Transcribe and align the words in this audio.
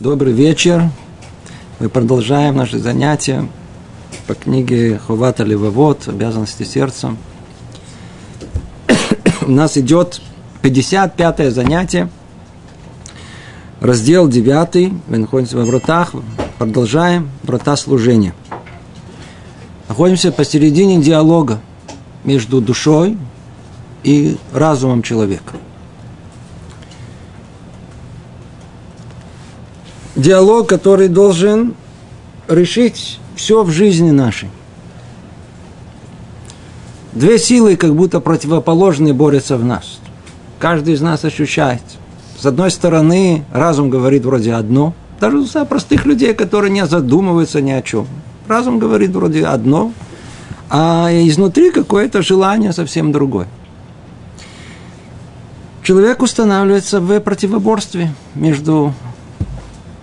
Добрый 0.00 0.32
вечер. 0.32 0.90
Мы 1.80 1.88
продолжаем 1.88 2.54
наши 2.54 2.78
занятия 2.78 3.48
по 4.28 4.34
книге 4.34 5.00
Хувата 5.04 5.42
Левовод 5.42 6.06
«Обязанности 6.06 6.62
сердцем». 6.62 7.18
У 9.44 9.50
нас 9.50 9.76
идет 9.76 10.20
55 10.62 11.52
занятие, 11.52 12.08
раздел 13.80 14.28
9, 14.28 14.92
мы 15.08 15.18
находимся 15.18 15.56
во 15.56 15.64
вратах, 15.64 16.12
продолжаем 16.58 17.30
врата 17.42 17.76
служения. 17.76 18.34
Находимся 19.88 20.30
посередине 20.30 21.02
диалога 21.02 21.58
между 22.22 22.60
душой 22.60 23.18
и 24.04 24.36
разумом 24.52 25.02
человека– 25.02 25.54
диалог, 30.18 30.68
который 30.68 31.08
должен 31.08 31.74
решить 32.48 33.20
все 33.36 33.62
в 33.62 33.70
жизни 33.70 34.10
нашей. 34.10 34.50
Две 37.12 37.38
силы, 37.38 37.76
как 37.76 37.94
будто 37.94 38.20
противоположные, 38.20 39.14
борются 39.14 39.56
в 39.56 39.64
нас. 39.64 40.00
Каждый 40.58 40.94
из 40.94 41.00
нас 41.00 41.24
ощущает. 41.24 41.82
С 42.38 42.44
одной 42.46 42.70
стороны, 42.70 43.44
разум 43.52 43.90
говорит 43.90 44.24
вроде 44.24 44.54
одно, 44.54 44.92
даже 45.20 45.44
за 45.44 45.64
простых 45.64 46.04
людей, 46.04 46.34
которые 46.34 46.70
не 46.70 46.84
задумываются 46.86 47.60
ни 47.60 47.70
о 47.70 47.82
чем. 47.82 48.06
Разум 48.46 48.78
говорит 48.78 49.10
вроде 49.10 49.46
одно, 49.46 49.92
а 50.70 51.08
изнутри 51.10 51.70
какое-то 51.70 52.22
желание 52.22 52.72
совсем 52.72 53.12
другое. 53.12 53.48
Человек 55.82 56.22
устанавливается 56.22 57.00
в 57.00 57.18
противоборстве 57.20 58.12
между 58.34 58.92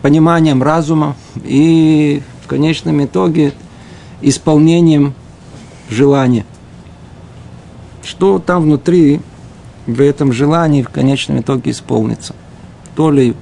пониманием 0.01 0.61
разума 0.61 1.15
и 1.43 2.21
в 2.43 2.47
конечном 2.47 3.03
итоге 3.03 3.53
исполнением 4.21 5.13
желания. 5.89 6.45
Что 8.03 8.39
там 8.39 8.63
внутри 8.63 9.21
в 9.87 10.01
этом 10.01 10.31
желании 10.31 10.83
в 10.83 10.89
конечном 10.89 11.39
итоге 11.39 11.71
исполнится? 11.71 12.35
То 12.95 13.11
ли 13.11 13.35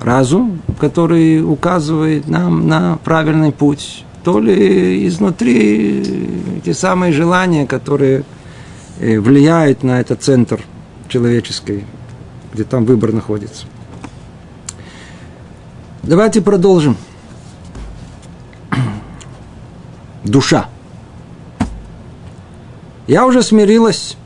разум, 0.00 0.60
который 0.78 1.42
указывает 1.42 2.26
нам 2.26 2.66
на 2.68 2.98
правильный 3.04 3.52
путь, 3.52 4.04
то 4.24 4.40
ли 4.40 5.06
изнутри 5.06 6.60
те 6.64 6.74
самые 6.74 7.12
желания, 7.12 7.66
которые 7.66 8.24
э, 8.98 9.18
влияют 9.18 9.82
на 9.82 10.00
этот 10.00 10.22
центр 10.22 10.60
человеческий, 11.08 11.84
где 12.52 12.64
там 12.64 12.84
выбор 12.84 13.12
находится. 13.12 13.66
Давайте 16.02 16.40
продолжим. 16.40 16.96
Душа. 20.24 20.68
Я 23.06 23.26
уже 23.26 23.42
смирилась 23.42 24.16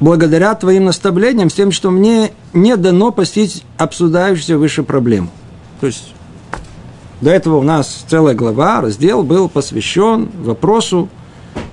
благодаря 0.00 0.54
твоим 0.54 0.84
наставлениям 0.84 1.50
с 1.50 1.54
тем, 1.54 1.72
что 1.72 1.90
мне 1.90 2.32
не 2.52 2.76
дано 2.76 3.12
постичь 3.12 3.62
обсуждающуюся 3.78 4.58
выше 4.58 4.82
проблему. 4.82 5.28
То 5.80 5.86
есть 5.86 6.14
до 7.20 7.30
этого 7.30 7.56
у 7.56 7.62
нас 7.62 8.04
целая 8.08 8.34
глава, 8.34 8.80
раздел 8.80 9.22
был 9.22 9.48
посвящен 9.48 10.28
вопросу 10.42 11.08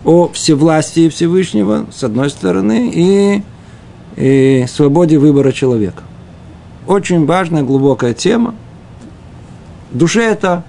о 0.05 0.29
всевластии 0.29 1.09
Всевышнего, 1.09 1.85
с 1.91 2.03
одной 2.03 2.29
стороны, 2.29 2.91
и, 2.93 3.43
и 4.15 4.65
свободе 4.67 5.17
выбора 5.17 5.51
человека. 5.51 6.03
Очень 6.87 7.25
важная, 7.25 7.63
глубокая 7.63 8.13
тема, 8.13 8.55
душе 9.93 10.23
это 10.23 10.63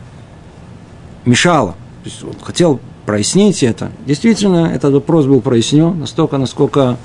мешало. 1.24 1.72
То 2.04 2.10
есть 2.10 2.24
он 2.24 2.34
хотел 2.42 2.80
прояснить 3.06 3.62
это. 3.62 3.90
Действительно, 4.06 4.70
этот 4.74 4.94
вопрос 4.94 5.26
был 5.26 5.40
прояснен 5.40 5.98
настолько, 5.98 6.38
насколько 6.38 6.96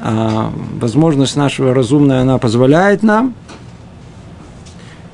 а, 0.00 0.52
возможность 0.80 1.36
нашего 1.36 1.74
разумная 1.74 2.22
она 2.22 2.38
позволяет 2.38 3.02
нам. 3.02 3.34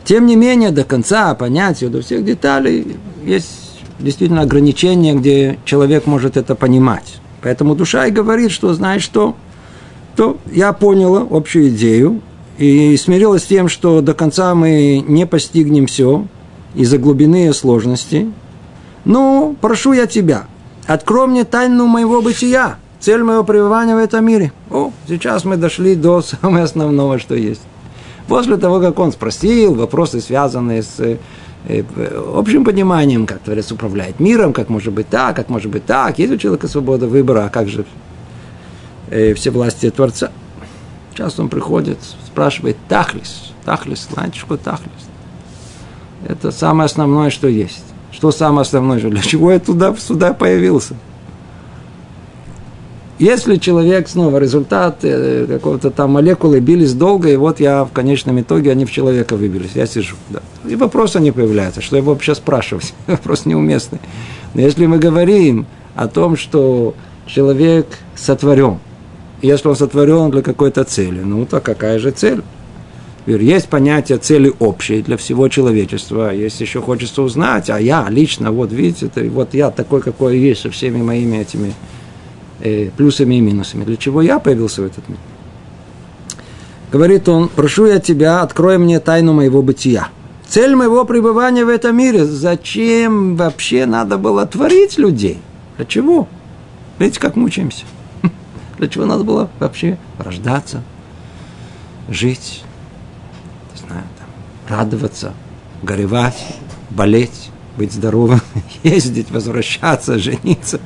Тем 0.05 0.27
не 0.27 0.37
менее, 0.37 0.71
до 0.71 0.85
конца 0.85 1.35
понять 1.35 1.91
до 1.91 2.03
всех 2.03 2.25
деталей 2.25 2.97
есть 3.25 3.81
действительно 3.99 4.43
ограничения, 4.43 5.15
где 5.15 5.59
человек 5.65 6.07
может 6.07 6.37
это 6.37 6.55
понимать. 6.55 7.17
Поэтому 7.43 7.75
душа 7.75 8.07
и 8.07 8.11
говорит, 8.11 8.51
что 8.51 8.75
знаешь 8.75 9.03
что, 9.03 9.37
то 10.17 10.39
я 10.53 10.73
поняла 10.73 11.27
общую 11.29 11.69
идею 11.69 12.21
и 12.59 12.97
смирилась 12.97 13.43
с 13.43 13.47
тем, 13.47 13.69
что 13.69 14.01
до 14.01 14.15
конца 14.15 14.55
мы 14.55 15.03
не 15.07 15.27
постигнем 15.27 15.87
все, 15.87 16.27
из-за 16.75 16.99
глубины 16.99 17.49
и 17.49 17.53
сложности. 17.53 18.31
Ну, 19.05 19.57
прошу 19.61 19.93
я 19.93 20.07
тебя, 20.07 20.47
открой 20.87 21.27
мне 21.27 21.45
тайну 21.45 21.87
моего 21.87 22.23
бытия, 22.23 22.77
цель 23.01 23.23
моего 23.23 23.45
пребывания 23.45 23.95
в 23.95 23.99
этом 23.99 24.25
мире. 24.25 24.53
О, 24.71 24.91
сейчас 25.07 25.45
мы 25.45 25.57
дошли 25.57 25.95
до 25.95 26.23
самого 26.23 26.63
основного, 26.63 27.19
что 27.19 27.35
есть. 27.35 27.63
После 28.29 28.57
того, 28.57 28.81
как 28.81 28.99
он 28.99 29.13
спросил 29.13 29.75
вопросы, 29.75 30.21
связанные 30.21 30.83
с 30.83 30.99
э, 30.99 31.19
общим 32.35 32.65
пониманием, 32.65 33.27
как 33.27 33.41
Творец 33.41 33.71
управляет 33.71 34.19
миром, 34.19 34.55
как 34.55 34.71
может 34.71 34.95
быть 34.95 35.09
так, 35.09 35.37
как 35.37 35.51
может 35.51 35.71
быть 35.71 35.85
так, 35.85 36.19
есть 36.19 36.33
у 36.33 36.39
человека 36.39 36.67
свобода 36.67 37.07
выбора, 37.07 37.45
а 37.45 37.49
как 37.51 37.69
же 37.69 37.85
э, 39.11 39.35
все 39.35 39.51
власти 39.51 39.91
Творца. 39.91 40.31
Сейчас 41.13 41.39
он 41.39 41.49
приходит, 41.49 41.99
спрашивает 42.27 42.77
Тахлис. 42.89 43.53
Тахлис, 43.65 44.09
что 44.33 44.57
Тахлис? 44.57 45.14
Это 46.29 46.51
самое 46.51 46.87
основное, 46.87 47.31
что 47.31 47.49
есть. 47.49 47.85
Что 48.13 48.31
самое 48.31 48.63
основное? 48.63 49.01
Для 49.01 49.21
чего 49.23 49.53
я 49.53 49.59
туда, 49.59 49.95
сюда 49.97 50.33
появился? 50.33 50.95
Если 53.19 53.57
человек 53.57 54.09
снова 54.09 54.39
результат 54.39 54.99
э, 55.03 55.47
какого-то 55.49 55.91
там 55.91 56.13
молекулы 56.13 56.59
бились 56.59 56.95
долго, 56.95 57.29
и 57.29 57.37
вот 57.37 57.61
я 57.61 57.85
в 57.85 57.93
конечном 57.93 58.41
итоге 58.41 58.73
они 58.73 58.85
в 58.85 58.91
человека 58.91 59.37
выбились, 59.37 59.71
я 59.75 59.87
сижу. 59.87 60.17
Да. 60.31 60.41
И 60.69 60.75
вопросы 60.75 61.21
не 61.21 61.31
появляются, 61.31 61.81
что 61.81 61.97
его 61.97 62.13
вообще 62.13 62.35
спрашивать, 62.35 62.93
вопрос 63.07 63.47
неуместный. 63.47 64.01
Но 64.55 64.63
если 64.63 64.87
мы 64.87 64.99
говорим 64.99 65.67
о 65.95 66.09
том, 66.09 66.37
что 66.37 66.95
человек 67.27 67.87
сотворен, 68.17 68.79
если 69.43 69.69
он 69.69 69.77
сотворен 69.77 70.31
для 70.31 70.43
какой-то 70.43 70.83
цели, 70.83 71.21
ну 71.21 71.47
то 71.47 71.61
какая 71.61 72.01
же 72.01 72.11
цель? 72.11 72.43
Есть 73.27 73.69
понятие 73.71 74.19
цели 74.19 74.53
общей 74.59 75.01
для 75.01 75.17
всего 75.17 75.49
человечества. 75.49 76.35
Если 76.35 76.65
еще 76.65 76.83
хочется 76.83 77.23
узнать, 77.23 77.71
а 77.71 77.81
я 77.81 78.07
лично, 78.11 78.53
вот 78.53 78.71
видите, 78.71 79.11
вот 79.31 79.55
я 79.55 79.71
такой, 79.71 80.03
какой 80.03 80.39
есть, 80.39 80.61
со 80.61 80.71
всеми 80.71 81.01
моими 81.01 81.39
этими 81.39 81.73
э, 82.61 82.91
плюсами 82.95 83.37
и 83.37 83.41
минусами. 83.41 83.85
Для 83.85 83.97
чего 83.97 84.21
я 84.21 84.39
появился 84.39 84.83
в 84.83 84.87
этот 84.87 85.09
мир? 85.09 85.19
Говорит 86.93 87.29
он, 87.29 87.49
прошу 87.49 87.87
я 87.87 87.99
тебя, 87.99 88.43
открой 88.43 88.77
мне 88.77 89.01
тайну 89.01 89.33
моего 89.33 89.63
бытия. 89.63 90.09
Цель 90.47 90.77
моего 90.77 91.07
пребывания 91.07 91.65
в 91.65 91.69
этом 91.69 91.97
мире, 91.97 92.27
зачем 92.27 93.37
вообще 93.37 93.87
надо 93.87 94.19
было 94.19 94.47
творить 94.47 94.99
людей? 94.99 95.39
Для 95.79 95.87
чего? 95.87 96.29
Видите, 96.99 97.21
как 97.21 97.37
мучаемся? 97.37 97.85
Для 98.79 98.89
чего 98.89 99.07
надо 99.07 99.25
было 99.25 99.51
вообще 99.59 99.99
рождаться, 100.19 100.83
жить? 102.09 102.63
Радоваться, 104.69 105.33
горевать, 105.83 106.57
болеть, 106.91 107.51
быть 107.77 107.93
здоровым, 107.93 108.41
ездить, 108.83 109.31
возвращаться, 109.31 110.19
жениться. 110.19 110.81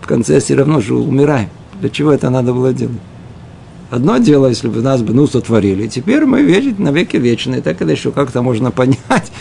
В 0.00 0.06
конце 0.06 0.40
все 0.40 0.54
равно 0.54 0.80
же 0.80 0.94
умираем. 0.94 1.50
Для 1.80 1.88
чего 1.88 2.12
это 2.12 2.30
надо 2.30 2.52
было 2.52 2.72
делать? 2.72 3.00
Одно 3.90 4.18
дело, 4.18 4.46
если 4.46 4.68
бы 4.68 4.82
нас 4.82 5.02
бы 5.02 5.12
ну 5.12 5.26
сотворили, 5.26 5.88
теперь 5.88 6.24
мы 6.24 6.42
вечны 6.42 6.76
на 6.78 6.90
веки 6.90 7.16
вечные, 7.16 7.60
так 7.60 7.82
это 7.82 7.90
еще 7.90 8.12
как-то 8.12 8.40
можно 8.40 8.70
понять. 8.70 9.32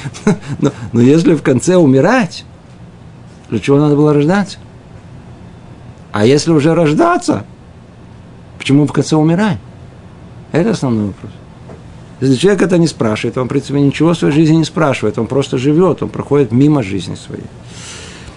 Но, 0.59 0.71
но 0.92 1.01
если 1.01 1.35
в 1.35 1.44
конце 1.44 1.75
умирать, 1.75 2.45
для 3.50 3.59
чего 3.59 3.77
надо 3.77 3.95
было 3.95 4.13
рождаться? 4.13 4.57
А 6.12 6.25
если 6.25 6.51
уже 6.51 6.74
рождаться, 6.74 7.45
почему 8.57 8.88
в 8.88 8.94
конце 8.94 9.15
умираем? 9.15 9.59
Это 10.51 10.71
основной 10.71 11.07
вопрос. 11.07 11.31
Если 12.21 12.36
человек 12.36 12.62
это 12.62 12.77
не 12.77 12.88
спрашивает, 12.88 13.38
он, 13.38 13.45
в 13.45 13.50
принципе, 13.50 13.80
ничего 13.80 14.13
в 14.13 14.18
своей 14.18 14.33
жизни 14.33 14.57
не 14.57 14.66
спрашивает, 14.66 15.18
он 15.18 15.27
просто 15.27 15.57
живет, 15.57 16.04
он 16.04 16.10
проходит 16.10 16.51
мимо 16.51 16.83
жизни 16.83 17.16
своей. 17.16 17.45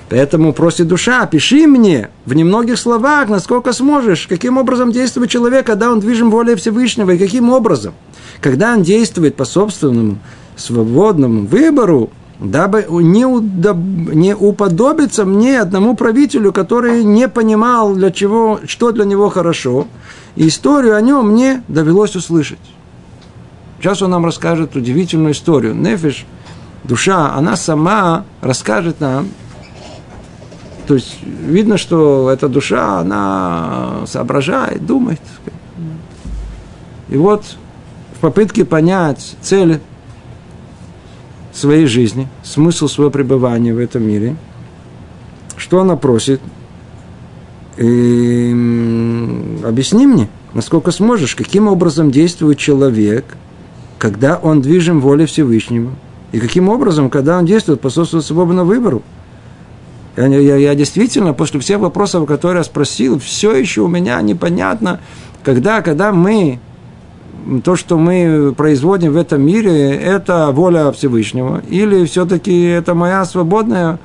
Поэтому 0.08 0.52
просит 0.52 0.88
душа, 0.88 1.24
пиши 1.26 1.66
мне 1.66 2.10
в 2.26 2.34
немногих 2.34 2.78
словах, 2.78 3.28
насколько 3.28 3.72
сможешь, 3.72 4.26
каким 4.26 4.58
образом 4.58 4.92
действует 4.92 5.30
человек, 5.30 5.66
когда 5.66 5.90
он 5.90 6.00
движим 6.00 6.30
волей 6.30 6.54
Всевышнего, 6.54 7.12
и 7.12 7.18
каким 7.18 7.48
образом. 7.50 7.94
Когда 8.40 8.74
он 8.74 8.82
действует 8.82 9.36
по 9.36 9.46
собственному 9.46 10.18
свободному 10.54 11.46
выбору, 11.46 12.10
дабы 12.38 12.86
не, 12.90 13.24
удоб... 13.24 13.76
не 13.78 14.34
уподобиться 14.34 15.24
мне 15.24 15.60
одному 15.60 15.96
правителю, 15.96 16.52
который 16.52 17.04
не 17.04 17.26
понимал, 17.26 17.94
для 17.94 18.10
чего, 18.10 18.60
что 18.66 18.92
для 18.92 19.06
него 19.06 19.30
хорошо, 19.30 19.86
и 20.36 20.46
историю 20.48 20.94
о 20.94 21.00
нем 21.00 21.30
мне 21.30 21.62
довелось 21.68 22.16
услышать. 22.16 22.58
Сейчас 23.82 24.00
он 24.00 24.12
нам 24.12 24.24
расскажет 24.24 24.76
удивительную 24.76 25.32
историю. 25.32 25.74
Нефиш, 25.74 26.24
душа, 26.84 27.34
она 27.34 27.56
сама 27.56 28.24
расскажет 28.40 29.00
нам, 29.00 29.26
то 30.86 30.94
есть 30.94 31.18
видно, 31.20 31.78
что 31.78 32.30
эта 32.30 32.48
душа, 32.48 33.00
она 33.00 34.04
соображает, 34.06 34.86
думает. 34.86 35.20
И 37.08 37.16
вот 37.16 37.56
в 38.16 38.20
попытке 38.20 38.64
понять 38.64 39.34
цель 39.40 39.80
своей 41.52 41.86
жизни, 41.86 42.28
смысл 42.44 42.86
своего 42.86 43.10
пребывания 43.10 43.74
в 43.74 43.78
этом 43.78 44.04
мире, 44.04 44.36
что 45.56 45.80
она 45.80 45.96
просит? 45.96 46.40
И, 47.78 48.50
объясни 49.64 50.06
мне, 50.06 50.28
насколько 50.54 50.92
сможешь, 50.92 51.34
каким 51.34 51.66
образом 51.66 52.12
действует 52.12 52.58
человек, 52.58 53.36
когда 54.02 54.36
он 54.36 54.62
движим 54.62 55.00
волей 55.00 55.26
Всевышнего, 55.26 55.92
и 56.32 56.40
каким 56.40 56.68
образом, 56.68 57.08
когда 57.08 57.38
он 57.38 57.46
действует 57.46 57.80
по 57.80 57.88
собственному 57.88 58.24
свободному 58.24 58.68
выбору. 58.68 59.02
Я, 60.16 60.26
я, 60.26 60.56
я 60.56 60.74
действительно, 60.74 61.34
после 61.34 61.60
всех 61.60 61.78
вопросов, 61.78 62.26
которые 62.26 62.62
я 62.62 62.64
спросил, 62.64 63.20
все 63.20 63.54
еще 63.54 63.82
у 63.82 63.86
меня 63.86 64.20
непонятно, 64.20 64.98
когда, 65.44 65.82
когда 65.82 66.10
мы 66.10 66.58
то, 67.62 67.76
что 67.76 67.96
мы 67.96 68.52
производим 68.56 69.12
в 69.12 69.16
этом 69.16 69.40
мире, 69.40 69.92
это 69.92 70.50
воля 70.50 70.90
Всевышнего, 70.90 71.62
или 71.68 72.04
все-таки 72.04 72.60
это 72.60 72.94
моя 72.94 73.24
свободная 73.24 74.00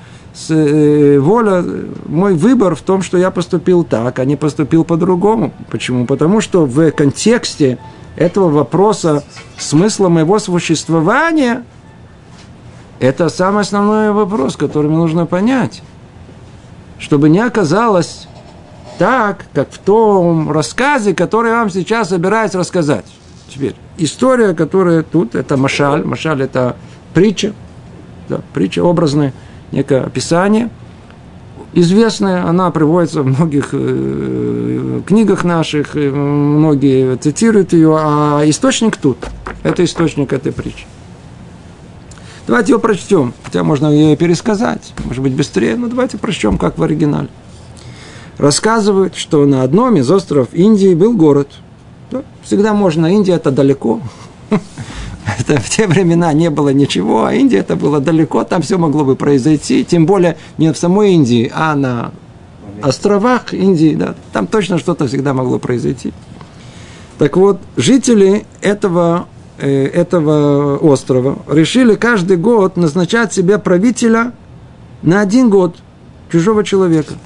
э, 0.49 1.17
воля, 1.17 1.65
мой 2.05 2.35
выбор 2.35 2.75
в 2.75 2.81
том, 2.81 3.01
что 3.01 3.17
я 3.17 3.31
поступил 3.31 3.83
так, 3.83 4.19
а 4.19 4.25
не 4.25 4.35
поступил 4.35 4.83
по-другому. 4.83 5.53
Почему? 5.71 6.05
Потому 6.05 6.39
что 6.39 6.67
в 6.67 6.91
контексте 6.91 7.79
этого 8.17 8.49
вопроса 8.49 9.23
смысла 9.57 10.09
моего 10.09 10.39
существования 10.39 11.63
это 12.99 13.29
самый 13.29 13.61
основной 13.61 14.11
вопрос, 14.11 14.57
который 14.57 14.87
мне 14.87 14.97
нужно 14.97 15.25
понять. 15.27 15.83
Чтобы 16.97 17.29
не 17.29 17.39
оказалось 17.39 18.27
так, 18.97 19.45
как 19.53 19.71
в 19.71 19.77
том 19.77 20.51
рассказе, 20.51 21.13
который 21.13 21.51
я 21.51 21.59
вам 21.59 21.69
сейчас 21.69 22.09
собираюсь 22.09 22.55
рассказать. 22.55 23.05
Теперь, 23.49 23.75
история, 23.97 24.55
которая 24.55 25.03
тут, 25.03 25.35
это 25.35 25.57
Машаль. 25.57 26.03
Машаль– 26.03 26.41
это 26.43 26.75
притча, 27.13 27.53
да, 28.27 28.41
притча 28.53 28.83
образная, 28.83 29.31
некое 29.71 30.01
описание. 30.01 30.69
Известная, 31.73 32.45
она 32.45 32.71
приводится 32.71 33.21
в 33.21 33.27
многих 33.27 33.69
э, 33.73 35.01
книгах 35.05 35.43
наших, 35.43 35.95
многие 35.95 37.17
цитируют 37.17 37.73
ее, 37.73 37.95
а 37.99 38.41
источник 38.45 38.97
тут. 38.97 39.17
Это 39.63 39.83
источник 39.83 40.33
этой 40.33 40.51
притчи. 40.51 40.85
Давайте 42.47 42.73
ее 42.73 42.79
прочтем, 42.79 43.33
хотя 43.43 43.63
можно 43.63 43.87
ее 43.87 44.15
пересказать, 44.15 44.93
может 45.03 45.21
быть 45.21 45.33
быстрее, 45.33 45.75
но 45.75 45.87
давайте 45.87 46.17
прочтем, 46.17 46.57
как 46.57 46.77
в 46.77 46.83
оригинале. 46.83 47.27
Рассказывают, 48.37 49.15
что 49.15 49.45
на 49.45 49.63
одном 49.63 49.97
из 49.97 50.09
островов 50.09 50.49
Индии 50.53 50.95
был 50.95 51.13
город– 51.13 51.49
да, 52.11 52.23
всегда 52.43 52.73
можно. 52.73 53.13
Индия 53.13 53.33
это 53.33 53.51
далеко. 53.51 54.01
Это 55.39 55.59
в 55.61 55.69
те 55.69 55.87
времена 55.87 56.31
не 56.33 56.49
было 56.49 56.69
ничего, 56.69 57.25
а 57.25 57.33
Индия 57.33 57.57
это 57.59 57.75
было 57.75 57.99
далеко, 57.99 58.43
там 58.43 58.61
все 58.61 58.77
могло 58.77 59.03
бы 59.03 59.15
произойти, 59.15 59.83
тем 59.83 60.05
более 60.05 60.37
не 60.57 60.71
в 60.71 60.77
самой 60.77 61.13
Индии, 61.13 61.51
а 61.53 61.75
на 61.75 62.11
островах 62.81 63.53
Индии, 63.53 63.95
да, 63.95 64.15
там 64.31 64.47
точно 64.47 64.77
что-то 64.77 65.07
всегда 65.07 65.33
могло 65.33 65.59
произойти. 65.59 66.13
Так 67.17 67.35
вот, 67.35 67.59
жители 67.75 68.45
этого, 68.61 69.27
э, 69.57 69.87
этого 69.87 70.77
острова 70.77 71.39
решили 71.47 71.95
каждый 71.95 72.37
год 72.37 72.77
назначать 72.77 73.33
себе 73.33 73.57
правителя 73.57 74.33
на 75.01 75.21
один 75.21 75.49
год 75.49 75.75
чужого 76.29 76.63
человека– 76.63 77.13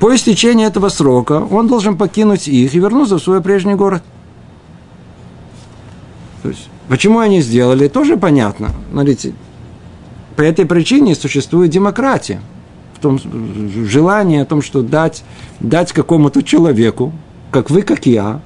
По 0.00 0.14
истечении 0.14 0.66
этого 0.66 0.88
срока 0.88 1.46
он 1.50 1.68
должен 1.68 1.98
покинуть 1.98 2.48
их 2.48 2.74
и 2.74 2.78
вернуться 2.78 3.18
в 3.18 3.22
свой 3.22 3.42
прежний 3.42 3.74
город. 3.74 4.02
То 6.42 6.48
есть, 6.48 6.68
почему 6.88 7.18
они 7.18 7.40
сделали, 7.40 7.88
тоже 7.88 8.16
понятно. 8.16 8.70
Смотрите, 8.90 9.32
по 10.36 10.42
этой 10.42 10.66
причине 10.66 11.14
существует 11.14 11.70
демократия. 11.70 12.40
В 12.94 13.00
том 13.00 13.18
желании 13.86 14.40
о 14.40 14.44
том, 14.44 14.62
что 14.62 14.82
дать, 14.82 15.24
дать 15.60 15.92
какому-то 15.92 16.42
человеку, 16.42 17.12
как 17.50 17.70
вы, 17.70 17.82
как 17.82 18.06
я, 18.06 18.40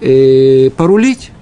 э, 0.00 0.70
порулить. 0.70 1.32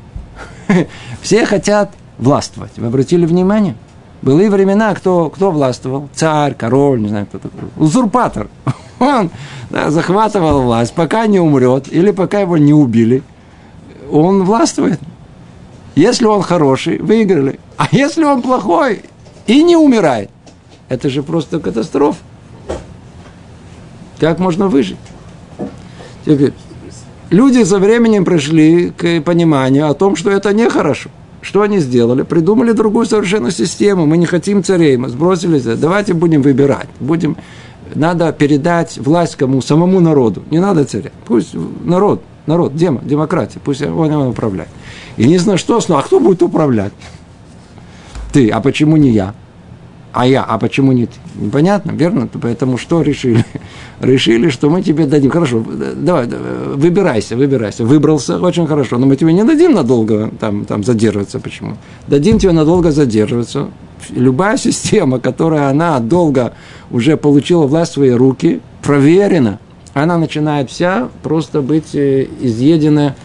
Все 1.23 1.47
хотят 1.47 1.93
властвовать. 2.19 2.73
Вы 2.77 2.87
обратили 2.87 3.27
внимание? 3.27 3.77
Были 4.23 4.49
времена, 4.49 4.95
кто, 4.95 5.31
кто 5.31 5.51
властвовал? 5.51 6.09
Царь, 6.15 6.55
король, 6.55 7.01
не 7.01 7.09
знаю, 7.09 7.27
кто 7.27 7.39
такой. 7.39 7.69
Узурпатор. 7.77 8.49
Он 8.99 9.31
да, 9.71 9.91
захватывал 9.91 10.63
власть, 10.63 10.93
пока 10.95 11.27
не 11.27 11.39
умрет 11.39 11.93
или 11.93 12.11
пока 12.11 12.41
его 12.41 12.57
не 12.57 12.73
убили. 12.73 13.23
Он 14.11 14.43
властвует. 14.45 15.01
Если 15.99 16.27
он 16.27 16.43
хороший, 16.43 16.99
выиграли. 16.99 17.59
А 17.77 17.89
если 17.91 18.23
он 18.23 18.41
плохой 18.41 19.03
и 19.49 19.65
не 19.65 19.77
умирает, 19.77 20.31
это 20.89 21.11
же 21.11 21.25
просто 21.25 21.59
катастрофа. 21.59 22.21
Как 24.21 24.39
можно 24.39 24.69
выжить? 24.69 24.97
Теперь, 26.25 26.53
люди 27.31 27.65
со 27.65 27.81
временем 27.81 28.25
пришли 28.25 28.91
к 28.91 29.21
пониманию 29.23 29.91
о 29.91 29.95
том, 29.95 30.15
что 30.15 30.31
это 30.31 30.55
нехорошо. 30.55 31.11
Что 31.41 31.63
они 31.63 31.81
сделали? 31.81 32.23
Придумали 32.23 32.71
другую 32.71 33.05
совершенно 33.05 33.51
систему. 33.51 34.07
Мы 34.07 34.19
не 34.19 34.27
хотим 34.27 34.63
царей, 34.63 34.97
мы 34.99 35.09
сбросили. 35.09 35.59
Давайте 35.59 36.15
будем 36.15 36.43
выбирать. 36.43 36.89
Будем 37.01 37.37
надо 37.97 38.31
передать 38.33 38.99
власть 38.99 39.35
кому? 39.35 39.61
Самому 39.63 39.99
народу. 39.99 40.45
Не 40.53 40.61
надо 40.61 40.85
царя. 40.85 41.11
Пусть 41.27 41.57
народ, 41.83 42.23
народ, 42.47 42.77
демо, 42.77 43.01
демократия, 43.03 43.59
пусть 43.65 43.83
он 43.83 44.13
его 44.13 44.29
управляет. 44.29 44.71
И 45.19 45.27
не 45.27 45.39
знаю 45.39 45.59
что, 45.59 45.77
а 45.77 46.03
кто 46.03 46.21
будет 46.21 46.43
управлять? 46.43 46.93
Ты, 48.33 48.49
а 48.51 48.61
почему 48.61 48.97
не 48.97 49.11
я? 49.11 49.35
А 50.13 50.27
я, 50.27 50.43
а 50.43 50.59
почему 50.59 50.93
не 50.93 51.07
ты? 51.07 51.13
Непонятно, 51.35 51.91
верно? 51.91 52.29
Поэтому 52.41 52.79
что 52.79 53.03
решили? 53.03 53.45
решили, 54.01 54.49
что 54.49 54.71
мы 54.71 54.83
тебе 54.83 55.07
дадим. 55.07 55.31
Хорошо, 55.31 55.63
давай, 55.97 56.29
выбирайся, 56.75 57.37
выбирайся. 57.37 57.85
Выбрался, 57.85 58.39
очень 58.39 58.67
хорошо, 58.67 58.99
но 58.99 59.07
мы 59.07 59.17
тебе 59.17 59.33
не 59.33 59.45
дадим 59.45 59.75
надолго 59.75 60.31
там, 60.41 60.65
там 60.65 60.85
задерживаться. 60.85 61.41
Почему? 61.41 61.77
Дадим 62.07 62.39
тебе 62.39 62.53
надолго 62.53 62.91
задерживаться. 62.91 63.69
Любая 64.11 64.57
система, 64.57 65.19
которая 65.19 65.69
она 65.69 65.99
долго 65.99 66.55
уже 66.91 67.17
получила 67.17 67.67
власть 67.67 67.93
в 67.93 67.95
свои 67.95 68.11
руки, 68.11 68.61
проверена, 68.83 69.59
она 69.95 70.17
начинает 70.17 70.71
вся 70.71 71.09
просто 71.23 71.61
быть 71.61 71.95
э, 71.95 72.29
изъедена 72.41 73.17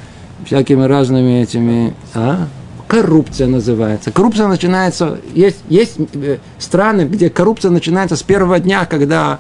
всякими 0.46 0.84
разными 0.84 1.42
этими... 1.42 1.94
А? 2.14 2.48
Коррупция 2.88 3.48
называется. 3.48 4.12
Коррупция 4.12 4.48
начинается... 4.48 5.20
Есть, 5.34 5.60
есть 5.70 5.96
э, 6.14 6.38
страны, 6.60 7.02
где 7.02 7.30
коррупция 7.30 7.72
начинается 7.72 8.16
с 8.16 8.24
первого 8.24 8.60
дня, 8.60 8.86
когда 8.86 9.40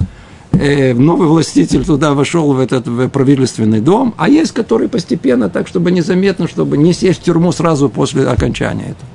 э, 0.51 0.93
новый 0.93 1.27
властитель 1.27 1.85
туда 1.85 2.13
вошел 2.13 2.53
в 2.53 2.59
этот 2.59 2.87
в 2.87 3.09
правительственный 3.09 3.81
дом, 3.81 4.13
а 4.17 4.29
есть, 4.29 4.53
который 4.53 4.87
постепенно, 4.87 5.49
так, 5.49 5.67
чтобы 5.67 5.91
незаметно, 5.91 6.47
чтобы 6.47 6.77
не 6.77 6.93
сесть 6.93 7.21
в 7.21 7.23
тюрьму 7.23 7.51
сразу 7.51 7.89
после 7.89 8.27
окончания 8.27 8.83
этого. 8.85 9.09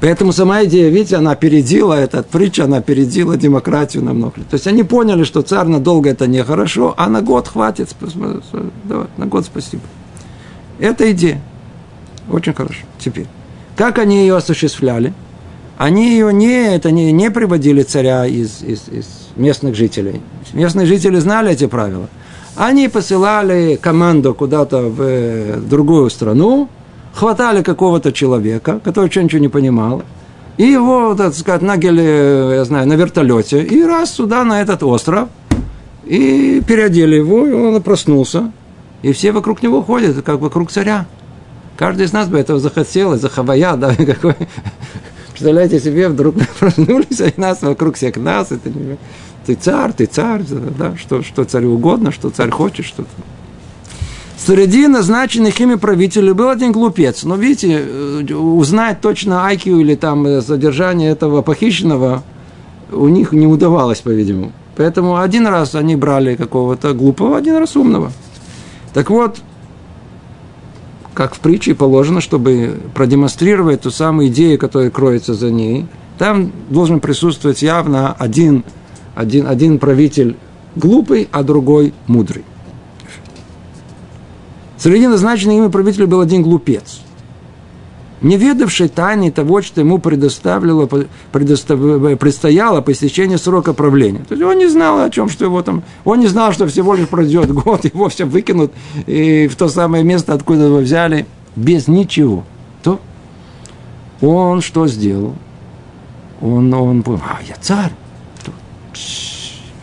Поэтому 0.00 0.32
сама 0.32 0.64
идея, 0.64 0.88
видите, 0.88 1.16
она 1.16 1.32
опередила 1.32 1.92
этот 1.92 2.26
притча, 2.28 2.64
она 2.64 2.78
опередила 2.78 3.36
демократию 3.36 4.02
намного. 4.02 4.32
То 4.48 4.54
есть 4.54 4.66
они 4.66 4.82
поняли, 4.82 5.24
что 5.24 5.42
царь 5.42 5.66
надолго 5.66 6.08
это 6.08 6.26
нехорошо, 6.26 6.94
а 6.96 7.08
на 7.10 7.20
год 7.20 7.48
хватит. 7.48 7.90
Давай, 8.84 9.06
на 9.18 9.26
год 9.26 9.44
спасибо. 9.44 9.82
Это 10.80 11.10
идея. 11.12 11.40
Очень 12.30 12.54
хорошо. 12.54 12.80
Теперь. 12.98 13.26
Как 13.76 13.98
они 13.98 14.22
ее 14.22 14.36
осуществляли? 14.36 15.12
Они 15.78 16.10
ее 16.10 16.32
не, 16.32 16.74
это 16.74 16.90
не, 16.90 17.12
не 17.12 17.30
приводили 17.30 17.82
царя 17.82 18.26
из, 18.26 18.62
из, 18.62 18.88
из 18.88 19.06
местных 19.36 19.74
жителей. 19.74 20.20
Местные 20.52 20.86
жители 20.86 21.18
знали 21.18 21.52
эти 21.52 21.66
правила. 21.66 22.08
Они 22.56 22.88
посылали 22.88 23.78
команду 23.80 24.34
куда-то 24.34 24.82
в 24.82 25.66
другую 25.68 26.10
страну, 26.10 26.68
хватали 27.14 27.62
какого-то 27.62 28.12
человека, 28.12 28.80
который 28.84 29.06
ничего 29.06 29.40
не 29.40 29.48
понимал, 29.48 30.02
и 30.58 30.64
его, 30.64 31.14
так 31.14 31.34
сказать, 31.34 31.62
нагели, 31.62 32.54
я 32.56 32.64
знаю, 32.64 32.86
на 32.86 32.94
вертолете, 32.94 33.62
и 33.62 33.82
раз 33.82 34.14
сюда, 34.14 34.44
на 34.44 34.60
этот 34.60 34.82
остров, 34.82 35.28
и 36.04 36.62
переодели 36.66 37.16
его, 37.16 37.46
и 37.46 37.52
он 37.52 37.80
проснулся, 37.82 38.52
и 39.02 39.12
все 39.12 39.32
вокруг 39.32 39.62
него 39.62 39.82
ходят, 39.82 40.22
как 40.22 40.40
вокруг 40.40 40.70
царя. 40.70 41.06
Каждый 41.76 42.06
из 42.06 42.12
нас 42.12 42.28
бы 42.28 42.38
этого 42.38 42.60
захотел, 42.60 43.16
за 43.16 43.28
хавая, 43.28 43.76
да, 43.76 43.94
какой... 43.96 44.34
Представляете 45.30 45.80
себе, 45.80 46.08
вдруг 46.08 46.34
проснулись, 46.58 47.20
и 47.20 47.32
нас 47.40 47.62
вокруг 47.62 47.96
всех 47.96 48.16
нас, 48.16 48.52
это 48.52 48.68
не... 48.68 48.98
ты 49.46 49.54
царь, 49.54 49.92
ты 49.92 50.06
царь, 50.06 50.42
да, 50.78 50.96
что, 50.98 51.22
что 51.22 51.44
царю 51.44 51.74
угодно, 51.74 52.12
что 52.12 52.30
царь 52.30 52.50
хочет, 52.50 52.84
что-то. 52.84 53.08
Среди 54.36 54.86
назначенных 54.86 55.60
ими 55.60 55.74
правителей 55.74 56.32
был 56.32 56.48
один 56.48 56.72
глупец. 56.72 57.24
Но 57.24 57.36
видите, 57.36 57.78
э, 57.78 58.34
узнать 58.34 59.00
точно 59.02 59.46
IQ 59.52 59.80
или 59.80 59.94
там 59.94 60.26
э, 60.26 60.40
содержание 60.40 61.10
этого 61.10 61.42
похищенного 61.42 62.22
у 62.90 63.08
них 63.08 63.32
не 63.32 63.46
удавалось, 63.46 64.00
по-видимому. 64.00 64.52
Поэтому 64.76 65.18
один 65.18 65.46
раз 65.46 65.74
они 65.74 65.94
брали 65.94 66.36
какого-то 66.36 66.94
глупого, 66.94 67.36
один 67.36 67.58
раз 67.58 67.76
умного. 67.76 68.12
Так 68.92 69.10
вот, 69.10 69.40
как 71.14 71.34
в 71.34 71.40
притче 71.40 71.74
положено, 71.74 72.20
чтобы 72.20 72.80
продемонстрировать 72.94 73.82
ту 73.82 73.90
самую 73.90 74.28
идею, 74.28 74.58
которая 74.58 74.90
кроется 74.90 75.34
за 75.34 75.50
ней, 75.50 75.86
там 76.18 76.52
должен 76.68 77.00
присутствовать 77.00 77.62
явно 77.62 78.12
один, 78.12 78.64
один, 79.14 79.46
один 79.46 79.78
правитель 79.78 80.36
глупый, 80.76 81.28
а 81.32 81.42
другой 81.42 81.94
мудрый. 82.06 82.44
Среди 84.76 85.06
назначенных 85.06 85.56
ими 85.58 85.68
правителей 85.68 86.06
был 86.06 86.20
один 86.20 86.42
глупец, 86.42 87.00
не 88.22 88.36
ведавший 88.36 88.88
тайны 88.88 89.30
того, 89.30 89.62
что 89.62 89.80
ему 89.80 89.98
предоставило, 89.98 90.88
предостав, 91.32 91.78
предстояло 92.18 92.80
посещение 92.80 93.38
срока 93.38 93.72
правления. 93.72 94.24
То 94.28 94.34
есть 94.34 94.44
он 94.44 94.58
не 94.58 94.66
знал 94.66 95.00
о 95.00 95.10
чем, 95.10 95.28
что 95.28 95.44
его 95.44 95.62
там... 95.62 95.82
Он 96.04 96.20
не 96.20 96.26
знал, 96.26 96.52
что 96.52 96.66
всего 96.66 96.94
лишь 96.94 97.08
пройдет 97.08 97.50
год, 97.52 97.84
его 97.84 98.08
все 98.08 98.24
выкинут 98.24 98.72
и 99.06 99.48
в 99.48 99.56
то 99.56 99.68
самое 99.68 100.04
место, 100.04 100.34
откуда 100.34 100.64
его 100.64 100.78
взяли, 100.78 101.26
без 101.56 101.88
ничего. 101.88 102.44
То 102.82 103.00
он 104.20 104.60
что 104.60 104.86
сделал? 104.86 105.34
Он, 106.40 106.72
он 106.72 107.02
понял, 107.02 107.22
а, 107.24 107.38
я 107.46 107.56
царь. 107.60 107.92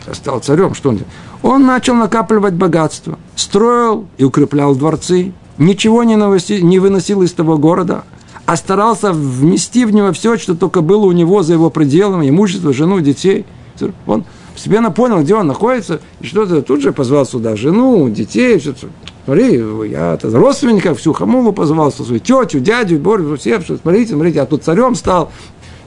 Я 0.06 0.14
стал 0.14 0.40
царем, 0.40 0.74
что 0.74 0.90
он 0.90 0.96
делал? 0.96 1.10
Он 1.42 1.66
начал 1.66 1.94
накапливать 1.94 2.54
богатство, 2.54 3.18
строил 3.36 4.06
и 4.16 4.24
укреплял 4.24 4.74
дворцы, 4.74 5.32
ничего 5.56 6.02
не, 6.02 6.16
новости, 6.16 6.54
не 6.54 6.78
выносил 6.78 7.22
из 7.22 7.32
того 7.32 7.58
города, 7.58 8.04
а 8.48 8.56
старался 8.56 9.12
внести 9.12 9.84
в 9.84 9.92
него 9.92 10.10
все, 10.14 10.38
что 10.38 10.54
только 10.54 10.80
было 10.80 11.04
у 11.04 11.12
него 11.12 11.42
за 11.42 11.52
его 11.52 11.68
пределами, 11.68 12.30
имущество, 12.30 12.72
жену, 12.72 12.98
детей. 13.00 13.44
Он 14.06 14.24
постепенно 14.54 14.90
понял, 14.90 15.20
где 15.20 15.34
он 15.34 15.46
находится, 15.46 16.00
и 16.20 16.26
что-то 16.26 16.62
тут 16.62 16.80
же 16.80 16.94
позвал 16.94 17.26
сюда 17.26 17.56
жену, 17.56 18.08
детей, 18.08 18.58
все. 18.58 18.72
Смотри, 19.26 19.62
я 19.90 20.18
родственников, 20.22 20.98
всю 20.98 21.12
хамулу 21.12 21.52
позвал, 21.52 21.92
свою 21.92 22.20
тетю, 22.20 22.60
дядю, 22.60 22.98
Борю, 22.98 23.36
всех, 23.36 23.64
что, 23.64 23.76
смотрите, 23.76 24.14
смотрите, 24.14 24.38
я 24.38 24.46
тут 24.46 24.64
царем 24.64 24.94
стал. 24.94 25.30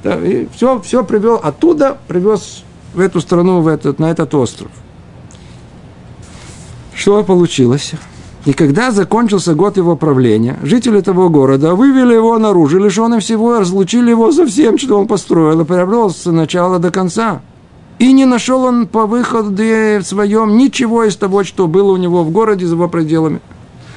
Да, 0.03 0.23
и 0.23 0.47
все, 0.55 0.79
все 0.81 1.03
привел, 1.03 1.39
оттуда 1.41 1.97
привез 2.07 2.63
в 2.93 2.99
эту 2.99 3.21
страну, 3.21 3.61
в 3.61 3.67
этот, 3.67 3.97
на 3.97 4.11
этот 4.11 4.35
остров. 4.35 4.69
Что 6.93 7.23
получилось? 7.23 7.93
И 8.45 8.53
когда 8.53 8.89
закончился 8.89 9.53
год 9.53 9.77
его 9.77 9.95
правления, 9.95 10.57
жители 10.63 11.01
того 11.01 11.29
города 11.29 11.75
вывели 11.75 12.15
его 12.15 12.39
наружу, 12.39 12.79
лишенным 12.79 13.19
всего, 13.19 13.59
разлучили 13.59 14.09
его 14.09 14.31
со 14.31 14.47
всем, 14.47 14.79
что 14.79 14.99
он 14.99 15.07
построил, 15.07 15.61
и 15.61 15.65
приобрел 15.65 16.09
с 16.09 16.25
начала 16.25 16.79
до 16.79 16.89
конца. 16.89 17.41
И 17.99 18.11
не 18.13 18.25
нашел 18.25 18.63
он 18.63 18.87
по 18.87 19.05
выходе 19.05 20.01
своем 20.03 20.57
ничего 20.57 21.03
из 21.03 21.15
того, 21.15 21.43
что 21.43 21.67
было 21.67 21.91
у 21.91 21.97
него 21.97 22.23
в 22.23 22.31
городе 22.31 22.65
за 22.65 22.73
его 22.73 22.87
пределами. 22.87 23.41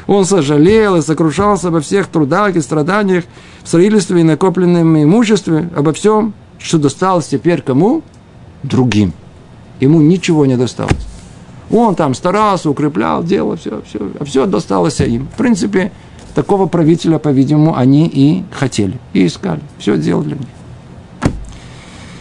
Он 0.06 0.26
сожалел 0.26 0.96
и 0.96 1.00
сокрушался 1.00 1.68
обо 1.68 1.80
всех 1.80 2.08
трудах 2.08 2.54
и 2.56 2.60
страданиях, 2.60 3.24
в 3.62 3.68
строительстве 3.68 4.20
и 4.20 4.24
накопленном 4.24 5.02
имуществе, 5.02 5.70
обо 5.74 5.94
всем, 5.94 6.34
что 6.58 6.76
досталось 6.76 7.28
теперь 7.28 7.62
кому? 7.62 8.02
Другим. 8.62 9.14
Ему 9.80 10.02
ничего 10.02 10.44
не 10.44 10.58
досталось. 10.58 11.13
Он 11.70 11.94
там 11.94 12.14
старался, 12.14 12.70
укреплял, 12.70 13.22
делал 13.22 13.56
все, 13.56 13.82
все, 13.88 14.10
а 14.18 14.24
все 14.24 14.46
досталось 14.46 15.00
им. 15.00 15.28
В 15.32 15.36
принципе, 15.36 15.92
такого 16.34 16.66
правителя, 16.66 17.18
по-видимому, 17.18 17.76
они 17.76 18.06
и 18.06 18.44
хотели, 18.52 18.98
и 19.12 19.26
искали. 19.26 19.60
Все 19.78 19.96
делали 19.96 20.28
для 20.28 20.36
них. 20.36 20.46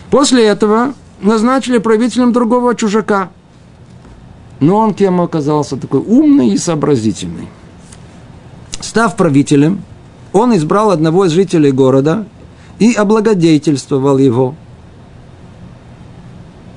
После 0.10 0.46
этого 0.46 0.94
назначили 1.22 1.78
правителем 1.80 2.32
другого 2.32 2.76
чужака. 2.76 3.30
Но 4.60 4.78
он 4.78 4.94
кем 4.94 5.20
оказался? 5.20 5.76
Такой 5.76 6.00
умный 6.00 6.50
и 6.50 6.58
сообразительный. 6.58 7.48
Став 8.80 9.16
правителем, 9.18 9.82
он 10.32 10.56
избрал 10.56 10.92
одного 10.92 11.26
из 11.26 11.32
жителей 11.32 11.72
города 11.72 12.26
и 12.80 12.94
облагодетельствовал 12.94 14.18
его– 14.18 14.56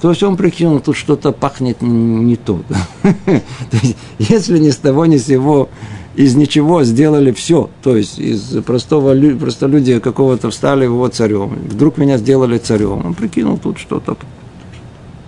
то 0.01 0.11
есть 0.11 0.23
он 0.23 0.37
прикинул, 0.37 0.81
тут 0.81 0.97
что-то 0.97 1.33
пахнет 1.33 1.81
не 1.81 2.37
то. 2.37 2.61
то 3.03 3.41
есть, 3.83 3.97
если 4.19 4.59
ни 4.59 4.71
с 4.71 4.77
того 4.77 5.07
ни 5.07 5.17
с 5.17 5.27
сего 5.27 5.69
из 6.15 6.35
ничего 6.35 6.83
сделали 6.85 7.33
все, 7.33 7.71
то 7.83 7.97
есть 7.97 8.19
из 8.19 8.63
простого 8.65 9.15
просто 9.37 9.67
люди 9.67 9.99
какого-то 9.99 10.51
встали 10.51 10.85
его 10.85 11.07
царем, 11.09 11.59
вдруг 11.69 11.99
меня 11.99 12.19
сделали 12.19 12.59
царем, 12.59 13.05
он 13.05 13.15
прикинул, 13.15 13.59
тут 13.59 13.79
что-то 13.79 14.17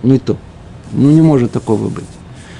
не 0.03 0.17
то. 0.17 0.37
Ну, 0.91 1.11
не 1.11 1.21
может 1.21 1.51
такого 1.51 1.89
быть. 1.89 2.05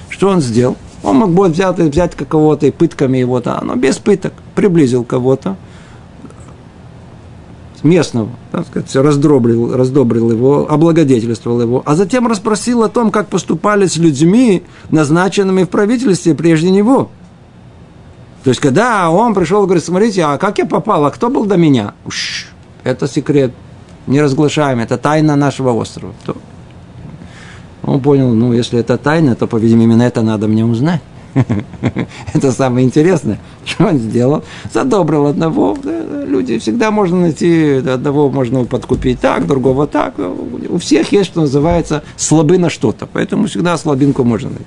Что 0.09 0.29
он 0.29 0.41
сделал? 0.41 0.77
Он 1.01 1.17
мог 1.17 1.31
бы 1.31 1.47
взять, 1.47 1.79
взять 1.79 2.15
кого-то 2.15 2.67
и 2.67 2.71
пытками 2.71 3.17
его-то, 3.17 3.59
но 3.63 3.75
без 3.75 3.97
пыток 3.97 4.33
приблизил 4.53 5.03
кого-то, 5.03 5.55
местного, 7.83 8.29
так 8.51 8.67
сказать, 8.67 8.95
раздробрил, 8.95 9.75
раздобрил 9.75 10.31
его, 10.31 10.69
облагодетельствовал 10.69 11.61
его, 11.61 11.83
а 11.85 11.95
затем 11.95 12.27
расспросил 12.27 12.83
о 12.83 12.89
том, 12.89 13.11
как 13.11 13.27
поступали 13.27 13.85
с 13.85 13.97
людьми, 13.97 14.63
назначенными 14.89 15.63
в 15.63 15.69
правительстве 15.69 16.35
прежде 16.35 16.71
него. 16.71 17.09
То 18.43 18.49
есть, 18.49 18.61
когда 18.61 19.09
он 19.09 19.33
пришел 19.33 19.65
говорит, 19.65 19.83
смотрите, 19.83 20.23
а 20.23 20.37
как 20.37 20.57
я 20.57 20.65
попал, 20.65 21.05
а 21.05 21.11
кто 21.11 21.29
был 21.29 21.45
до 21.45 21.57
меня? 21.57 21.93
Уш, 22.05 22.47
это 22.83 23.07
секрет, 23.07 23.51
не 24.07 24.21
разглашаем, 24.21 24.79
это 24.79 24.97
тайна 24.97 25.35
нашего 25.35 25.71
острова. 25.71 26.13
То 26.25 26.35
он 27.83 28.01
понял, 28.01 28.33
ну, 28.33 28.53
если 28.53 28.79
это 28.79 28.97
тайна, 28.97 29.35
то, 29.35 29.47
по-видимому, 29.47 29.83
именно 29.83 30.03
это 30.03 30.21
надо 30.21 30.47
мне 30.47 30.63
узнать. 30.65 31.01
Это 32.33 32.51
самое 32.51 32.85
интересное, 32.85 33.39
что 33.65 33.87
он 33.87 33.97
сделал. 33.97 34.43
Задобрил 34.73 35.27
одного. 35.27 35.77
Люди 36.27 36.59
всегда 36.59 36.91
можно 36.91 37.21
найти, 37.21 37.75
одного 37.75 38.29
можно 38.29 38.65
подкупить 38.65 39.19
так, 39.19 39.47
другого 39.47 39.87
так. 39.87 40.15
У 40.17 40.77
всех 40.77 41.11
есть, 41.11 41.31
что 41.31 41.41
называется, 41.41 42.03
слабы 42.15 42.57
на 42.57 42.69
что-то. 42.69 43.07
Поэтому 43.11 43.47
всегда 43.47 43.77
слабинку 43.77 44.23
можно 44.23 44.49
найти. 44.49 44.65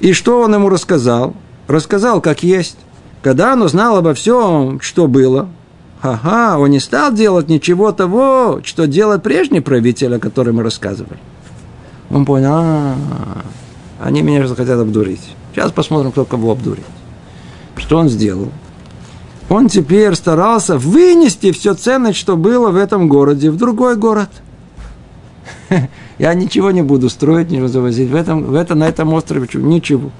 И 0.00 0.12
что 0.12 0.40
он 0.40 0.54
ему 0.54 0.68
рассказал? 0.68 1.34
Рассказал, 1.68 2.20
как 2.20 2.42
есть. 2.42 2.76
Когда 3.22 3.52
он 3.52 3.62
узнал 3.62 3.98
обо 3.98 4.14
всем, 4.14 4.80
что 4.80 5.06
было, 5.06 5.48
ага, 6.00 6.58
он 6.58 6.70
не 6.70 6.80
стал 6.80 7.12
делать 7.12 7.48
ничего 7.48 7.92
того, 7.92 8.60
что 8.64 8.86
делал 8.86 9.18
прежний 9.20 9.60
правитель, 9.60 10.16
о 10.16 10.18
котором 10.18 10.56
мы 10.56 10.62
рассказывали. 10.62 11.18
Он 12.10 12.24
понял, 12.24 12.50
а, 12.54 12.96
они 14.00 14.22
меня 14.22 14.46
хотят 14.48 14.80
обдурить. 14.80 15.34
Сейчас 15.52 15.72
посмотрим, 15.72 16.12
кто 16.12 16.24
кого 16.24 16.52
обдурит. 16.52 16.84
Что 17.76 17.98
он 17.98 18.08
сделал? 18.08 18.50
Он 19.48 19.68
теперь 19.68 20.14
старался 20.14 20.78
вынести 20.78 21.50
все 21.50 21.74
ценность, 21.74 22.18
что 22.18 22.36
было 22.36 22.70
в 22.70 22.76
этом 22.76 23.08
городе, 23.08 23.50
в 23.50 23.56
другой 23.56 23.96
город. 23.96 24.30
Я 26.18 26.34
ничего 26.34 26.70
не 26.70 26.82
буду 26.82 27.08
строить, 27.08 27.50
не 27.50 27.66
завозить. 27.66 28.10
В 28.10 28.14
этом, 28.14 28.44
в 28.44 28.54
этом, 28.54 28.78
на 28.78 28.88
этом 28.88 29.12
острове 29.12 29.48
ничего. 29.54 30.10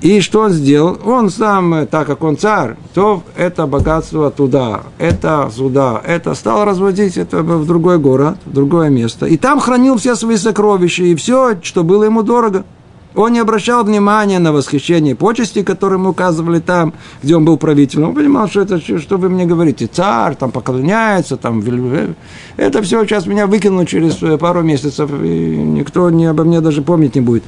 И 0.00 0.20
что 0.20 0.42
он 0.42 0.52
сделал? 0.52 0.98
Он 1.04 1.30
сам, 1.30 1.86
так 1.88 2.06
как 2.06 2.22
он 2.22 2.36
царь, 2.36 2.76
то 2.94 3.22
это 3.36 3.66
богатство 3.66 4.30
туда, 4.30 4.82
это 4.96 5.50
сюда, 5.54 6.00
это 6.06 6.34
стал 6.34 6.64
разводить 6.64 7.16
это 7.16 7.42
в 7.42 7.66
другой 7.66 7.98
город, 7.98 8.38
в 8.44 8.52
другое 8.52 8.90
место. 8.90 9.26
И 9.26 9.36
там 9.36 9.58
хранил 9.58 9.98
все 9.98 10.14
свои 10.14 10.36
сокровища 10.36 11.02
и 11.02 11.16
все, 11.16 11.58
что 11.62 11.82
было 11.82 12.04
ему 12.04 12.22
дорого– 12.22 12.64
он 13.18 13.32
не 13.32 13.40
обращал 13.40 13.84
внимания 13.84 14.38
на 14.38 14.52
восхищение 14.52 15.16
почести, 15.16 15.62
которые 15.62 16.00
указывали 16.00 16.60
там, 16.60 16.94
где 17.22 17.36
он 17.36 17.44
был 17.44 17.56
правителем. 17.56 18.10
Он 18.10 18.14
понимал, 18.14 18.48
что 18.48 18.60
это, 18.60 18.78
что 18.78 19.16
вы 19.16 19.28
мне 19.28 19.44
говорите, 19.44 19.86
царь, 19.86 20.36
там 20.36 20.52
поклоняется, 20.52 21.36
там, 21.36 21.62
это 22.56 22.82
все 22.82 23.04
сейчас 23.04 23.26
меня 23.26 23.46
выкинут 23.46 23.88
через 23.88 24.22
э, 24.22 24.38
пару 24.38 24.62
месяцев, 24.62 25.10
и 25.12 25.56
никто 25.56 26.10
не 26.10 26.26
обо 26.26 26.44
мне 26.44 26.60
даже 26.60 26.82
помнить 26.82 27.16
не 27.16 27.20
будет. 27.20 27.42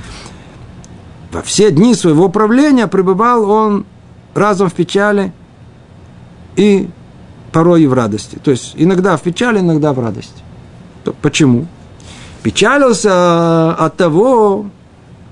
Во 1.32 1.42
все 1.42 1.70
дни 1.70 1.94
своего 1.94 2.28
правления 2.28 2.88
пребывал 2.88 3.48
он 3.48 3.86
разом 4.34 4.68
в 4.68 4.74
печали 4.74 5.32
и 6.56 6.88
порой 7.52 7.84
и 7.84 7.86
в 7.86 7.92
радости. 7.92 8.38
То 8.42 8.50
есть 8.50 8.74
иногда 8.76 9.16
в 9.16 9.22
печали, 9.22 9.60
иногда 9.60 9.92
в 9.92 10.00
радости. 10.00 10.42
Почему? 11.22 11.66
Печалился 12.42 13.72
от 13.74 13.96
того, 13.96 14.66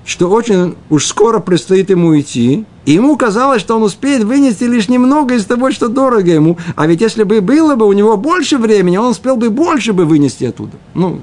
что 0.09 0.27
очень 0.27 0.75
уж 0.89 1.05
скоро 1.05 1.39
предстоит 1.39 1.91
ему 1.91 2.19
идти, 2.19 2.65
и 2.85 2.93
ему 2.93 3.15
казалось, 3.15 3.61
что 3.61 3.75
он 3.75 3.83
успеет 3.83 4.23
вынести 4.23 4.63
лишь 4.63 4.89
немного 4.89 5.35
из 5.35 5.45
того, 5.45 5.71
что 5.71 5.87
дорого 5.87 6.31
ему. 6.31 6.57
А 6.75 6.87
ведь 6.87 7.01
если 7.01 7.21
бы 7.21 7.41
было 7.41 7.75
бы 7.75 7.85
у 7.85 7.93
него 7.93 8.17
больше 8.17 8.57
времени, 8.57 8.97
он 8.97 9.11
успел 9.11 9.35
бы 9.35 9.51
больше 9.51 9.93
бы 9.93 10.05
вынести 10.05 10.45
оттуда. 10.45 10.71
Ну, 10.95 11.19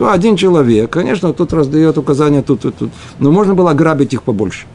один 0.00 0.34
человек, 0.34 0.90
конечно, 0.90 1.32
тут 1.32 1.52
раздает 1.52 1.96
указания 1.96 2.42
тут, 2.42 2.62
тут, 2.62 2.76
тут. 2.76 2.90
Но 3.20 3.30
можно 3.30 3.54
было 3.54 3.72
грабить 3.72 4.12
их 4.14 4.24
побольше. 4.24 4.66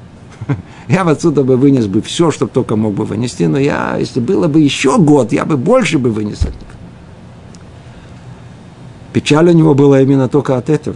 Я 0.88 1.04
бы 1.04 1.12
отсюда 1.12 1.44
бы 1.44 1.58
вынес 1.58 1.88
бы 1.88 2.02
все, 2.02 2.32
что 2.32 2.48
только 2.48 2.78
мог 2.78 2.94
бы 2.94 3.04
вынести, 3.04 3.44
но 3.44 3.60
я, 3.60 3.98
если 4.00 4.22
было 4.22 4.48
бы 4.48 4.62
еще 4.62 4.98
год, 4.98 5.34
я 5.34 5.46
бы 5.46 5.58
больше 5.58 5.98
бы 5.98 6.12
вынес 6.12 6.42
от 6.42 6.54
них. 6.54 6.72
Печаль 9.12 9.50
у 9.50 9.54
него 9.54 9.74
была 9.74 10.02
именно 10.02 10.28
только 10.28 10.58
от 10.58 10.70
этого. 10.70 10.96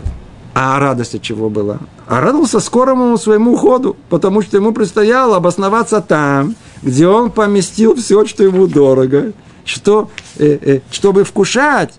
А 0.60 0.80
радость 0.80 1.14
от 1.14 1.22
чего 1.22 1.52
была? 1.52 1.78
А 2.08 2.20
радовался 2.20 2.60
скорому 2.60 3.16
своему 3.20 3.54
уходу, 3.54 3.96
потому 4.10 4.42
что 4.42 4.58
ему 4.58 4.72
предстояло 4.72 5.38
обосноваться 5.38 6.02
там, 6.02 6.56
где 6.82 7.08
он 7.08 7.30
поместил 7.30 7.96
все, 7.96 8.26
что 8.26 8.44
ему 8.44 8.66
дорого, 8.66 9.34
что, 9.66 10.10
э, 10.40 10.58
э, 10.60 10.80
чтобы 10.90 11.26
вкушать 11.26 11.94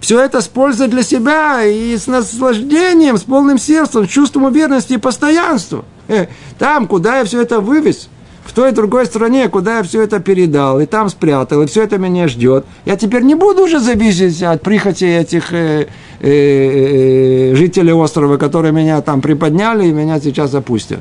все 0.00 0.18
это 0.18 0.40
с 0.40 0.48
пользой 0.48 0.88
для 0.88 1.02
себя 1.02 1.62
и 1.62 1.94
с 1.98 2.06
наслаждением, 2.06 3.18
с 3.18 3.22
полным 3.24 3.58
сердцем, 3.58 4.06
с 4.06 4.10
чувством 4.10 4.44
уверенности 4.44 4.94
и 4.94 4.98
постоянства. 4.98 5.84
Э, 6.08 6.28
там, 6.58 6.86
куда 6.86 7.18
я 7.18 7.24
все 7.26 7.42
это 7.42 7.60
вывез, 7.60 8.08
в 8.46 8.52
той 8.52 8.70
и 8.70 8.72
другой 8.72 9.06
стране, 9.06 9.48
куда 9.48 9.78
я 9.78 9.82
все 9.82 10.02
это 10.02 10.20
передал, 10.20 10.80
и 10.80 10.86
там 10.86 11.08
спрятал, 11.08 11.62
и 11.62 11.66
все 11.66 11.82
это 11.82 11.98
меня 11.98 12.28
ждет. 12.28 12.64
Я 12.84 12.96
теперь 12.96 13.22
не 13.22 13.34
буду 13.34 13.64
уже 13.64 13.80
зависеть 13.80 14.42
от 14.42 14.62
прихоти 14.62 15.04
этих 15.04 15.52
э, 15.52 15.88
э, 16.28 17.50
э, 17.52 17.54
жителей 17.54 17.92
острова, 17.92 18.36
которые 18.36 18.72
меня 18.72 19.00
там 19.02 19.20
приподняли 19.20 19.86
и 19.86 19.92
меня 19.92 20.20
сейчас 20.20 20.54
опустят. 20.54 21.00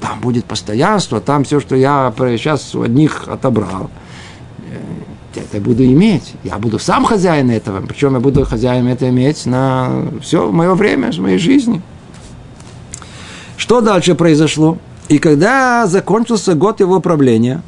Там 0.00 0.20
будет 0.20 0.44
постоянство, 0.44 1.20
там 1.20 1.44
все, 1.44 1.60
что 1.60 1.76
я 1.76 2.12
сейчас 2.16 2.74
у 2.74 2.82
одних 2.82 3.28
отобрал– 3.28 3.90
это 5.52 5.60
буду 5.60 5.84
иметь. 5.84 6.34
Я 6.44 6.58
буду 6.58 6.78
сам 6.78 7.04
хозяин 7.04 7.50
этого. 7.50 7.84
Причем 7.86 8.14
я 8.14 8.20
буду 8.20 8.44
хозяин 8.44 8.86
это 8.88 9.08
иметь 9.08 9.46
на 9.46 10.06
все 10.22 10.50
мое 10.50 10.74
время, 10.74 11.12
в 11.12 11.18
моей 11.18 11.38
жизни. 11.38 11.82
Что 13.56 13.80
дальше 13.80 14.14
произошло? 14.14 14.78
И 15.08 15.18
когда 15.18 15.86
закончился 15.86 16.54
год 16.54 16.80
его 16.80 17.00
правления, 17.00 17.62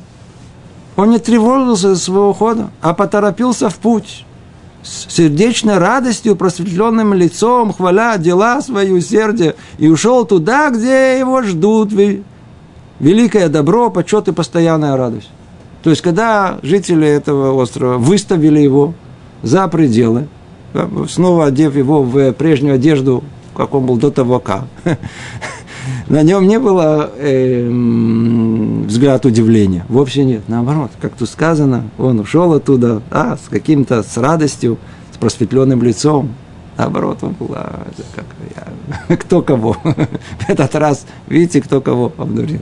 он 0.96 1.10
не 1.10 1.18
тревожился 1.18 1.94
за 1.94 2.00
своего 2.00 2.30
ухода, 2.30 2.70
а 2.80 2.94
поторопился 2.94 3.68
в 3.68 3.76
путь. 3.76 4.24
С 4.84 5.06
сердечной 5.14 5.78
радостью, 5.78 6.36
просветленным 6.36 7.14
лицом, 7.14 7.72
хваля 7.72 8.18
дела 8.18 8.60
свои 8.60 8.92
усердия, 8.92 9.56
и 9.78 9.88
ушел 9.88 10.26
туда, 10.26 10.70
где 10.70 11.18
его 11.18 11.42
ждут 11.42 11.90
великое 13.00 13.48
добро, 13.48 13.90
почет 13.90 14.28
и 14.28 14.32
постоянная 14.32 14.96
радость. 14.96 15.30
То 15.82 15.90
есть, 15.90 16.02
когда 16.02 16.58
жители 16.62 17.08
этого 17.08 17.52
острова 17.54 17.96
выставили 17.96 18.60
его 18.60 18.92
за 19.42 19.68
пределы, 19.68 20.28
снова 21.08 21.46
одев 21.46 21.76
его 21.76 22.02
в 22.02 22.32
прежнюю 22.32 22.74
одежду, 22.74 23.24
как 23.56 23.74
он 23.74 23.86
был 23.86 23.96
до 23.96 24.10
того, 24.10 24.38
как, 24.38 24.64
на 26.08 26.22
нем 26.22 26.46
не 26.46 26.58
было 26.58 27.10
э, 27.16 27.68
взгляд 28.86 29.24
удивления. 29.24 29.84
Вовсе 29.88 30.24
нет. 30.24 30.42
Наоборот, 30.48 30.90
как 31.00 31.14
тут 31.14 31.28
сказано, 31.28 31.84
он 31.98 32.20
ушел 32.20 32.52
оттуда 32.52 33.02
а, 33.10 33.36
с 33.36 33.48
каким-то, 33.48 34.02
с 34.02 34.16
радостью, 34.16 34.78
с 35.12 35.16
просветленным 35.16 35.82
лицом. 35.82 36.34
Наоборот, 36.76 37.18
он 37.22 37.32
был, 37.32 37.50
а, 37.54 37.86
как, 38.14 38.24
я, 39.08 39.16
кто 39.16 39.42
кого. 39.42 39.76
В 39.82 40.48
этот 40.48 40.74
раз, 40.74 41.06
видите, 41.28 41.62
кто 41.62 41.80
кого 41.80 42.12
обнаружил. 42.16 42.60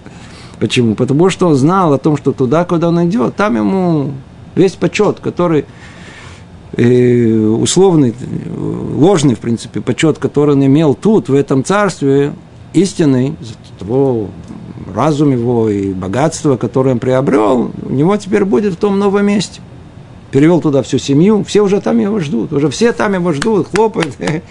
Почему? 0.58 0.94
Потому 0.94 1.28
что 1.28 1.48
он 1.48 1.56
знал 1.56 1.92
о 1.92 1.98
том, 1.98 2.16
что 2.16 2.32
туда, 2.32 2.64
куда 2.64 2.88
он 2.88 3.08
идет, 3.08 3.34
там 3.34 3.56
ему 3.56 4.12
весь 4.54 4.74
почет, 4.74 5.18
который 5.18 5.64
э, 6.76 7.36
условный, 7.36 8.14
ложный, 8.96 9.34
в 9.34 9.40
принципе, 9.40 9.80
почет, 9.80 10.18
который 10.18 10.54
он 10.54 10.64
имел 10.64 10.94
тут, 10.94 11.28
в 11.28 11.34
этом 11.34 11.64
царстве, 11.64 12.32
истинный, 12.72 13.36
того 13.78 14.28
разум 14.94 15.32
его 15.32 15.68
и 15.68 15.92
богатство, 15.92 16.56
которое 16.56 16.92
он 16.92 16.98
приобрел, 16.98 17.70
у 17.82 17.90
него 17.90 18.16
теперь 18.16 18.44
будет 18.44 18.74
в 18.74 18.76
том 18.76 18.98
новом 18.98 19.26
месте. 19.26 19.60
Перевел 20.30 20.60
туда 20.60 20.82
всю 20.82 20.98
семью, 20.98 21.44
все 21.44 21.60
уже 21.60 21.80
там 21.80 21.98
его 21.98 22.18
ждут, 22.18 22.52
уже 22.52 22.70
все 22.70 22.92
там 22.92 23.14
его 23.14 23.32
ждут, 23.32 23.68
хлопают. 23.74 24.16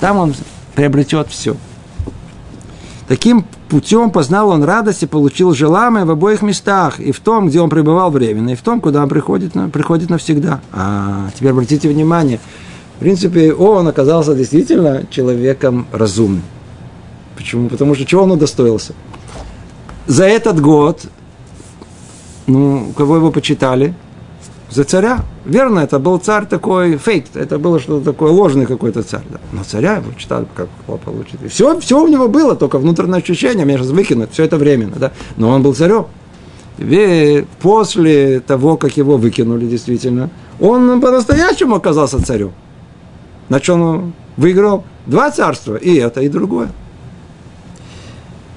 Там 0.00 0.18
он 0.18 0.34
приобретет 0.74 1.28
все. 1.28 1.56
Таким 3.08 3.44
путем 3.68 4.10
познал 4.10 4.50
он 4.50 4.62
радость 4.64 5.02
и 5.02 5.06
получил 5.06 5.54
желаемое 5.54 6.04
в 6.04 6.10
обоих 6.10 6.42
местах, 6.42 7.00
и 7.00 7.12
в 7.12 7.20
том, 7.20 7.48
где 7.48 7.60
он 7.60 7.70
пребывал 7.70 8.10
временно, 8.10 8.50
и 8.50 8.54
в 8.54 8.62
том, 8.62 8.80
куда 8.80 9.02
он 9.02 9.08
приходит, 9.08 9.52
приходит 9.72 10.10
навсегда. 10.10 10.60
А 10.72 11.30
теперь 11.34 11.50
обратите 11.50 11.88
внимание, 11.88 12.40
в 12.96 13.00
принципе, 13.00 13.52
он 13.52 13.88
оказался 13.88 14.34
действительно 14.34 15.04
человеком 15.10 15.86
разумным. 15.92 16.42
Почему? 17.36 17.68
Потому 17.68 17.94
что 17.94 18.04
чего 18.04 18.22
он 18.22 18.32
удостоился? 18.32 18.94
За 20.06 20.24
этот 20.24 20.60
год, 20.60 21.02
ну, 22.46 22.92
кого 22.96 23.16
его 23.16 23.30
почитали? 23.30 23.94
за 24.74 24.84
царя. 24.84 25.20
Верно, 25.44 25.80
это 25.80 25.98
был 25.98 26.18
царь 26.18 26.46
такой 26.46 26.96
фейк, 26.96 27.26
это 27.34 27.58
было 27.58 27.78
что-то 27.78 28.12
такое 28.12 28.32
ложный 28.32 28.66
какой-то 28.66 29.02
царь. 29.02 29.22
Да. 29.30 29.38
Но 29.52 29.62
царя 29.62 29.96
его 29.96 30.12
читали, 30.16 30.46
как 30.54 30.68
получить. 31.04 31.38
все, 31.48 31.78
все 31.80 32.02
у 32.02 32.08
него 32.08 32.28
было, 32.28 32.56
только 32.56 32.78
внутреннее 32.78 33.18
ощущение, 33.18 33.64
меня 33.64 33.78
сейчас 33.78 33.90
выкинут, 33.90 34.32
все 34.32 34.44
это 34.44 34.56
временно. 34.56 34.96
Да. 34.96 35.12
Но 35.36 35.50
он 35.50 35.62
был 35.62 35.74
царем. 35.74 36.06
И 36.78 37.44
после 37.60 38.40
того, 38.40 38.76
как 38.76 38.96
его 38.96 39.16
выкинули 39.16 39.66
действительно, 39.66 40.30
он 40.58 41.00
по-настоящему 41.00 41.76
оказался 41.76 42.24
царем. 42.24 42.52
На 43.48 43.60
чем 43.60 43.82
он 43.82 44.12
выиграл 44.36 44.84
два 45.06 45.30
царства, 45.30 45.76
и 45.76 45.94
это, 45.94 46.20
и 46.20 46.28
другое. 46.28 46.70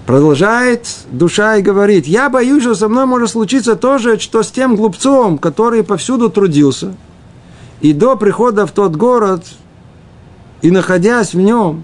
Продолжает 0.05 0.87
душа 1.11 1.57
и 1.57 1.61
говорит, 1.61 2.07
я 2.07 2.29
боюсь, 2.29 2.63
что 2.63 2.75
со 2.75 2.87
мной 2.87 3.05
может 3.05 3.31
случиться 3.31 3.75
то 3.75 3.97
же, 3.97 4.17
что 4.19 4.41
с 4.41 4.51
тем 4.51 4.77
глупцом, 4.77 5.37
который 5.37 5.83
повсюду 5.83 6.29
трудился. 6.29 6.95
И 7.81 7.91
до 7.91 8.15
прихода 8.15 8.65
в 8.65 8.71
тот 8.71 8.95
город, 8.95 9.43
и 10.61 10.71
находясь 10.71 11.33
в 11.33 11.39
нем, 11.39 11.83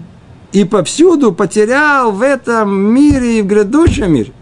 и 0.52 0.64
повсюду 0.64 1.32
потерял 1.32 2.12
в 2.12 2.22
этом 2.22 2.74
мире 2.74 3.40
и 3.40 3.42
в 3.42 3.46
грядущем 3.46 4.12
мире. 4.12 4.32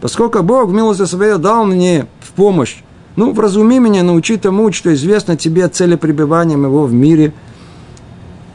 Поскольку 0.00 0.42
Бог 0.42 0.68
в 0.68 0.72
милости 0.72 1.04
своей 1.04 1.36
дал 1.36 1.64
мне 1.64 2.06
в 2.20 2.32
помощь, 2.32 2.82
ну, 3.14 3.32
вразуми 3.32 3.78
меня, 3.78 4.02
научи 4.02 4.36
тому, 4.36 4.72
что 4.72 4.92
известно 4.94 5.36
тебе 5.36 5.68
цели 5.68 5.96
пребывания 5.96 6.56
моего 6.56 6.84
в 6.86 6.92
мире, 6.92 7.34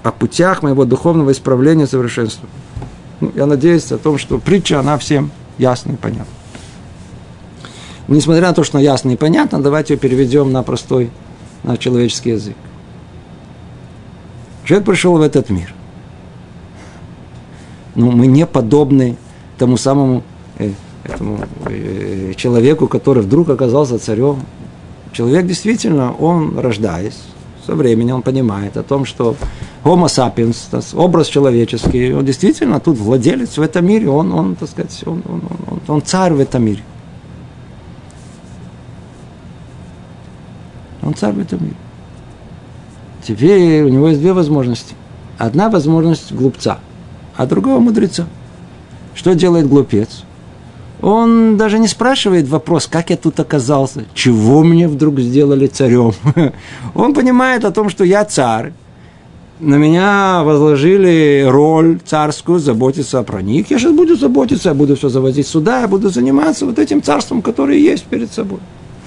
о 0.08 0.12
путях 0.12 0.64
моего 0.64 0.86
духовного 0.86 1.32
исправления 1.32 1.84
и 1.84 1.88
совершенства. 1.88 2.48
Ну, 3.20 3.32
я 3.36 3.46
надеюсь 3.46 3.92
о 3.92 3.98
том, 3.98 4.18
что 4.18 4.38
притча, 4.38 4.80
она 4.80 4.98
всем 4.98 5.32
ясна 5.58 5.94
и 5.94 5.96
понятна. 5.96 6.34
Несмотря 8.08 8.48
на 8.48 8.54
то, 8.54 8.64
что 8.64 8.80
ясна 8.80 9.12
и 9.12 9.16
понятна, 9.18 9.62
давайте 9.62 9.96
ее 9.96 10.00
переведем 10.00 10.54
на 10.54 10.64
простой, 10.64 11.12
на 11.64 11.78
человеческий 11.78 12.32
язык. 12.32 12.56
Человек 14.64 14.86
пришел 14.86 15.18
в 15.18 15.22
этот 15.22 15.50
мир. 15.50 15.74
Ну, 17.96 18.12
мы 18.12 18.28
не 18.28 18.46
подобны 18.46 19.18
тому 19.58 19.76
самому 19.76 20.24
э, 20.58 20.72
этому, 21.04 21.40
э, 21.66 22.34
человеку, 22.38 22.88
который 22.88 23.24
вдруг 23.24 23.50
оказался 23.50 24.00
царем. 24.00 24.40
Человек 25.12 25.48
действительно, 25.48 26.14
он 26.14 26.58
рождаясь, 26.60 27.20
со 27.68 27.76
временем 27.76 28.16
он 28.16 28.22
понимает 28.22 28.78
о 28.78 28.84
том, 28.84 29.04
что 29.04 29.36
Homo 29.84 30.06
sapiens, 30.06 30.96
образ 30.96 31.28
человеческий, 31.28 32.14
он 32.14 32.26
действительно 32.26 32.80
тут 32.80 32.98
владелец 32.98 33.58
в 33.58 33.62
этом 33.62 33.86
мире, 33.86 34.10
он, 34.10 34.32
он 34.32 34.56
так 34.56 34.70
сказать, 34.70 35.04
он, 35.06 35.22
он, 35.28 35.42
он, 35.70 35.82
он 35.88 36.02
царь 36.02 36.32
в 36.32 36.40
этом 36.40 36.64
мире. 36.64 36.82
Он 41.04 41.14
царь 41.14 41.34
в 41.34 41.40
этом 41.40 41.62
мире. 41.62 41.76
Теперь 43.22 43.84
у 43.84 43.90
него 43.90 44.08
есть 44.08 44.22
две 44.22 44.32
возможности. 44.32 44.96
Одна 45.38 45.70
возможность 45.70 46.32
глупца, 46.32 46.80
а 47.36 47.46
другого 47.46 47.80
мудреца. 47.80 48.28
Что 49.14 49.36
делает 49.36 49.68
глупец? 49.68 50.24
Он 51.02 51.58
даже 51.58 51.78
не 51.78 51.88
спрашивает 51.88 52.48
вопрос, 52.48 52.88
как 52.88 53.12
я 53.12 53.18
тут 53.18 53.40
оказался, 53.40 54.06
чего 54.14 54.64
мне 54.64 54.88
вдруг 54.88 55.20
сделали 55.20 55.68
царем. 55.68 56.14
Он 56.96 57.14
понимает 57.14 57.66
о 57.66 57.72
том, 57.72 57.90
что 57.90 58.04
я 58.04 58.26
царь, 58.26 58.74
на 59.60 59.76
меня 59.76 60.44
возложили 60.44 61.46
роль 61.48 62.00
царскую, 62.06 62.60
заботиться 62.60 63.24
про 63.24 63.42
них. 63.42 63.72
Я 63.72 63.80
сейчас 63.80 63.92
буду 63.92 64.16
заботиться, 64.16 64.70
я 64.70 64.76
буду 64.76 64.96
все 64.96 65.10
завозить 65.10 65.48
сюда, 65.48 65.82
я 65.82 65.88
буду 65.88 66.10
заниматься 66.10 66.66
вот 66.66 66.78
этим 66.80 67.02
царством, 67.02 67.42
которое 67.42 67.78
есть 67.78 68.04
перед 68.06 68.32
собой. 68.32 68.60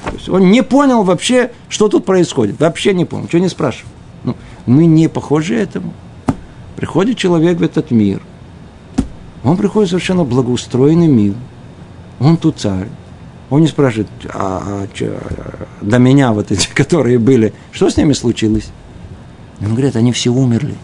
То 0.04 0.12
есть 0.14 0.28
он 0.28 0.50
не 0.50 0.62
понял 0.62 1.02
вообще, 1.04 1.50
что 1.68 1.88
тут 1.88 2.04
происходит. 2.04 2.58
Вообще 2.58 2.94
не 2.94 3.04
понял, 3.04 3.28
что 3.28 3.38
не 3.38 3.48
спрашивал. 3.48 3.90
Ну, 4.24 4.34
мы 4.66 4.86
не 4.86 5.08
похожи 5.08 5.54
этому. 5.54 5.92
Приходит 6.76 7.16
человек 7.16 7.58
в 7.58 7.62
этот 7.62 7.90
мир. 7.90 8.20
Он 9.44 9.56
приходит 9.56 9.88
в 9.88 9.90
совершенно 9.90 10.24
благоустроенный 10.24 11.06
мир. 11.06 11.34
Он 12.20 12.36
тут 12.36 12.58
царь. 12.58 12.88
Он 13.48 13.62
не 13.62 13.66
спрашивает, 13.66 14.08
а, 14.32 14.86
а, 14.86 14.86
а, 15.00 15.66
до 15.80 15.98
меня 15.98 16.32
вот 16.32 16.52
эти, 16.52 16.68
которые 16.74 17.18
были, 17.18 17.52
что 17.72 17.90
с 17.90 17.96
ними 17.96 18.12
случилось? 18.12 18.68
Он 19.60 19.72
говорит, 19.72 19.96
они 19.96 20.12
все 20.12 20.30
умерли. 20.30 20.74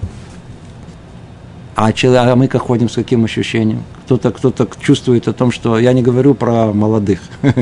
А, 1.76 1.92
человек, 1.92 2.32
а 2.32 2.36
мы 2.36 2.48
как 2.48 2.62
ходим 2.62 2.88
с 2.88 2.94
каким 2.94 3.24
ощущением? 3.24 3.84
кто-то 4.06 4.30
кто 4.30 4.68
чувствует 4.80 5.28
о 5.28 5.32
том, 5.32 5.50
что 5.50 5.78
я 5.78 5.92
не 5.92 6.02
говорю 6.02 6.34
про 6.34 6.72
молодых. 6.72 7.20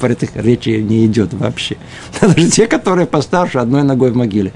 Про 0.00 0.12
этих 0.12 0.36
речи 0.36 0.68
не 0.68 1.06
идет 1.06 1.34
вообще. 1.34 1.76
Даже 2.20 2.48
те, 2.50 2.68
которые 2.68 3.06
постарше, 3.06 3.58
одной 3.58 3.82
ногой 3.82 4.12
в 4.12 4.16
могиле. 4.16 4.52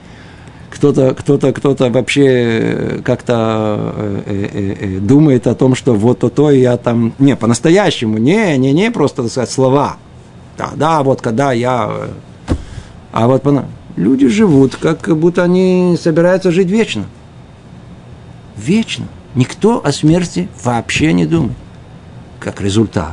Кто-то, 0.83 1.15
кто-то, 1.15 1.53
кто-то 1.53 1.91
вообще 1.91 3.01
как-то 3.05 3.95
э, 3.95 4.49
э, 4.53 4.77
э, 4.81 4.99
думает 4.99 5.47
о 5.47 5.55
том, 5.55 5.77
что 5.77 5.95
вот 5.95 6.19
то-то 6.19 6.51
я 6.51 6.77
там... 6.77 7.15
Не, 7.21 7.37
по-настоящему, 7.37 8.19
не, 8.19 8.59
не, 8.59 8.73
не 8.73 8.91
просто, 8.91 9.23
так 9.23 9.31
сказать, 9.31 9.51
слова. 9.53 9.99
Да, 10.59 10.71
да, 10.75 11.05
вот 11.05 11.23
когда 11.23 11.53
я... 11.53 11.89
А 13.13 13.29
вот 13.29 13.45
люди 13.95 14.27
живут, 14.27 14.75
как 14.75 15.17
будто 15.17 15.45
они 15.45 15.97
собираются 16.01 16.51
жить 16.51 16.69
вечно. 16.69 17.05
Вечно. 18.57 19.07
Никто 19.37 19.81
о 19.85 19.93
смерти 19.93 20.49
вообще 20.65 21.13
не 21.13 21.27
думает. 21.27 21.57
Как 22.41 22.61
результат. 22.61 23.13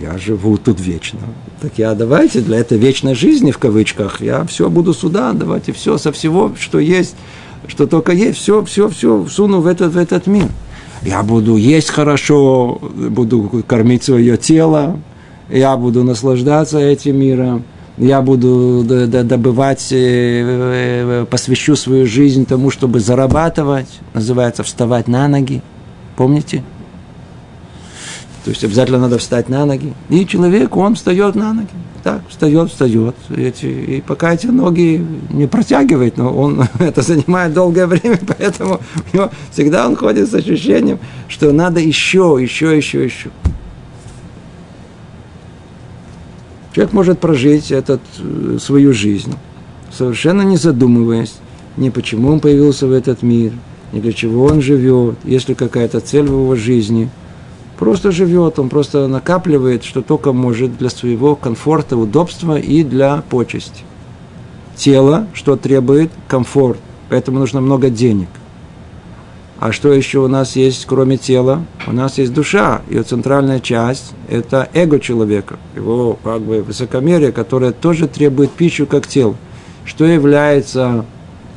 Я 0.00 0.16
живу 0.16 0.56
тут 0.56 0.80
вечно. 0.80 1.20
Так 1.60 1.72
я 1.78 1.94
давайте 1.94 2.40
для 2.40 2.58
этой 2.58 2.76
вечной 2.76 3.14
жизни, 3.14 3.50
в 3.50 3.58
кавычках, 3.58 4.20
я 4.20 4.44
все 4.44 4.68
буду 4.68 4.92
сюда, 4.92 5.32
давайте 5.32 5.72
все 5.72 5.96
со 5.96 6.12
всего, 6.12 6.52
что 6.58 6.78
есть, 6.78 7.16
что 7.66 7.86
только 7.86 8.12
есть, 8.12 8.38
все, 8.38 8.62
все, 8.64 8.88
все 8.90 9.26
суну 9.26 9.60
в 9.60 9.66
этот, 9.66 9.94
в 9.94 9.96
этот 9.96 10.26
мир. 10.26 10.48
Я 11.02 11.22
буду 11.22 11.56
есть 11.56 11.88
хорошо, 11.88 12.78
буду 12.82 13.64
кормить 13.66 14.04
свое 14.04 14.36
тело, 14.36 15.00
я 15.48 15.76
буду 15.76 16.04
наслаждаться 16.04 16.78
этим 16.78 17.18
миром, 17.18 17.64
я 17.96 18.20
буду 18.20 18.84
добывать, 18.84 19.88
э, 19.92 21.22
э, 21.22 21.26
посвящу 21.30 21.74
свою 21.76 22.06
жизнь 22.06 22.44
тому, 22.44 22.70
чтобы 22.70 23.00
зарабатывать, 23.00 23.88
называется 24.12 24.62
вставать 24.62 25.08
на 25.08 25.26
ноги. 25.26 25.62
Помните? 26.16 26.62
То 28.46 28.50
есть 28.50 28.62
обязательно 28.62 29.00
надо 29.00 29.18
встать 29.18 29.48
на 29.48 29.66
ноги. 29.66 29.92
И 30.08 30.24
человек, 30.24 30.76
он 30.76 30.94
встает 30.94 31.34
на 31.34 31.52
ноги. 31.52 31.66
Так, 32.04 32.22
встает, 32.28 32.70
встает. 32.70 33.16
Эти, 33.36 33.66
и 33.66 34.00
пока 34.00 34.34
эти 34.34 34.46
ноги 34.46 35.04
не 35.30 35.48
протягивает, 35.48 36.16
но 36.16 36.32
он 36.32 36.62
это 36.78 37.02
занимает 37.02 37.52
долгое 37.52 37.88
время, 37.88 38.20
поэтому 38.38 38.80
у 39.12 39.16
него 39.16 39.30
всегда 39.50 39.84
он 39.88 39.96
ходит 39.96 40.30
с 40.30 40.34
ощущением, 40.34 41.00
что 41.26 41.50
надо 41.50 41.80
еще, 41.80 42.38
еще, 42.40 42.76
еще, 42.76 43.04
еще. 43.04 43.30
Человек 46.72 46.92
может 46.92 47.18
прожить 47.18 47.72
этот, 47.72 48.00
э, 48.20 48.58
свою 48.60 48.92
жизнь, 48.92 49.34
совершенно 49.92 50.42
не 50.42 50.56
задумываясь, 50.56 51.34
ни 51.76 51.90
почему 51.90 52.28
он 52.28 52.38
появился 52.38 52.86
в 52.86 52.92
этот 52.92 53.24
мир, 53.24 53.54
ни 53.92 53.98
для 53.98 54.12
чего 54.12 54.44
он 54.44 54.62
живет, 54.62 55.16
есть 55.24 55.48
ли 55.48 55.56
какая-то 55.56 55.98
цель 55.98 56.26
в 56.26 56.42
его 56.42 56.54
жизни. 56.54 57.10
Просто 57.78 58.10
живет, 58.10 58.58
он 58.58 58.68
просто 58.68 59.06
накапливает, 59.06 59.84
что 59.84 60.02
только 60.02 60.32
может 60.32 60.78
для 60.78 60.88
своего 60.88 61.36
комфорта, 61.36 61.96
удобства 61.96 62.58
и 62.58 62.82
для 62.82 63.22
почести. 63.28 63.84
Тело, 64.76 65.26
что 65.34 65.56
требует 65.56 66.10
комфорт, 66.28 66.78
поэтому 67.08 67.38
нужно 67.38 67.60
много 67.60 67.90
денег– 67.90 68.28
а 69.58 69.72
что 69.72 69.92
еще 69.92 70.18
у 70.18 70.28
нас 70.28 70.54
есть, 70.54 70.84
кроме 70.84 71.16
тела? 71.16 71.64
У 71.86 71.92
нас 71.92 72.18
есть 72.18 72.34
душа. 72.34 72.82
Ее 72.90 73.02
центральная 73.04 73.58
часть– 73.58 74.12
это 74.28 74.68
эго 74.74 75.00
человека. 75.00 75.58
Его 75.74 76.18
как 76.22 76.42
бы 76.42 76.62
высокомерие, 76.62 77.32
которое 77.32 77.72
тоже 77.72 78.06
требует 78.06 78.50
пищу, 78.50 78.86
как 78.86 79.06
тело. 79.06 79.34
Что 79.86 80.04
является 80.04 81.06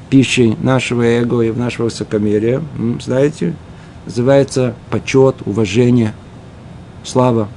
пищей 0.09 0.55
нашего 0.61 1.01
эго 1.01 1.41
и 1.41 1.51
нашего 1.51 1.85
высокомерия? 1.85 2.61
Знаете? 3.01 3.53
Называется 4.09 4.75
почет, 4.89 5.37
уважение, 5.45 6.13
слава. 7.03 7.47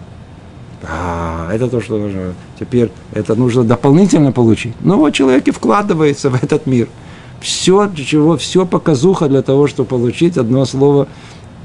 А, 0.84 1.50
это 1.52 1.66
то, 1.68 1.80
что 1.80 1.98
нужно. 1.98 2.34
Теперь 2.60 2.90
это 3.12 3.34
нужно 3.34 3.64
дополнительно 3.64 4.30
получить. 4.30 4.74
Но 4.80 4.98
вот 4.98 5.10
человек 5.10 5.48
и 5.48 5.50
вкладывается 5.50 6.30
в 6.30 6.40
этот 6.42 6.66
мир– 6.66 6.88
все, 7.42 7.90
чего, 7.94 8.36
все 8.36 8.64
показуха 8.64 9.28
для 9.28 9.42
того, 9.42 9.66
чтобы 9.66 9.88
получить 9.88 10.38
одно 10.38 10.64
слово 10.64 11.08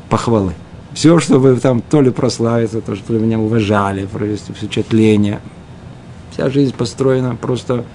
похвалы. 0.09 0.53
Все, 0.93 1.19
чтобы 1.19 1.55
там 1.57 1.81
то 1.81 2.01
ли 2.01 2.09
прославиться, 2.09 2.81
то, 2.81 2.95
что 2.95 3.13
меня 3.13 3.39
уважали, 3.39 4.07
провести 4.07 4.53
впечатление. 4.53 5.39
Вся 6.31 6.49
жизнь 6.49 6.73
построена 6.75 7.35
просто 7.35 7.85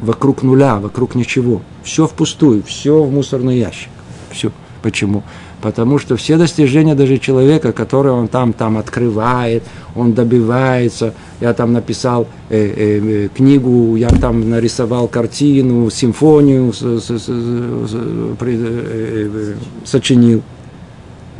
вокруг 0.00 0.42
нуля, 0.42 0.80
вокруг 0.80 1.14
ничего. 1.14 1.62
Все 1.84 2.08
впустую, 2.08 2.64
все 2.64 3.02
в 3.02 3.12
мусорный 3.12 3.58
ящик. 3.58 3.90
Все. 4.30 4.50
Почему? 4.82 5.22
Потому 5.62 6.00
что 6.00 6.16
все 6.16 6.36
достижения 6.36 6.96
даже 6.96 7.18
человека, 7.18 7.72
которые 7.72 8.14
он 8.14 8.26
там, 8.26 8.52
там 8.52 8.76
открывает, 8.76 9.62
он 9.94 10.12
добивается, 10.12 11.14
я 11.40 11.54
там 11.54 11.72
написал 11.72 12.26
э, 12.50 12.58
э, 12.58 13.26
э 13.26 13.28
книгу, 13.28 13.94
я 13.94 14.08
там 14.08 14.50
нарисовал 14.50 15.06
картину, 15.06 15.88
симфонию 15.88 16.72
с, 16.72 16.80
с, 16.80 17.04
с, 17.04 17.26
с, 17.26 17.28
э, 17.28 18.34
э, 18.40 19.54
сочинил, 19.84 20.42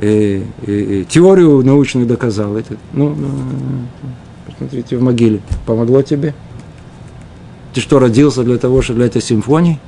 э, 0.00 0.42
э, 0.68 1.04
теорию 1.08 1.60
научную 1.64 2.06
доказал. 2.06 2.56
Это, 2.56 2.76
ну, 2.92 3.08
ну, 3.16 3.28
посмотрите 4.46 4.98
в 4.98 5.02
могиле. 5.02 5.40
Помогло 5.66 6.02
тебе? 6.02 6.32
Ты 7.74 7.80
что, 7.80 7.98
родился 7.98 8.44
для 8.44 8.58
того, 8.58 8.82
чтобы 8.82 8.98
для 8.98 9.06
этой 9.06 9.20
симфонии? 9.20 9.80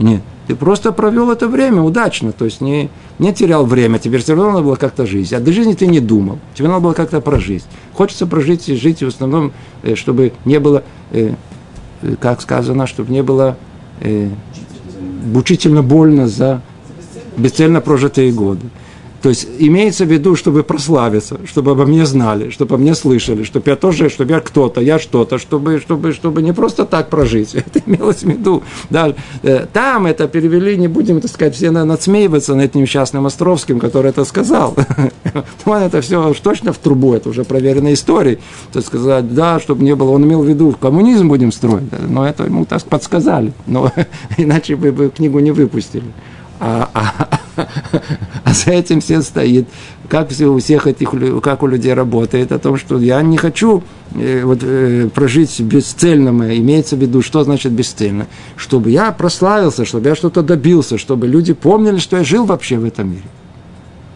Нет. 0.00 0.22
Ты 0.46 0.54
просто 0.54 0.92
провел 0.92 1.30
это 1.32 1.48
время 1.48 1.82
удачно, 1.82 2.30
то 2.30 2.44
есть 2.44 2.60
не, 2.60 2.88
не 3.18 3.32
терял 3.32 3.66
время, 3.66 3.98
тебе 3.98 4.18
все 4.18 4.34
равно 4.34 4.52
надо 4.52 4.62
было 4.62 4.76
как-то 4.76 5.04
жить. 5.04 5.32
А 5.32 5.40
до 5.40 5.52
жизни 5.52 5.72
ты 5.72 5.88
не 5.88 5.98
думал, 5.98 6.38
тебе 6.54 6.68
надо 6.68 6.80
было 6.80 6.92
как-то 6.92 7.20
прожить. 7.20 7.64
Хочется 7.94 8.26
прожить 8.26 8.68
и 8.68 8.76
жить 8.76 9.02
в 9.02 9.08
основном, 9.08 9.52
э, 9.82 9.96
чтобы 9.96 10.32
не 10.44 10.60
было, 10.60 10.84
э, 11.10 11.34
э, 12.02 12.14
как 12.20 12.40
сказано, 12.40 12.86
чтобы 12.86 13.12
не 13.12 13.22
было 13.22 13.56
мучительно 15.24 15.82
больно 15.82 16.28
за 16.28 16.60
бесцельно 17.38 17.80
прожитые 17.80 18.30
годы. 18.30 18.66
То 19.26 19.30
есть 19.30 19.48
имеется 19.58 20.04
в 20.04 20.08
виду, 20.08 20.36
чтобы 20.36 20.62
прославиться, 20.62 21.40
чтобы 21.46 21.72
обо 21.72 21.84
мне 21.84 22.06
знали, 22.06 22.50
чтобы 22.50 22.76
обо 22.76 22.82
мне 22.82 22.94
слышали, 22.94 23.42
чтобы 23.42 23.68
я 23.70 23.74
тоже, 23.74 24.08
чтобы 24.08 24.30
я 24.32 24.38
кто-то, 24.38 24.80
я 24.80 25.00
что-то, 25.00 25.38
чтобы, 25.38 25.80
чтобы, 25.80 26.12
чтобы 26.12 26.42
не 26.42 26.52
просто 26.52 26.84
так 26.84 27.10
прожить. 27.10 27.52
Это 27.56 27.82
имелось 27.84 28.22
в 28.22 28.28
виду. 28.28 28.62
Да, 28.88 29.12
э, 29.42 29.66
там 29.72 30.06
это 30.06 30.28
перевели, 30.28 30.76
не 30.76 30.86
будем, 30.86 31.20
так 31.20 31.32
сказать, 31.32 31.56
все 31.56 31.72
надсмеиваться 31.72 32.54
над 32.54 32.66
этим 32.66 32.82
несчастным 32.82 33.26
Островским, 33.26 33.80
который 33.80 34.12
это 34.12 34.24
сказал. 34.24 34.76
Он 35.64 35.78
это 35.78 36.00
все 36.02 36.32
точно 36.34 36.72
в 36.72 36.78
трубу, 36.78 37.12
это 37.12 37.28
уже 37.28 37.42
проверенная 37.42 37.94
история. 37.94 38.38
То 38.72 38.80
сказать, 38.80 39.34
да, 39.34 39.58
чтобы 39.58 39.82
не 39.82 39.96
было, 39.96 40.12
он 40.12 40.22
имел 40.22 40.42
в 40.42 40.48
виду, 40.48 40.72
коммунизм 40.80 41.26
будем 41.26 41.50
строить, 41.50 41.90
но 42.08 42.28
это 42.28 42.44
ему 42.44 42.64
так 42.64 42.84
подсказали, 42.84 43.52
но 43.66 43.90
иначе 44.36 44.76
бы 44.76 45.10
книгу 45.10 45.40
не 45.40 45.50
выпустили. 45.50 46.12
А, 46.58 46.90
а, 46.94 47.38
а 48.44 48.52
за 48.52 48.70
этим 48.72 49.00
все 49.00 49.22
стоит, 49.22 49.68
как 50.08 50.30
все 50.30 50.46
у 50.46 50.58
всех 50.58 50.86
этих, 50.86 51.12
как 51.42 51.62
у 51.62 51.66
людей 51.66 51.92
работает, 51.92 52.52
о 52.52 52.58
том, 52.58 52.76
что 52.76 52.98
я 52.98 53.20
не 53.22 53.36
хочу 53.36 53.82
э, 54.14 54.42
вот, 54.44 54.60
э, 54.62 55.08
прожить 55.14 55.60
бесцельно, 55.60 56.30
имеется 56.56 56.96
в 56.96 57.00
виду, 57.00 57.22
что 57.22 57.44
значит 57.44 57.72
бесцельно, 57.72 58.26
чтобы 58.56 58.90
я 58.90 59.12
прославился, 59.12 59.84
чтобы 59.84 60.08
я 60.08 60.14
что-то 60.14 60.42
добился, 60.42 60.98
чтобы 60.98 61.26
люди 61.26 61.52
помнили, 61.52 61.98
что 61.98 62.16
я 62.16 62.24
жил 62.24 62.46
вообще 62.46 62.78
в 62.78 62.84
этом 62.84 63.10
мире. 63.10 63.24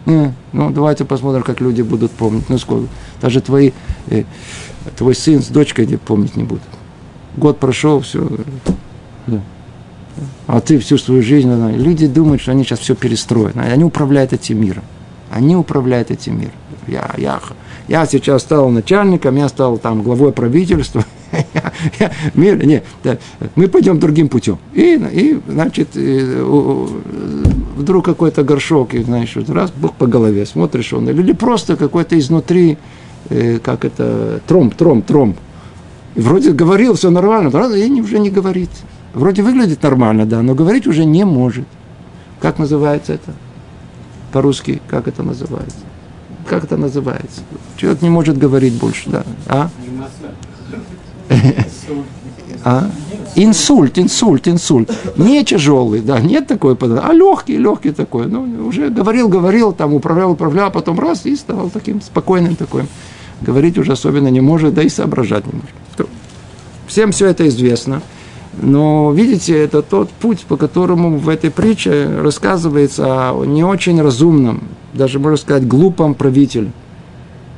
Не, 0.05 0.33
ну, 0.51 0.71
давайте 0.71 1.05
посмотрим, 1.05 1.43
как 1.43 1.61
люди 1.61 1.83
будут 1.83 2.11
помнить. 2.11 2.49
Ну, 2.49 2.57
сколько? 2.57 2.87
Даже 3.21 3.41
твои, 3.41 3.71
э, 4.07 4.23
твой 4.97 5.13
сын 5.13 5.43
с 5.43 5.47
дочкой 5.47 5.85
не 5.85 5.97
помнить 5.97 6.35
не 6.35 6.43
будут. 6.43 6.63
Год 7.37 7.59
прошел, 7.59 7.99
все. 8.01 8.27
Да 9.27 9.41
а 10.47 10.59
ты 10.61 10.79
всю 10.79 10.97
свою 10.97 11.21
жизнь, 11.21 11.51
люди 11.75 12.07
думают, 12.07 12.41
что 12.41 12.51
они 12.51 12.63
сейчас 12.63 12.79
все 12.79 12.95
перестроят. 12.95 13.55
Они 13.57 13.83
управляют 13.83 14.33
этим 14.33 14.61
миром. 14.61 14.83
Они 15.31 15.55
управляют 15.55 16.11
этим 16.11 16.39
миром. 16.39 16.53
Я, 16.87 17.09
я, 17.17 17.39
я 17.87 18.05
сейчас 18.05 18.41
стал 18.41 18.69
начальником, 18.69 19.35
я 19.37 19.47
стал 19.47 19.77
там 19.77 20.01
главой 20.03 20.33
правительства. 20.33 21.05
мир, 22.33 22.65
не, 22.65 22.83
да, 23.03 23.17
мы 23.55 23.67
пойдем 23.67 23.99
другим 23.99 24.27
путем. 24.27 24.57
И, 24.73 24.95
и 25.11 25.39
значит, 25.47 25.95
и, 25.95 26.41
у, 26.41 26.89
вдруг 27.77 28.05
какой-то 28.05 28.43
горшок, 28.43 28.93
и, 28.93 29.03
знаешь, 29.03 29.35
раз, 29.47 29.71
Бог 29.71 29.95
по 29.95 30.07
голове, 30.07 30.45
смотришь 30.45 30.91
он, 30.93 31.09
или 31.09 31.31
просто 31.31 31.77
какой-то 31.77 32.19
изнутри, 32.19 32.77
э, 33.29 33.59
как 33.59 33.85
это, 33.85 34.41
тромб, 34.47 34.75
тромб, 34.75 35.05
тромб. 35.05 35.37
И 36.15 36.19
вроде 36.19 36.51
говорил, 36.51 36.95
все 36.95 37.09
нормально, 37.09 37.51
правда, 37.51 37.77
и 37.77 38.01
уже 38.01 38.19
не 38.19 38.29
говорит. 38.29 38.69
Вроде 39.13 39.41
выглядит 39.41 39.83
нормально, 39.83 40.25
да, 40.25 40.41
но 40.41 40.55
говорить 40.55 40.87
уже 40.87 41.05
не 41.05 41.25
может. 41.25 41.65
Как 42.39 42.59
называется 42.59 43.13
это? 43.13 43.33
По-русски, 44.31 44.81
как 44.87 45.07
это 45.07 45.23
называется? 45.23 45.79
Как 46.47 46.63
это 46.63 46.77
называется? 46.77 47.41
Человек 47.77 48.01
не 48.01 48.09
может 48.09 48.37
говорить 48.37 48.73
больше, 48.73 49.09
да. 49.09 49.23
А? 49.47 49.69
А? 52.63 52.89
Инсульт, 53.35 53.97
инсульт, 53.97 54.47
инсульт. 54.47 54.91
Не 55.17 55.43
тяжелый, 55.43 56.01
да, 56.01 56.19
нет 56.19 56.47
такой, 56.47 56.77
а 56.79 57.13
легкий, 57.13 57.57
легкий 57.57 57.91
такой. 57.91 58.27
Ну, 58.27 58.67
уже 58.67 58.89
говорил, 58.89 59.29
говорил, 59.29 59.71
там 59.73 59.93
управлял, 59.93 60.31
управлял, 60.31 60.67
а 60.67 60.71
потом 60.71 60.99
раз 60.99 61.25
и 61.25 61.35
стал 61.35 61.69
таким 61.69 62.01
спокойным 62.01 62.55
такой. 62.55 62.85
Говорить 63.41 63.77
уже 63.77 63.93
особенно 63.93 64.27
не 64.27 64.41
может, 64.41 64.73
да 64.73 64.83
и 64.83 64.89
соображать 64.89 65.45
не 65.47 65.53
может. 65.53 66.09
Всем 66.87 67.11
все 67.11 67.27
это 67.27 67.47
известно. 67.47 68.01
Но, 68.53 69.11
видите, 69.13 69.57
это 69.57 69.81
тот 69.81 70.09
путь, 70.09 70.41
по 70.41 70.57
которому 70.57 71.17
в 71.17 71.29
этой 71.29 71.51
притче 71.51 72.09
рассказывается 72.21 73.31
о 73.31 73.45
не 73.45 73.63
очень 73.63 74.01
разумном, 74.01 74.63
даже, 74.93 75.19
можно 75.19 75.37
сказать, 75.37 75.67
глупом 75.67 76.15
правителе. 76.15 76.71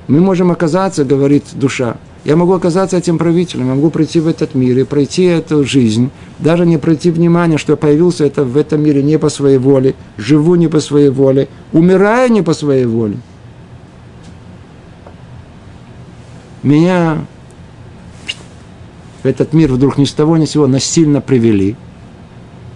Мы 0.08 0.20
можем 0.20 0.52
оказаться, 0.52 1.04
говорит 1.04 1.46
душа, 1.54 1.98
я 2.26 2.36
могу 2.36 2.54
оказаться 2.54 2.98
этим 2.98 3.18
правителем, 3.18 3.68
я 3.68 3.76
могу 3.76 3.90
прийти 3.90 4.20
в 4.20 4.28
этот 4.28 4.54
мир 4.54 4.78
и 4.78 4.84
пройти 4.84 5.24
эту 5.24 5.66
жизнь, 5.66 6.10
даже 6.40 6.66
не 6.66 6.78
пройти 6.78 7.10
внимание, 7.10 7.58
что 7.58 7.74
я 7.74 7.78
появился 7.78 8.26
это, 8.26 8.44
в 8.44 8.56
этом 8.56 8.82
мире 8.82 9.02
не 9.02 9.18
по 9.18 9.30
своей 9.30 9.58
воле, 9.58 9.96
живу 10.18 10.56
не 10.56 10.68
по 10.68 10.80
своей 10.80 11.10
воле, 11.10 11.50
умираю 11.72 12.32
не 12.32 12.42
по 12.42 12.54
своей 12.54 12.86
воле. 12.86 13.18
Меня 16.62 17.26
в 19.24 19.26
этот 19.26 19.54
мир 19.54 19.72
вдруг 19.72 19.98
ни 19.98 20.06
с 20.06 20.12
того 20.12 20.38
ни 20.38 20.46
с 20.46 20.52
сего 20.52 20.68
насильно 20.68 21.22
привели, 21.22 21.76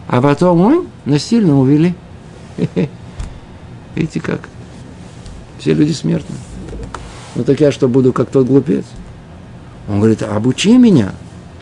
а 0.08 0.22
потом 0.22 0.62
ой, 0.62 0.88
насильно 1.06 1.60
увели. 1.60 1.94
Видите 3.96 4.22
как? 4.22 4.42
Все 5.60 5.74
люди 5.74 5.92
смертны. 5.92 6.36
Ну 7.36 7.44
так 7.44 7.60
я 7.60 7.72
что, 7.72 7.88
буду 7.88 8.14
как 8.14 8.30
тот 8.30 8.48
глупец? 8.48 8.86
Он 9.90 10.00
говорит, 10.00 10.24
обучи 10.24 10.78
меня. 10.78 11.14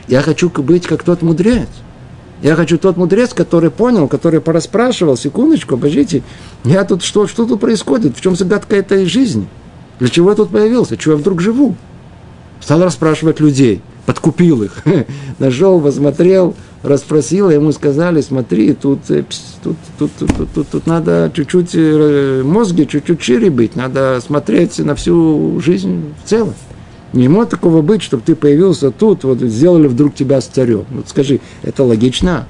Я 0.08 0.22
хочу 0.22 0.50
быть 0.50 0.86
как 0.86 1.04
тот 1.04 1.22
мудрец. 1.22 1.68
Я 2.42 2.56
хочу 2.56 2.78
тот 2.78 2.98
мудрец, 2.98 3.34
который 3.34 3.72
понял, 3.72 4.08
который 4.08 4.42
пораспрашивал, 4.42 5.18
секундочку, 5.18 5.78
подождите, 5.78 6.22
я 6.64 6.84
тут, 6.84 7.02
что, 7.02 7.28
что 7.28 7.46
тут 7.46 7.60
происходит, 7.60 8.18
в 8.18 8.22
чем 8.22 8.36
загадка 8.36 8.76
этой 8.76 9.06
жизни? 9.06 9.48
Для 10.00 10.10
чего 10.10 10.30
я 10.30 10.36
тут 10.36 10.50
появился? 10.50 10.98
Чего 10.98 11.14
я 11.14 11.20
вдруг 11.20 11.42
живу? 11.42 11.76
Стал 12.60 12.84
расспрашивать 12.84 13.40
людей, 13.40 13.82
подкупил 14.06 14.64
их, 14.64 14.84
нашел, 15.40 15.82
посмотрел, 15.82 16.56
расспросил, 16.84 17.50
ему 17.50 17.72
сказали, 17.72 18.22
смотри, 18.22 18.74
тут, 18.74 19.10
э, 19.10 19.24
тут, 19.64 19.76
тут, 19.98 20.12
тут, 20.18 20.38
тут, 20.38 20.54
тут, 20.54 20.68
тут 20.70 20.88
надо 20.88 21.32
чуть-чуть 21.34 21.72
э, 21.74 22.44
мозги, 22.44 22.88
чуть-чуть 22.88 23.22
шире 23.22 23.50
быть, 23.50 23.76
надо 23.76 24.22
смотреть 24.26 24.80
на 24.80 24.96
всю 24.96 25.60
жизнь 25.64 26.14
в 26.24 26.30
целом. 26.30 26.54
Не 27.14 27.30
может 27.30 27.52
такого 27.52 27.82
быть, 27.82 28.02
чтобы 28.02 28.24
ты 28.26 28.36
появился 28.36 28.92
тут, 28.92 29.24
вот 29.24 29.40
сделали 29.40 29.88
вдруг 29.88 30.14
тебя 30.16 30.42
с 30.42 30.46
царем. 30.48 30.86
Вот 30.92 31.08
скажи, 31.08 31.40
это 31.64 31.84
логично? 31.84 32.46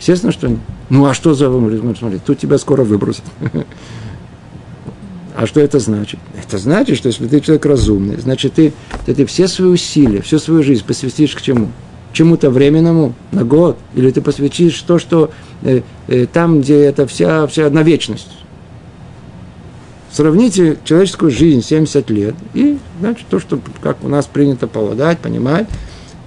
Естественно, 0.00 0.32
что 0.32 0.48
нет. 0.48 0.58
Ну, 0.88 1.06
а 1.06 1.14
что 1.14 1.34
за... 1.34 1.50
Смотри, 1.96 2.18
тут 2.24 2.38
тебя 2.38 2.58
скоро 2.58 2.82
выбросят. 2.84 3.24
А 5.36 5.46
что 5.46 5.60
это 5.60 5.78
значит? 5.78 6.18
Это 6.42 6.56
значит, 6.56 6.96
что 6.96 7.08
если 7.08 7.26
ты 7.26 7.40
человек 7.40 7.66
разумный, 7.66 8.16
значит, 8.16 8.54
ты, 8.54 8.72
ты, 9.04 9.14
ты 9.14 9.26
все 9.26 9.46
свои 9.48 9.68
усилия, 9.68 10.22
всю 10.22 10.38
свою 10.38 10.62
жизнь 10.62 10.82
посвятишь 10.84 11.34
к 11.34 11.42
чему? 11.42 11.68
Чему-то 12.14 12.48
временному, 12.48 13.12
на 13.32 13.44
год, 13.44 13.76
или 13.94 14.10
ты 14.10 14.22
посвятишь 14.22 14.80
то, 14.80 14.98
что 14.98 15.30
э, 15.62 15.82
э, 16.08 16.26
там, 16.32 16.62
где 16.62 16.76
это 16.84 17.06
вся, 17.06 17.46
вся 17.48 17.68
на 17.68 17.82
вечность. 17.82 18.30
Сравните 20.10 20.78
человеческую 20.84 21.30
жизнь 21.30 21.60
70 21.60 22.08
лет 22.08 22.34
и, 22.54 22.78
значит, 23.00 23.26
то, 23.28 23.38
что, 23.38 23.60
как 23.82 24.02
у 24.02 24.08
нас 24.08 24.24
принято 24.24 24.66
полагать, 24.66 25.18
понимать, 25.18 25.66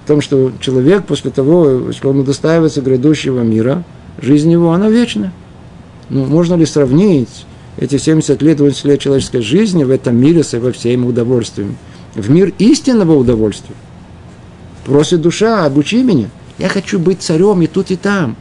в 0.04 0.06
том, 0.06 0.20
что 0.20 0.52
человек 0.60 1.06
после 1.06 1.32
того, 1.32 1.90
что 1.90 2.10
он 2.10 2.20
удостаивается 2.20 2.80
грядущего 2.80 3.42
мира, 3.42 3.82
жизнь 4.22 4.52
его, 4.52 4.72
она 4.72 4.88
вечна. 4.88 5.32
Ну, 6.10 6.26
можно 6.26 6.54
ли 6.54 6.64
сравнить 6.64 7.44
эти 7.80 7.96
70 7.96 8.40
лет, 8.42 8.60
80 8.60 8.84
лет 8.84 9.00
человеческой 9.00 9.40
жизни 9.40 9.84
в 9.84 9.90
этом 9.90 10.16
мире 10.16 10.44
с 10.44 10.52
его 10.52 10.70
всеми 10.70 11.06
удовольствиями? 11.06 11.76
В 12.14 12.30
мир 12.30 12.52
истинного 12.58 13.14
удовольствия. 13.14 13.74
Просит 14.84 15.22
душа, 15.22 15.64
обучи 15.64 16.02
меня. 16.02 16.28
Я 16.58 16.68
хочу 16.68 16.98
быть 16.98 17.22
царем 17.22 17.62
и 17.62 17.66
тут, 17.66 17.90
и 17.90 17.96
там. 17.96 18.36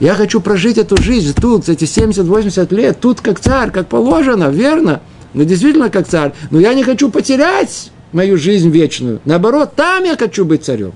Я 0.00 0.14
хочу 0.14 0.40
прожить 0.40 0.78
эту 0.78 1.00
жизнь 1.00 1.34
тут, 1.40 1.68
эти 1.68 1.84
70-80 1.84 2.74
лет, 2.74 3.00
тут 3.00 3.20
как 3.20 3.40
царь, 3.40 3.70
как 3.70 3.88
положено, 3.88 4.48
верно? 4.48 5.00
Ну, 5.34 5.44
действительно, 5.44 5.90
как 5.90 6.06
царь. 6.06 6.32
Но 6.50 6.60
я 6.60 6.74
не 6.74 6.84
хочу 6.84 7.10
потерять 7.10 7.90
мою 8.12 8.38
жизнь 8.38 8.70
вечную. 8.70 9.20
Наоборот, 9.24 9.74
там 9.74 10.04
я 10.04 10.16
хочу 10.16 10.44
быть 10.44 10.64
царем. 10.64 10.92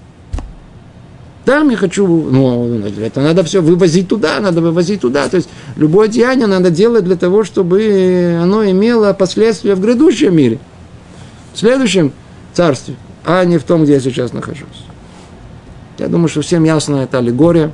Там 1.48 1.70
я 1.70 1.78
хочу, 1.78 2.06
ну, 2.06 2.78
это 3.00 3.22
надо 3.22 3.42
все 3.42 3.62
вывозить 3.62 4.06
туда, 4.06 4.38
надо 4.38 4.60
вывозить 4.60 5.00
туда. 5.00 5.30
То 5.30 5.38
есть, 5.38 5.48
любое 5.76 6.06
деяние 6.06 6.46
надо 6.46 6.68
делать 6.68 7.04
для 7.04 7.16
того, 7.16 7.42
чтобы 7.42 8.38
оно 8.38 8.68
имело 8.70 9.14
последствия 9.14 9.74
в 9.74 9.80
грядущем 9.80 10.36
мире. 10.36 10.58
В 11.54 11.58
следующем 11.58 12.12
царстве, 12.52 12.96
а 13.24 13.46
не 13.46 13.56
в 13.56 13.62
том, 13.62 13.84
где 13.84 13.94
я 13.94 14.00
сейчас 14.00 14.34
нахожусь. 14.34 14.84
Я 15.96 16.08
думаю, 16.08 16.28
что 16.28 16.42
всем 16.42 16.64
ясно 16.64 16.96
это 16.96 17.16
аллегория. 17.16 17.72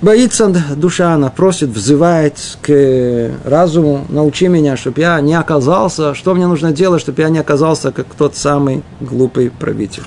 Боится 0.00 0.48
душа, 0.76 1.14
она 1.14 1.28
просит, 1.28 1.70
взывает 1.70 2.38
к 2.62 3.32
разуму, 3.44 4.06
научи 4.08 4.46
меня, 4.46 4.76
чтобы 4.76 5.00
я 5.00 5.20
не 5.20 5.34
оказался, 5.34 6.14
что 6.14 6.34
мне 6.34 6.46
нужно 6.46 6.70
делать, 6.70 7.00
чтобы 7.00 7.22
я 7.22 7.28
не 7.30 7.38
оказался 7.38 7.90
как 7.90 8.06
тот 8.16 8.36
самый 8.36 8.84
глупый 9.00 9.50
правитель. 9.50 10.04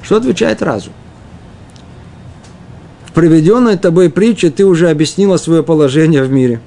Что 0.00 0.16
отвечает 0.16 0.62
разум? 0.62 0.94
В 3.04 3.12
приведенной 3.12 3.76
тобой 3.76 4.08
притче 4.08 4.50
ты 4.50 4.64
уже 4.64 4.88
объяснила 4.88 5.36
свое 5.36 5.62
положение 5.62 6.22
в 6.22 6.32
мире. 6.32 6.58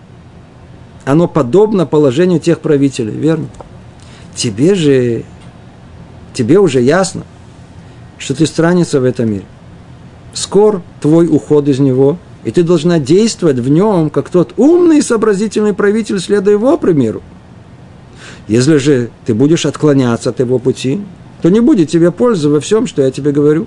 Оно 1.06 1.28
подобно 1.28 1.88
положению 1.88 2.40
тех 2.40 2.60
правителей, 2.60 3.16
верно? 3.16 3.48
Тебе 4.36 4.76
же, 4.76 5.24
тебе 6.36 6.60
уже 6.60 6.82
ясно, 6.82 7.24
что 8.20 8.36
ты 8.36 8.46
страница 8.46 9.00
в 9.00 9.06
этом 9.06 9.32
мире 9.32 9.46
скор 10.36 10.84
твой 11.02 11.28
уход 11.28 11.68
из 11.68 11.80
него, 11.80 12.18
и 12.44 12.52
ты 12.52 12.62
должна 12.62 13.00
действовать 13.00 13.58
в 13.58 13.70
нем, 13.70 14.12
как 14.12 14.30
тот 14.30 14.54
умный 14.58 15.00
и 15.00 15.02
сообразительный 15.02 15.74
правитель, 15.74 16.20
следуя 16.20 16.56
его 16.56 16.78
примеру. 16.78 17.24
Если 18.48 18.78
же 18.78 19.10
ты 19.26 19.34
будешь 19.34 19.66
отклоняться 19.66 20.30
от 20.30 20.40
его 20.40 20.60
пути, 20.60 21.02
то 21.42 21.50
не 21.50 21.62
будет 21.62 21.90
тебе 21.90 22.12
пользы 22.12 22.50
во 22.50 22.60
всем, 22.60 22.86
что 22.86 23.02
я 23.02 23.10
тебе 23.10 23.32
говорю. 23.32 23.66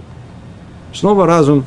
Снова 0.94 1.26
разум 1.26 1.64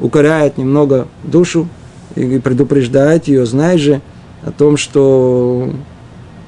укоряет 0.00 0.58
немного 0.58 1.06
душу 1.22 1.68
и 2.16 2.38
предупреждает 2.38 3.28
ее, 3.28 3.46
знай 3.46 3.78
же 3.78 4.00
о 4.42 4.50
том, 4.50 4.76
что, 4.76 5.70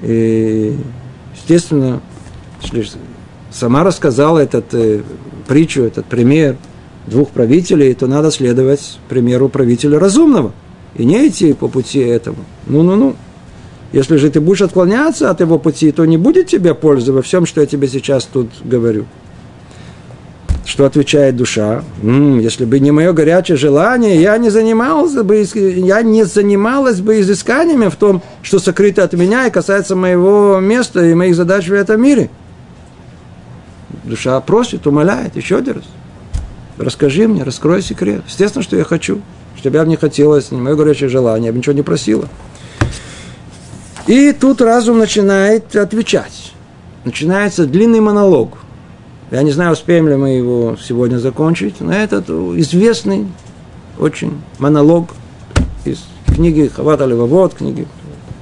э, 0.03 0.75
естественно, 1.37 2.01
сама 3.51 3.85
рассказала 3.85 4.39
этот 4.39 4.73
э, 4.73 5.03
притчу, 5.47 5.83
этот 5.83 6.07
пример– 6.07 6.57
двух 7.11 7.31
правителей, 7.31 7.92
то 7.94 8.07
надо 8.07 8.31
следовать 8.31 8.99
примеру 9.09 9.49
правителя 9.49 9.99
разумного 9.99 10.53
и 10.94 11.05
не 11.05 11.29
идти 11.29 11.53
по 11.53 11.68
пути 11.68 11.99
этому. 11.99 12.38
Ну-ну-ну. 12.66 13.16
Если 13.92 14.16
же 14.16 14.31
ты 14.31 14.40
будешь 14.40 14.62
отклоняться 14.62 15.31
от 15.31 15.40
его 15.40 15.59
пути, 15.59 15.90
то 15.90 16.05
не 16.05 16.16
будет 16.16 16.46
тебе 16.46 16.75
пользы 16.75 17.12
во 17.12 17.23
всем, 17.23 17.44
что 17.44 17.61
я 17.61 17.66
тебе 17.66 17.88
сейчас 17.88 18.25
тут 18.25 18.49
говорю. 18.64 19.05
Что 20.64 20.87
отвечает 20.87 21.37
душа? 21.37 21.83
М-м, 22.01 22.38
если 22.38 22.64
бы 22.64 22.79
не 22.79 22.92
мое 22.92 23.12
горячее 23.12 23.57
желание, 23.57 24.23
я 24.23 24.38
не 24.38 24.51
занимался 24.51 25.25
бы, 25.25 25.44
я 25.55 26.03
не 26.03 26.23
занималась 26.23 27.01
бы 27.01 27.20
изысканиями 27.20 27.88
в 27.88 27.96
том, 27.96 28.23
что 28.42 28.61
сокрыто 28.61 29.03
от 29.03 29.12
меня 29.14 29.49
и 29.49 29.51
касается 29.51 29.96
моего 29.96 30.61
места 30.61 31.05
и 31.05 31.14
моих 31.14 31.35
задач 31.35 31.66
в 31.66 31.73
этом 31.73 32.01
мире. 32.01 32.31
Душа 34.05 34.40
просит, 34.40 34.87
умоляет 34.87 35.35
еще 35.35 35.57
один 35.57 35.75
раз 35.75 35.85
расскажи 36.81 37.29
мне, 37.29 37.43
раскрой 37.43 37.83
секрет. 37.83 38.23
Естественно, 38.27 38.62
что 38.62 38.77
я 38.77 38.85
хочу, 38.85 39.21
чтобы 39.57 39.77
я 39.77 39.85
мне 39.85 39.97
хотелось, 39.97 40.51
не 40.51 40.61
мое 40.61 40.75
горячее 40.75 41.09
желание, 41.09 41.47
я 41.47 41.53
бы 41.53 41.59
ничего 41.59 41.75
не 41.75 41.83
просила. 41.83 42.29
И 44.07 44.33
тут 44.33 44.61
разум 44.61 44.99
начинает 44.99 45.77
отвечать. 45.77 46.53
Начинается 47.05 47.66
длинный 47.66 48.01
монолог. 48.01 48.59
Я 49.31 49.43
не 49.43 49.53
знаю, 49.53 49.73
успеем 49.73 50.09
ли 50.09 50.16
мы 50.16 50.31
его 50.31 50.77
сегодня 50.83 51.19
закончить, 51.19 51.81
но 51.81 51.93
этот 51.93 52.29
известный 52.29 53.29
очень 53.99 54.40
монолог 54.59 55.11
из 55.85 56.05
книги 56.27 56.71
Хават 56.75 57.01
Аливавод, 57.01 57.55
книги 57.55 57.87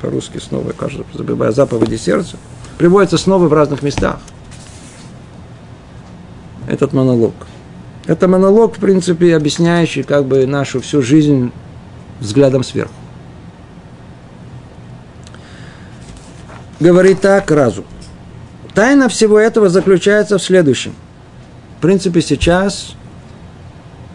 по-русски 0.01 0.39
снова, 0.39 0.71
кажется, 0.71 1.05
забывая 1.13 1.51
заповеди 1.51 1.97
сердца, 1.97 2.37
приводится 2.79 3.19
снова 3.19 3.49
в 3.49 3.53
разных 3.53 3.83
местах. 3.83 4.21
Этот 6.69 6.93
монолог– 6.93 7.35
это 8.09 8.27
монолог, 8.27 8.77
в 8.77 8.81
принципе, 8.81 9.37
объясняющий 9.37 10.03
как 10.03 10.25
бы 10.25 10.47
нашу 10.47 10.81
всю 10.81 11.03
жизнь 11.03 11.53
взглядом 12.21 12.65
сверху. 12.65 12.95
Говорит 16.81 17.21
так 17.21 17.51
разум. 17.51 17.85
тайна 18.73 19.11
всего 19.11 19.39
этого 19.39 19.69
заключается 19.69 20.39
в 20.39 20.43
следующем. 20.43 20.95
В 21.79 21.83
принципе, 21.83 22.23
сейчас 22.23 22.95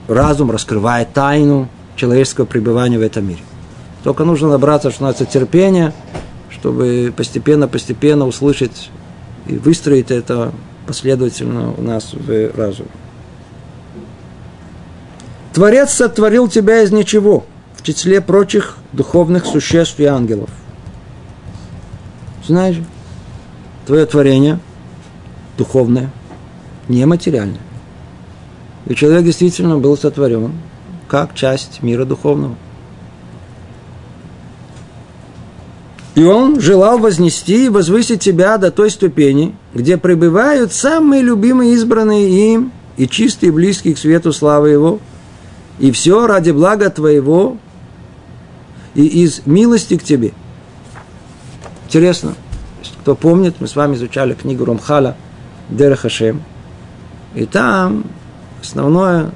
разум 0.08 0.50
раскрывает 0.50 1.14
тайну 1.14 1.70
человеческого 1.96 2.46
пребывания 2.46 2.98
в 2.98 3.02
этом 3.02 3.28
мире. 3.28 3.42
Только 4.04 4.24
нужно 4.24 4.50
набраться, 4.50 4.90
что 4.90 5.04
называется, 5.04 5.40
терпения, 5.40 5.94
чтобы 6.50 7.14
постепенно-постепенно 7.16 8.26
услышать 8.26 8.90
и 9.46 9.56
выстроить 9.56 10.10
это 10.10 10.52
последовательно 10.88 11.74
у 11.78 11.82
нас 11.84 12.14
в 12.14 12.58
разуме. 12.58 12.90
Творец 15.54 15.92
сотворил 15.92 16.48
тебя 16.48 16.82
из 16.82 16.92
ничего, 16.92 17.46
в 17.76 17.84
числе 17.84 18.22
прочих 18.22 18.78
духовных 18.92 19.46
существ 19.46 20.00
и 20.00 20.06
ангелов. 20.06 20.50
Знаешь, 22.46 22.78
твое 23.86 24.08
творение 24.08 24.60
духовное, 25.56 26.10
нематериальное. 26.88 27.62
И 28.88 28.96
человек 28.96 29.26
действительно 29.26 29.78
был 29.78 29.96
сотворен 29.96 30.54
как 31.08 31.36
часть 31.36 31.84
мира 31.84 32.04
духовного. 32.04 32.56
И 36.16 36.24
он 36.24 36.60
желал 36.60 36.98
вознести 36.98 37.66
и 37.66 37.70
возвысить 37.70 38.22
тебя 38.22 38.58
до 38.58 38.72
той 38.72 38.90
ступени, 38.90 39.56
где 39.74 39.98
пребывают 39.98 40.74
самые 40.74 41.22
любимые 41.22 41.74
избранные 41.74 42.54
им 42.54 42.72
и 42.98 43.08
чистые 43.08 43.52
близкие 43.52 43.94
к 43.96 44.00
свету 44.00 44.32
славы 44.34 44.70
его, 44.70 45.00
и 45.80 45.92
все 45.92 46.28
ради 46.28 46.52
блага 46.52 46.90
твоего 46.90 47.58
и 48.96 49.06
из 49.06 49.46
милости 49.46 49.98
к 49.98 50.04
тебе. 50.04 50.34
Интересно, 51.86 52.36
кто 53.02 53.16
помнит, 53.16 53.56
мы 53.60 53.68
с 53.68 53.76
вами 53.76 53.96
изучали 53.96 54.34
книгу 54.34 54.66
Ромхала 54.66 55.16
Дерехашем, 55.70 56.44
и 57.36 57.46
там 57.46 58.06
основное, 58.62 59.32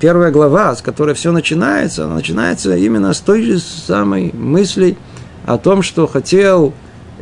первая 0.00 0.30
глава, 0.30 0.74
с 0.76 0.82
которой 0.82 1.14
все 1.14 1.32
начинается, 1.32 2.06
начинается 2.06 2.76
именно 2.76 3.12
с 3.12 3.20
той 3.20 3.42
же 3.42 3.58
самой 3.58 4.32
мысли– 4.32 4.96
о 5.46 5.58
том, 5.58 5.82
что 5.82 6.06
хотел 6.06 6.72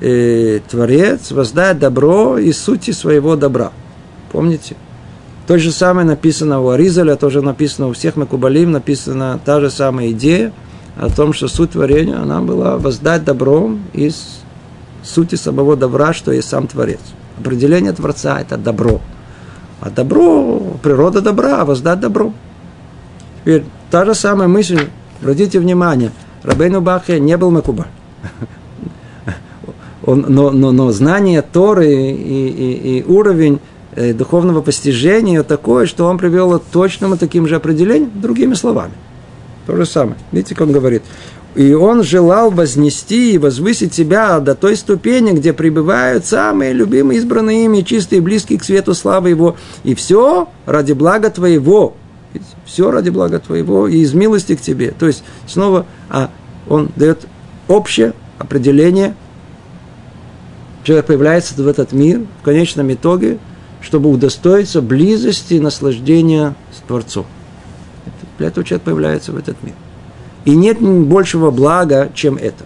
э, 0.00 0.60
Творец 0.68 1.30
воздать 1.30 1.78
добро 1.78 2.38
из 2.38 2.58
сути 2.58 2.90
своего 2.90 3.36
добра. 3.36 3.72
Помните? 4.30 4.76
То 5.46 5.58
же 5.58 5.72
самое 5.72 6.06
написано 6.06 6.60
у 6.60 6.68
Аризаля, 6.68 7.16
тоже 7.16 7.42
написано 7.42 7.88
у 7.88 7.92
всех 7.92 8.16
Макубалим, 8.16 8.70
написана 8.70 9.40
та 9.44 9.60
же 9.60 9.70
самая 9.70 10.10
идея 10.10 10.52
о 10.96 11.08
том, 11.08 11.32
что 11.32 11.48
суть 11.48 11.72
творения, 11.72 12.16
она 12.16 12.40
была 12.40 12.76
воздать 12.78 13.24
добро 13.24 13.72
из 13.92 14.40
сути 15.02 15.34
самого 15.34 15.76
добра, 15.76 16.12
что 16.12 16.32
есть 16.32 16.48
сам 16.48 16.66
Творец. 16.66 17.00
Определение 17.38 17.92
Творца– 17.92 18.40
это 18.40 18.56
добро. 18.56 19.00
А 19.80 19.90
добро, 19.90 20.60
природа 20.82 21.20
добра, 21.20 21.64
воздать 21.64 22.00
добро. 22.00 22.32
Теперь 23.40 23.64
та 23.90 24.04
же 24.04 24.14
самая 24.14 24.46
мысль, 24.46 24.88
обратите 25.20 25.58
внимание, 25.58 26.12
Рабейну 26.42 26.80
Бахе 26.80 27.18
не 27.18 27.36
был 27.36 27.50
Макубаль 27.50 27.88
он, 30.02 30.26
но, 30.28 30.50
но, 30.50 30.72
но 30.72 30.92
знание 30.92 31.42
Торы 31.42 31.92
и, 31.92 32.48
и, 32.48 32.98
и 32.98 33.04
уровень 33.04 33.60
духовного 33.96 34.62
постижения 34.62 35.42
такое, 35.42 35.86
что 35.86 36.06
он 36.06 36.18
привел 36.18 36.58
к 36.58 36.64
точному 36.64 37.16
таким 37.16 37.46
же 37.48 37.56
определением, 37.56 38.10
другими 38.14 38.54
словами. 38.54 38.92
То 39.66 39.76
же 39.76 39.86
самое. 39.86 40.16
Видите, 40.32 40.54
как 40.54 40.68
он 40.68 40.72
говорит. 40.72 41.02
И 41.56 41.72
он 41.74 42.04
желал 42.04 42.50
вознести 42.50 43.32
и 43.32 43.38
возвысить 43.38 43.92
себя 43.92 44.38
до 44.38 44.54
той 44.54 44.76
ступени, 44.76 45.32
где 45.32 45.52
пребывают 45.52 46.24
самые 46.24 46.72
любимые, 46.72 47.18
избранные 47.18 47.64
ими, 47.64 47.80
чистые, 47.80 48.20
близкие 48.20 48.58
к 48.58 48.64
свету 48.64 48.94
славы 48.94 49.30
его. 49.30 49.56
И 49.82 49.94
все 49.94 50.48
ради 50.66 50.92
блага 50.92 51.30
твоего. 51.30 51.94
Все 52.64 52.92
ради 52.92 53.10
блага 53.10 53.40
твоего 53.40 53.88
и 53.88 53.98
из 53.98 54.14
милости 54.14 54.54
к 54.54 54.60
тебе. 54.60 54.92
То 54.96 55.08
есть, 55.08 55.24
снова 55.48 55.86
а, 56.08 56.30
он 56.68 56.90
дает 56.94 57.26
общее 57.66 58.14
определение 58.38 59.14
Человек 60.82 61.06
появляется 61.06 61.54
в 61.54 61.68
этот 61.68 61.92
мир 61.92 62.22
в 62.40 62.44
конечном 62.44 62.92
итоге, 62.92 63.38
чтобы 63.80 64.10
удостоиться 64.10 64.82
близости 64.82 65.54
и 65.54 65.60
наслаждения 65.60 66.54
с 66.72 66.80
Творцом. 66.86 67.26
Для 68.38 68.48
этого 68.48 68.64
человек 68.64 68.84
появляется 68.84 69.32
в 69.32 69.36
этот 69.36 69.62
мир. 69.62 69.74
И 70.44 70.54
нет 70.54 70.80
большего 70.80 71.50
блага, 71.50 72.10
чем 72.14 72.36
это. 72.36 72.64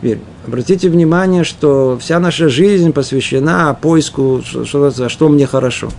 Теперь, 0.00 0.20
обратите 0.46 0.88
внимание, 0.88 1.44
что 1.44 1.98
вся 2.00 2.18
наша 2.18 2.48
жизнь 2.48 2.92
посвящена 2.92 3.74
поиску, 3.74 4.42
что, 4.44 4.64
что, 4.64 5.08
что 5.08 5.28
мне 5.28 5.46
хорошо. 5.46 5.90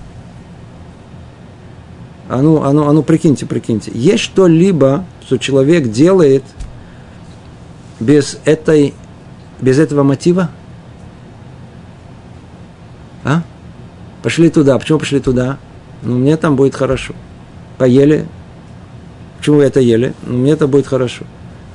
А 2.27 2.41
ну, 2.41 2.63
а, 2.63 2.71
ну, 2.71 2.87
а 2.87 2.93
ну, 2.93 3.03
прикиньте, 3.03 3.45
прикиньте. 3.45 3.91
Есть 3.93 4.23
что-либо, 4.23 5.05
что 5.25 5.37
человек 5.37 5.91
делает 5.91 6.43
без, 7.99 8.39
этой, 8.45 8.93
без 9.59 9.77
этого 9.77 10.03
мотива– 10.03 10.49
а? 13.23 13.43
Пошли 14.23 14.49
туда. 14.49 14.77
Почему 14.77 14.99
пошли 14.99 15.19
туда? 15.19 15.57
Ну, 16.03 16.17
мне 16.17 16.37
там 16.37 16.55
будет 16.55 16.75
хорошо. 16.75 17.13
Поели. 17.77 18.25
Почему 19.37 19.57
вы 19.57 19.63
это 19.63 19.79
ели? 19.79 20.13
Ну, 20.25 20.37
мне 20.37 20.51
это 20.51 20.67
будет 20.67 20.87
хорошо. 20.87 21.25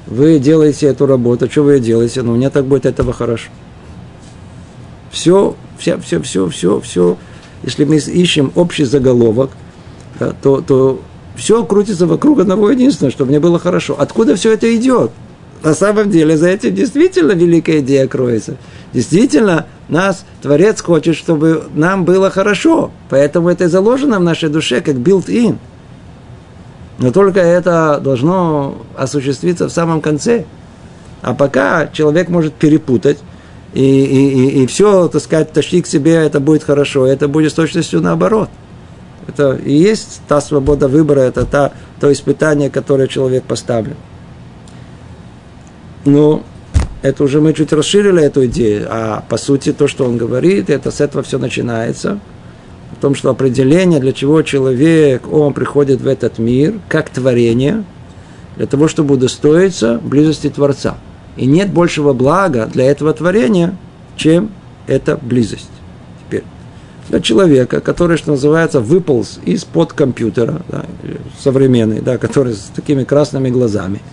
Вы 0.07 0.39
делаете 0.39 0.87
эту 0.87 1.07
работу. 1.07 1.51
Что 1.51 1.63
вы 1.63 1.81
делаете? 1.81 2.23
Ну, 2.23 2.37
мне 2.37 2.51
так 2.51 2.65
будет 2.65 2.87
этого 2.87 3.13
хорошо. 3.13 3.51
Все, 5.11 5.57
все, 5.79 5.99
все, 5.99 6.21
все, 6.23 6.49
все, 6.49 6.81
все. 6.81 7.17
Если 7.63 7.85
мы 7.85 7.97
ищем 7.97 8.53
общий 8.55 8.85
заголовок, 8.85 9.51
то, 10.43 10.61
то 10.61 11.01
все 11.35 11.65
крутится 11.65 12.07
вокруг 12.07 12.41
одного 12.41 12.71
единственного, 12.71 13.11
чтобы 13.13 13.31
мне 13.31 13.41
было 13.41 13.59
хорошо. 13.59 13.97
Откуда 13.99 14.37
все 14.37 14.53
это 14.53 14.75
идет? 14.77 15.11
На 15.63 15.75
самом 15.75 16.11
деле 16.11 16.37
за 16.37 16.49
этим 16.49 16.75
действительно 16.75 17.33
великая 17.33 17.81
идея 17.81 18.07
кроется. 18.07 18.57
Действительно, 18.93 19.67
нас 19.89 20.25
Творец 20.43 20.81
хочет, 20.81 21.17
чтобы 21.17 21.65
нам 21.75 22.05
было 22.05 22.31
хорошо. 22.31 22.91
Поэтому 23.09 23.49
это 23.49 23.65
и 23.65 23.69
заложено 23.69 24.19
в 24.19 24.23
нашей 24.23 24.49
душе, 24.49 24.81
как 24.81 24.97
built-in. 24.97 25.59
Но 26.99 27.13
только 27.13 27.41
это 27.41 28.01
должно 28.03 28.79
осуществиться 28.97 29.69
в 29.69 29.73
самом 29.73 30.01
конце. 30.01 30.45
А 31.23 31.35
пока 31.35 31.89
человек 31.89 32.29
может 32.29 32.55
перепутать, 32.55 33.19
и, 33.75 33.83
и, 33.83 34.29
и, 34.31 34.63
и 34.63 34.67
все, 34.67 35.09
так 35.09 35.23
сказать, 35.23 35.53
тащи 35.53 35.83
к 35.83 35.87
себе, 35.87 36.15
это 36.15 36.41
будет 36.41 36.65
хорошо, 36.65 37.07
это 37.07 37.29
будет 37.29 37.53
с 37.53 37.55
точностью 37.55 38.01
наоборот. 38.01 38.49
Это 39.27 39.55
и 39.55 39.75
есть 39.75 40.23
та 40.29 40.41
свобода 40.41 40.89
выбора, 40.89 41.21
это 41.21 41.45
та, 41.45 41.73
то 42.01 42.11
испытание, 42.13 42.71
которое 42.71 43.09
человек 43.09 43.45
поставлен. 43.45 43.97
Ну, 46.07 46.45
это 47.03 47.25
уже 47.25 47.41
мы 47.41 47.53
чуть 47.53 47.73
расширили 47.73 48.23
эту 48.23 48.47
идею, 48.47 48.87
а 48.89 49.25
по 49.29 49.37
сути 49.37 49.73
то, 49.73 49.89
что 49.89 50.05
он 50.05 50.17
говорит, 50.17 50.71
это 50.71 50.91
с 50.91 51.01
этого 51.01 51.25
все 51.25 51.39
начинается. 51.39 52.21
В 52.97 53.01
том, 53.01 53.15
что 53.17 53.29
определение, 53.29 53.99
для 53.99 54.13
чего 54.13 54.43
человек, 54.43 55.31
он 55.31 55.53
приходит 55.53 56.01
в 56.01 56.07
этот 56.07 56.39
мир, 56.39 56.75
как 56.89 57.11
творение, 57.11 57.85
для 58.57 58.67
того, 58.67 58.87
чтобы 58.89 59.15
удостоиться 59.15 60.01
близости 60.03 60.49
Творца. 60.49 60.97
И 61.37 61.45
нет 61.45 61.71
большего 61.71 62.13
блага 62.13 62.67
для 62.73 62.85
этого 62.85 63.13
творения, 63.13 63.77
чем 64.17 64.51
эта 64.87 65.17
близость. 65.17 65.69
Теперь, 66.25 66.45
для 67.11 67.21
человека, 67.21 67.81
который, 67.81 68.17
что 68.17 68.31
называется, 68.31 68.81
выполз 68.81 69.41
из-под 69.45 69.93
компьютера, 69.93 70.63
да, 70.69 70.87
современный, 71.39 72.01
да, 72.01 72.17
который 72.17 72.55
с 72.55 72.71
такими 72.75 73.03
красными 73.03 73.51
глазами– 73.51 74.01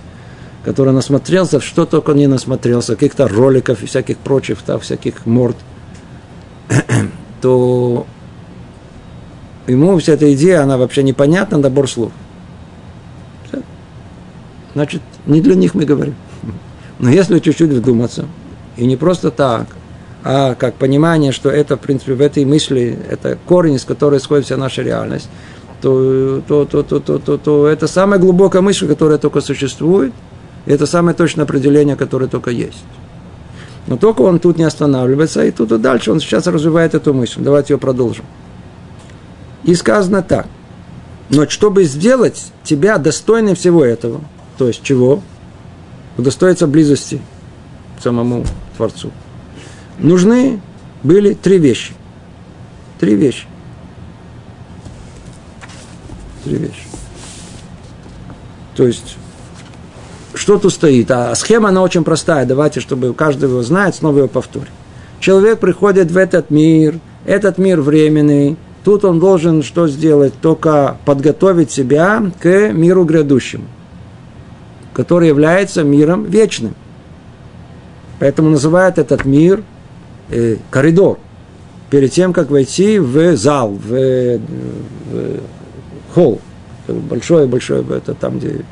который 0.63 0.93
насмотрелся, 0.93 1.59
что 1.59 1.85
только 1.85 2.13
не 2.13 2.27
насмотрелся, 2.27 2.95
каких-то 2.95 3.27
роликов 3.27 3.83
и 3.83 3.85
всяких 3.85 4.17
прочих, 4.17 4.59
да, 4.65 4.79
всяких 4.79 5.25
морд, 5.25 5.57
то 7.41 8.05
ему 9.67 9.97
вся 9.97 10.13
эта 10.13 10.33
идея, 10.33 10.63
она 10.63 10.77
вообще 10.77 11.03
непонятна, 11.03 11.57
набор 11.57 11.89
слов. 11.89 12.11
Значит, 14.73 15.01
не 15.27 15.41
для 15.41 15.55
них 15.55 15.75
мы 15.75 15.85
говорим. 15.85 16.15
Но 16.99 17.09
если 17.09 17.39
чуть-чуть 17.39 17.71
вдуматься, 17.71 18.25
и 18.77 18.85
не 18.85 18.95
просто 18.95 19.31
так, 19.31 19.67
а 20.23 20.55
как 20.55 20.75
понимание, 20.75 21.33
что 21.33 21.49
это, 21.49 21.75
в 21.75 21.81
принципе, 21.81 22.13
в 22.13 22.21
этой 22.21 22.45
мысли, 22.45 22.97
это 23.09 23.37
корень, 23.45 23.75
из 23.75 23.83
которой 23.83 24.19
исходит 24.19 24.45
вся 24.45 24.55
наша 24.55 24.81
реальность, 24.81 25.29
то, 25.81 26.41
то, 26.47 26.63
то, 26.63 26.81
то, 26.81 26.99
то, 27.01 27.19
то, 27.19 27.37
то 27.37 27.67
это 27.67 27.87
самая 27.87 28.17
глубокая 28.17 28.61
мысль, 28.61 28.87
которая 28.87 29.17
только 29.17 29.41
существует– 29.41 30.13
это 30.65 30.85
самое 30.85 31.15
точное 31.15 31.45
определение, 31.45 31.95
которое 31.95 32.27
только 32.27 32.51
есть. 32.51 32.83
Но 33.87 33.97
только 33.97 34.21
он 34.21 34.39
тут 34.39 34.57
не 34.57 34.63
останавливается, 34.63 35.43
и 35.43 35.51
тут 35.51 35.71
и 35.71 35.77
дальше 35.77 36.11
он 36.11 36.21
сейчас 36.21 36.47
развивает 36.47 36.95
эту 36.95 37.13
мысль. 37.13 37.41
Давайте 37.41 37.73
ее 37.73 37.77
продолжим. 37.77 38.25
И 39.63 39.75
сказано 39.75 40.21
так. 40.21 40.47
Но 41.29 41.49
чтобы 41.49 41.83
сделать 41.83 42.51
тебя 42.63 42.97
достойным 42.97 43.55
всего 43.55 43.83
этого, 43.83 44.21
то 44.57 44.67
есть 44.67 44.83
чего? 44.83 45.21
Удостоиться 46.17 46.67
близости 46.67 47.21
к 47.97 48.03
самому 48.03 48.45
Творцу. 48.77 49.11
Нужны 49.99 50.61
были 51.01 51.33
три 51.33 51.57
вещи. 51.57 51.93
Три 52.99 53.15
вещи. 53.15 53.45
Три 56.43 56.57
вещи. 56.57 56.83
То 58.75 58.87
есть, 58.87 59.17
что 60.43 60.59
тут 60.59 60.73
стоит? 60.73 61.09
А 61.09 61.33
схема, 61.35 61.69
она 61.69 61.81
очень 61.81 62.03
простая. 62.03 62.45
Давайте, 62.45 62.81
чтобы 62.81 63.13
каждый 63.13 63.47
его 63.47 63.63
знает, 63.63 63.95
снова 63.95 64.19
ее 64.19 64.27
повторю. 64.27 64.65
Человек 65.21 65.59
приходит 65.59 66.11
в 66.11 66.17
этот 66.17 66.49
мир, 66.49 66.99
этот 67.25 67.57
мир 67.57 67.79
временный, 67.79 68.57
тут 68.83 69.05
он 69.05 69.21
должен 69.21 69.63
что 69.63 69.87
сделать? 69.87 70.33
Только 70.41 70.97
подготовить 71.05 71.71
себя 71.71 72.21
к 72.41 72.73
миру 72.73 73.05
грядущему, 73.05 73.63
который 74.91 75.29
является 75.29 75.81
миром 75.83 76.25
вечным. 76.25 76.75
Поэтому 78.19 78.49
называют 78.49 78.97
этот 78.97 79.23
мир 79.23 79.63
э, 80.29 80.57
коридор. 80.69 81.19
Перед 81.89 82.11
тем, 82.11 82.33
как 82.33 82.51
войти 82.51 82.99
в 82.99 83.37
зал, 83.37 83.69
в, 83.69 84.39
в 85.09 85.39
холл, 86.13 86.41
большой-большой, 86.89 87.85
это 87.95 88.13
там, 88.13 88.39
где 88.39 88.65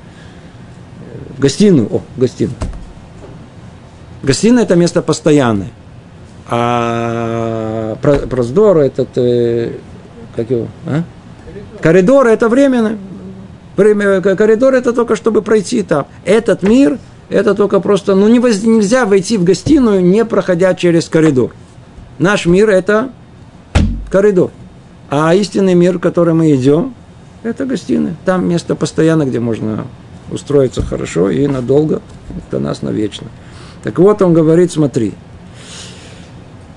гостиную, 1.41 1.87
о, 1.91 2.01
гостиную. 2.17 2.55
Гостиная– 4.21 4.63
это 4.65 4.75
место 4.75 5.01
постоянное. 5.01 5.71
А 6.47 7.97
проздор– 8.29 8.77
этот, 8.79 9.09
э, 9.15 9.73
как 10.35 10.51
его, 10.51 10.67
а? 10.85 11.03
Коридор– 11.81 12.27
это 12.27 12.47
временно. 12.47 12.97
Коридор– 13.75 14.73
это 14.75 14.93
только 14.93 15.15
чтобы 15.15 15.41
пройти 15.41 15.81
там. 15.81 16.05
Этот 16.25 16.61
мир– 16.61 16.99
это 17.29 17.55
только 17.55 17.79
просто, 17.79 18.13
ну, 18.13 18.27
нельзя 18.27 19.05
войти 19.05 19.37
в 19.37 19.43
гостиную, 19.43 20.03
не 20.03 20.23
проходя 20.25 20.75
через 20.75 21.09
коридор. 21.09 21.55
Наш 22.19 22.45
мир– 22.45 22.69
это 22.71 23.09
коридор. 24.11 24.51
А 25.09 25.33
истинный 25.33 25.73
мир, 25.73 25.97
в 25.97 26.01
который 26.01 26.35
мы 26.35 26.53
идем, 26.53 26.93
это 27.41 27.65
гостиная. 27.65 28.15
Там 28.25 28.47
место 28.47 28.75
постоянно, 28.75 29.25
где 29.25 29.39
можно 29.39 29.87
устроиться 30.31 30.81
хорошо 30.81 31.29
и 31.29 31.45
надолго, 31.47 32.01
для 32.49 32.59
нас 32.59 32.81
навечно. 32.81 33.27
Так 33.83 33.99
вот, 33.99 34.21
он 34.21 34.33
говорит, 34.33 34.71
смотри, 34.71 35.13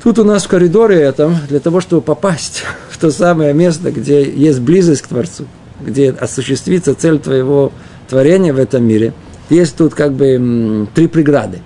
тут 0.03 0.19
у 0.19 0.25
нас 0.25 0.45
в 0.45 0.49
коридоре 0.49 1.01
этом, 1.01 1.37
для 1.49 1.61
того, 1.61 1.81
чтобы 1.81 2.03
попасть 2.03 2.65
в 2.91 2.99
то 2.99 3.11
самое 3.11 3.55
место, 3.55 3.91
где 3.91 4.23
есть 4.23 4.61
близость 4.61 5.03
к 5.03 5.09
Творцу, 5.09 5.45
где 5.81 6.11
осуществится 6.11 6.95
цель 6.95 7.19
твоего 7.19 7.73
творения 8.09 8.53
в 8.53 8.59
этом 8.59 8.85
мире, 8.85 9.13
есть 9.51 9.77
тут 9.77 9.95
как 9.95 10.13
бы 10.13 10.89
три 10.95 11.07
преграды. 11.07 11.61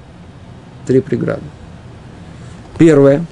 Три 0.86 1.00
преграды. 1.00 1.42
Первое. 2.78 3.24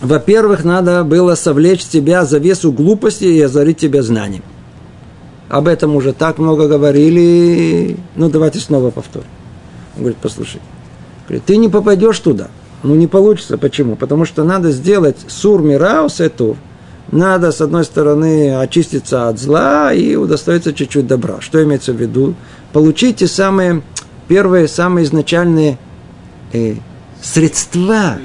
Во-первых, 0.00 0.64
надо 0.64 1.04
было 1.04 1.34
совлечь 1.34 1.84
тебя 1.84 2.24
завесу 2.24 2.72
глупости 2.72 3.24
и 3.24 3.40
озарить 3.40 3.78
тебя 3.78 4.02
знанием. 4.02 4.42
Об 5.52 5.68
этом 5.68 5.94
уже 5.96 6.14
так 6.14 6.38
много 6.38 6.66
говорили. 6.66 7.98
Ну, 8.16 8.30
давайте 8.30 8.58
снова 8.58 8.90
повторим. 8.90 9.26
Он 9.96 10.00
говорит, 10.00 10.16
послушай. 10.22 10.62
Говорит, 11.28 11.44
ты 11.44 11.58
не 11.58 11.68
попадешь 11.68 12.18
туда. 12.20 12.48
Ну, 12.82 12.94
не 12.94 13.06
получится. 13.06 13.58
Почему? 13.58 13.94
Потому 13.94 14.24
что 14.24 14.44
надо 14.44 14.70
сделать 14.70 15.18
сур 15.28 15.60
мираус 15.60 16.20
эту. 16.20 16.56
Надо, 17.10 17.52
с 17.52 17.60
одной 17.60 17.84
стороны, 17.84 18.56
очиститься 18.56 19.28
от 19.28 19.38
зла 19.38 19.92
и 19.92 20.16
удостоиться 20.16 20.72
чуть-чуть 20.72 21.06
добра. 21.06 21.42
Что 21.42 21.62
имеется 21.62 21.92
в 21.92 21.96
виду? 21.96 22.34
Получить 22.72 23.16
те 23.16 23.26
самые 23.26 23.82
первые, 24.28 24.68
самые 24.68 25.04
изначальные 25.04 25.76
э, 26.54 26.76
средства, 27.20 28.16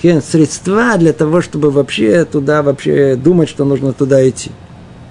средства 0.00 0.96
для 0.96 1.12
того, 1.12 1.42
чтобы 1.42 1.70
вообще 1.70 2.24
туда, 2.24 2.62
вообще 2.62 3.14
думать, 3.14 3.50
что 3.50 3.66
нужно 3.66 3.92
туда 3.92 4.26
идти. 4.26 4.50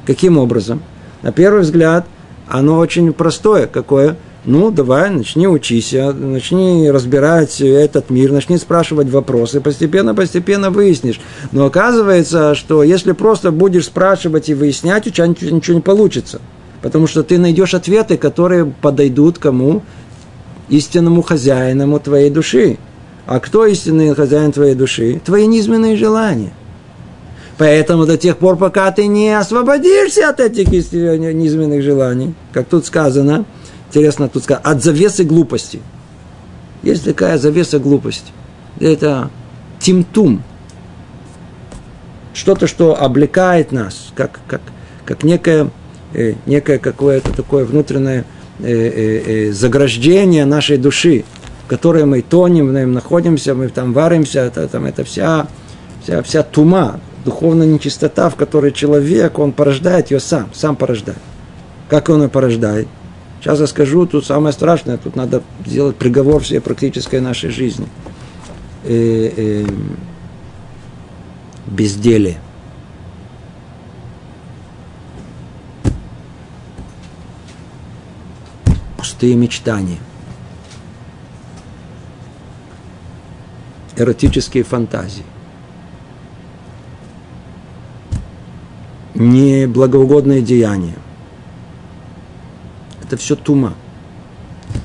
Каким 0.07 0.39
образом? 0.39 0.81
На 1.21 1.31
первый 1.31 1.61
взгляд, 1.61 2.05
оно 2.47 2.77
очень 2.77 3.13
простое. 3.13 3.67
Какое? 3.67 4.17
Ну, 4.45 4.71
давай, 4.71 5.09
начни 5.09 5.47
учиться, 5.47 6.13
начни 6.13 6.89
разбирать 6.89 7.59
этот 7.59 8.09
мир, 8.09 8.31
начни 8.31 8.57
спрашивать 8.57 9.09
вопросы, 9.09 9.59
постепенно-постепенно 9.59 10.71
выяснишь. 10.71 11.19
Но 11.51 11.65
оказывается, 11.65 12.55
что 12.55 12.81
если 12.81 13.11
просто 13.11 13.51
будешь 13.51 13.85
спрашивать 13.85 14.49
и 14.49 14.53
выяснять, 14.53 15.07
у 15.07 15.09
тебя 15.09 15.27
ничего 15.27 15.75
не 15.75 15.81
получится. 15.81 16.39
Потому 16.81 17.07
что 17.07 17.23
ты 17.23 17.37
найдешь 17.37 17.73
ответы, 17.73 18.17
которые 18.17 18.65
подойдут 18.65 19.37
кому? 19.37 19.83
Истинному 20.69 21.21
хозяину 21.21 21.99
твоей 21.99 22.29
души. 22.29 22.77
А 23.25 23.39
кто 23.39 23.65
истинный 23.65 24.15
хозяин 24.15 24.51
твоей 24.51 24.75
души? 24.75 25.21
Твои 25.23 25.45
низменные 25.47 25.97
желания. 25.97 26.53
Поэтому 27.59 28.05
до 28.05 28.17
тех 28.17 28.37
пор, 28.37 28.55
пока 28.55 28.89
ты 28.89 29.05
не 29.07 29.37
освободишься 29.37 30.29
от 30.29 30.39
этих 30.39 30.69
низменных 30.69 31.83
желаний, 31.83 32.33
как 32.53 32.69
тут 32.69 32.85
сказано, 32.85 33.43
интересно 33.89 34.29
тут 34.29 34.45
сказано, 34.45 34.65
от 34.65 34.81
завесы 34.81 35.25
глупости. 35.25 35.81
Есть 36.83 37.03
такая 37.03 37.37
завеса 37.37 37.79
глупости. 37.79 38.31
Это 38.79 39.29
тимтум. 39.77 40.41
Что-то, 42.33 42.65
что 42.65 42.95
облекает 42.97 43.73
нас, 43.73 44.13
как, 44.15 44.39
как, 44.47 44.61
как 45.03 45.23
некое, 45.23 45.69
э, 46.13 46.35
некое 46.45 46.77
какое-то 46.77 47.33
такое 47.33 47.65
внутреннее 47.65 48.23
э, 48.59 48.71
э, 48.71 49.47
э, 49.49 49.51
заграждение 49.51 50.45
нашей 50.45 50.77
души, 50.77 51.25
в 51.65 51.67
которой 51.67 52.05
мы 52.05 52.21
тонем, 52.21 52.73
нем 52.73 52.93
находимся, 52.93 53.53
мы 53.53 53.67
там 53.67 53.91
варимся, 53.91 54.45
это, 54.45 54.65
там, 54.69 54.85
это 54.85 55.03
вся, 55.03 55.47
вся, 56.01 56.23
вся 56.23 56.43
тума, 56.43 57.01
духовная 57.25 57.67
нечистота, 57.67 58.29
в 58.29 58.35
которой 58.35 58.71
человек, 58.71 59.39
он 59.39 59.51
порождает 59.51 60.11
ее 60.11 60.19
сам, 60.19 60.49
сам 60.53 60.75
порождает. 60.75 61.19
Как 61.89 62.09
он 62.09 62.23
ее 62.23 62.29
порождает? 62.29 62.87
Сейчас 63.39 63.59
я 63.59 63.67
скажу, 63.67 64.05
тут 64.05 64.25
самое 64.25 64.53
страшное, 64.53 64.97
тут 64.97 65.15
надо 65.15 65.41
сделать 65.65 65.95
приговор 65.95 66.41
всей 66.41 66.59
практической 66.59 67.21
нашей 67.21 67.49
жизни. 67.49 67.87
Э, 68.83 69.31
э, 69.35 69.65
безделие. 71.65 72.39
Пустые 78.97 79.35
мечтания. 79.35 79.99
Эротические 83.95 84.63
фантазии. 84.63 85.23
Не 89.19 89.67
благоугодное 89.67 90.41
деяние. 90.41 90.95
Это 93.03 93.17
все 93.17 93.35
тума. 93.35 93.73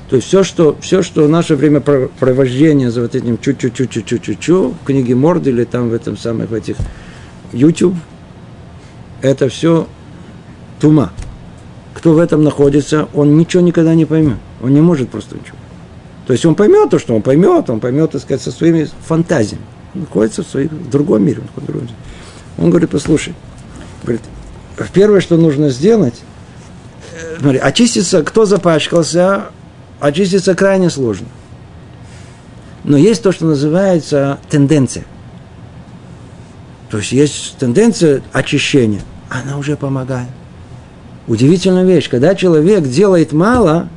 То 0.09 0.17
есть 0.17 0.27
все, 0.27 0.43
что, 0.43 0.75
все, 0.81 1.01
что 1.01 1.23
в 1.23 1.29
наше 1.29 1.55
время 1.55 1.79
провождения 1.79 2.91
за 2.91 3.01
вот 3.01 3.15
этим 3.15 3.37
чу-чу-чу-чу-чу-чу-чу 3.37 4.73
в 4.81 4.85
книге 4.85 5.15
Морд 5.15 5.47
или 5.47 5.63
там 5.63 5.89
в 5.89 5.93
этом 5.93 6.17
самых 6.17 6.49
в 6.49 6.53
этих 6.53 6.75
YouTube, 7.53 7.95
это 9.21 9.47
все 9.49 9.87
тума. 10.79 11.11
Кто 11.93 12.13
в 12.13 12.19
этом 12.19 12.43
находится, 12.43 13.07
он 13.13 13.37
ничего 13.37 13.63
никогда 13.63 13.95
не 13.95 14.05
поймет. 14.05 14.37
Он 14.61 14.73
не 14.73 14.81
может 14.81 15.09
просто 15.09 15.35
ничего. 15.35 15.57
То 16.27 16.33
есть 16.33 16.45
он 16.45 16.55
поймет 16.55 16.89
то, 16.89 16.99
что 16.99 17.15
он 17.15 17.21
поймет, 17.21 17.69
он 17.69 17.79
поймет, 17.79 18.11
так 18.11 18.21
сказать, 18.21 18.41
со 18.41 18.51
своими 18.51 18.87
фантазиями. 19.05 19.63
Он 19.93 20.01
находится 20.01 20.43
в, 20.43 20.47
своих, 20.47 20.71
в 20.71 20.89
другом 20.89 21.23
мире. 21.23 21.41
Он 22.57 22.69
говорит, 22.69 22.89
послушай, 22.89 23.33
Говорит, 24.05 24.21
первое, 24.93 25.19
что 25.19 25.35
нужно 25.35 25.69
сделать, 25.69 26.21
э, 27.13 27.37
смотри, 27.39 27.57
очиститься, 27.59 28.23
кто 28.23 28.45
запачкался, 28.45 29.45
очиститься 29.99 30.53
крайне 30.55 30.89
сложно. 30.89 31.27
Но 32.83 32.97
есть 32.97 33.23
то, 33.23 33.31
что 33.31 33.45
называется 33.45 34.39
тенденция. 34.49 35.05
То 36.91 36.99
есть 36.99 37.11
есть 37.11 37.57
тенденция 37.57 38.21
очищения, 38.31 39.01
она 39.29 39.57
уже 39.57 39.75
помогает. 39.75 40.29
Удивительная 41.27 41.83
вещь, 41.83 42.09
когда 42.09 42.35
человек 42.35 42.83
делает 42.83 43.33
мало, 43.33 43.89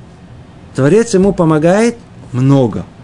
Творец 0.75 1.13
ему 1.13 1.35
помогает 1.35 1.97
много– 2.33 2.87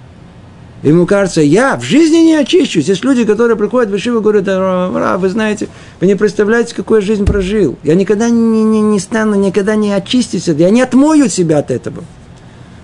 Ему 0.85 1.07
кажется, 1.07 1.41
я 1.41 1.76
в 1.78 1.82
жизни 1.82 2.18
не 2.18 2.35
очищусь. 2.35 2.89
Есть 2.89 3.05
люди, 3.05 3.24
которые 3.24 3.57
приходят 3.57 3.91
в 3.91 3.97
Ишиву 3.97 4.18
и 4.18 4.22
говорят, 4.22 4.45
а, 4.47 5.16
вы 5.16 5.30
знаете, 5.30 5.68
вы 5.99 6.07
не 6.07 6.14
представляете, 6.14 6.74
какую 6.74 7.01
я 7.01 7.07
жизнь 7.07 7.24
прожил. 7.24 7.78
Я 7.82 7.95
никогда 7.95 8.28
не, 8.28 8.62
не, 8.62 8.82
не 8.82 9.01
стану, 9.01 9.35
никогда 9.35 9.76
не 9.76 9.93
очистюсь. 9.93 10.47
Я 10.47 10.68
не 10.68 10.82
отмою 10.82 11.30
себя 11.30 11.61
от 11.61 11.70
этого. 11.70 12.05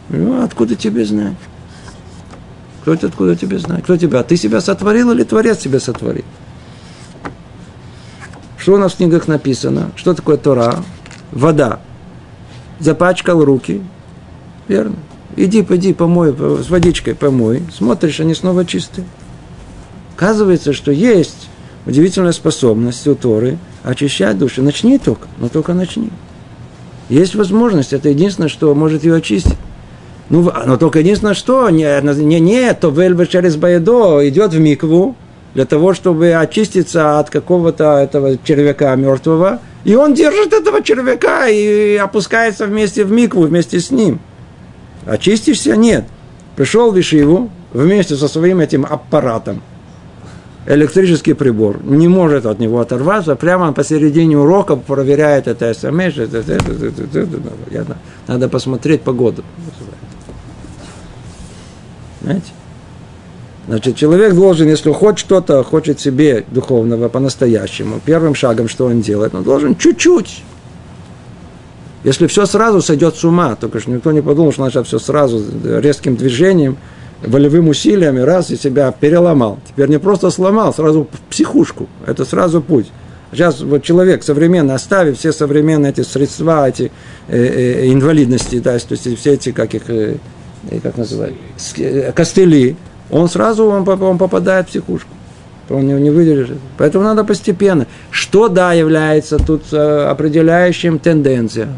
Ну, 0.08 0.42
откуда 0.42 0.76
тебе 0.76 1.04
знать? 1.04 1.36
Кто 2.80 2.94
это 2.94 3.08
откуда 3.08 3.36
тебе 3.36 3.58
знает? 3.58 3.84
Кто 3.84 3.98
тебя? 3.98 4.22
Ты 4.22 4.38
себя 4.38 4.62
сотворил 4.62 5.10
или 5.12 5.22
Творец 5.22 5.58
тебя 5.58 5.78
сотворил? 5.78 6.24
Что 8.56 8.74
у 8.74 8.78
нас 8.78 8.94
в 8.94 8.96
книгах 8.96 9.28
написано? 9.28 9.90
Что 9.94 10.14
такое 10.14 10.38
Тора? 10.38 10.82
Вода. 11.32 11.80
Запачкал 12.78 13.44
руки. 13.44 13.82
Верно. 14.68 14.96
Иди, 15.36 15.62
пойди, 15.62 15.92
помой, 15.92 16.32
с 16.32 16.68
водичкой 16.70 17.14
помой. 17.14 17.62
Смотришь, 17.72 18.20
они 18.20 18.34
снова 18.34 18.64
чистые. 18.64 19.06
Оказывается, 20.16 20.72
что 20.72 20.92
есть 20.92 21.48
удивительная 21.86 22.32
способность 22.32 23.06
у 23.06 23.14
Торы 23.14 23.58
очищать 23.82 24.38
душу. 24.38 24.62
Начни 24.62 24.98
только, 24.98 25.28
но 25.38 25.48
только 25.48 25.72
начни. 25.72 26.10
Есть 27.08 27.34
возможность, 27.34 27.92
это 27.92 28.08
единственное, 28.08 28.48
что 28.48 28.74
может 28.74 29.04
ее 29.04 29.16
очистить. 29.16 29.56
Ну, 30.28 30.52
но 30.64 30.76
только 30.76 31.00
единственное, 31.00 31.34
что, 31.34 31.68
не, 31.70 32.00
не, 32.22 32.38
не 32.38 32.72
то 32.74 32.90
вельве 32.90 33.26
через 33.26 33.56
Баядо 33.56 34.26
идет 34.28 34.52
в 34.52 34.60
микву 34.60 35.16
для 35.54 35.64
того, 35.64 35.92
чтобы 35.92 36.34
очиститься 36.34 37.18
от 37.18 37.30
какого-то 37.30 37.98
этого 37.98 38.38
червяка 38.44 38.94
мертвого, 38.94 39.58
и 39.82 39.96
он 39.96 40.14
держит 40.14 40.52
этого 40.52 40.82
червяка 40.84 41.48
и 41.48 41.96
опускается 41.96 42.66
вместе 42.66 43.04
в 43.04 43.10
микву, 43.10 43.42
вместе 43.42 43.80
с 43.80 43.90
ним. 43.90 44.20
Очистишься? 45.06 45.76
Нет. 45.76 46.04
Пришел 46.56 46.90
в 46.90 46.96
Вишиву 46.96 47.50
вместе 47.72 48.16
со 48.16 48.28
своим 48.28 48.60
этим 48.60 48.86
аппаратом. 48.88 49.62
Электрический 50.66 51.32
прибор 51.32 51.82
не 51.82 52.06
может 52.06 52.44
от 52.44 52.58
него 52.58 52.80
оторваться, 52.80 53.34
прямо 53.34 53.72
посередине 53.72 54.36
урока 54.36 54.76
проверяет 54.76 55.48
это 55.48 55.72
смс. 55.72 56.14
Надо 58.26 58.48
посмотреть 58.48 59.00
погоду. 59.00 59.42
Знаете? 62.20 62.52
Значит, 63.66 63.96
человек 63.96 64.34
должен, 64.34 64.68
если 64.68 64.92
хочет 64.92 65.20
что-то, 65.20 65.62
хочет 65.62 66.00
себе 66.00 66.44
духовного 66.50 67.08
по-настоящему, 67.08 68.00
первым 68.04 68.34
шагом, 68.34 68.68
что 68.68 68.86
он 68.86 69.00
делает, 69.00 69.34
он 69.34 69.44
должен 69.44 69.76
чуть-чуть. 69.76 70.42
Если 72.02 72.26
все 72.26 72.46
сразу 72.46 72.80
сойдет 72.80 73.16
с 73.16 73.24
ума, 73.24 73.56
только 73.56 73.80
что 73.80 73.90
никто 73.90 74.10
не 74.12 74.22
подумал, 74.22 74.52
что 74.52 74.64
начать 74.64 74.86
все 74.86 74.98
сразу 74.98 75.42
резким 75.64 76.16
движением, 76.16 76.78
волевым 77.22 77.68
усилиями, 77.68 78.20
раз 78.20 78.50
и 78.50 78.56
себя 78.56 78.92
переломал. 78.92 79.58
Теперь 79.68 79.88
не 79.88 79.98
просто 79.98 80.30
сломал, 80.30 80.72
сразу 80.72 81.06
в 81.10 81.20
психушку. 81.30 81.88
Это 82.06 82.24
сразу 82.24 82.62
путь. 82.62 82.86
Сейчас 83.32 83.60
вот 83.60 83.82
человек 83.82 84.24
современный, 84.24 84.74
оставив 84.74 85.18
все 85.18 85.32
современные 85.32 85.92
эти 85.92 86.00
средства, 86.00 86.68
эти 86.68 86.90
э, 87.28 87.36
э, 87.36 87.92
инвалидности, 87.92 88.58
да, 88.58 88.76
то 88.78 88.92
есть 88.92 89.18
все 89.20 89.34
эти, 89.34 89.52
как 89.52 89.74
их, 89.74 89.88
э, 89.88 90.16
как 90.82 90.96
называют, 90.96 91.36
костыли, 92.14 92.76
он 93.10 93.28
сразу 93.28 93.66
он, 93.66 93.88
он 93.88 94.18
попадает 94.18 94.66
в 94.66 94.70
психушку. 94.70 95.10
Он 95.68 95.86
не, 95.86 95.92
не 95.94 96.10
выдержит. 96.10 96.58
Поэтому 96.78 97.04
надо 97.04 97.22
постепенно. 97.22 97.86
Что, 98.10 98.48
да, 98.48 98.72
является 98.72 99.38
тут 99.38 99.62
э, 99.72 100.06
определяющим 100.08 100.98
тенденцией. 100.98 101.68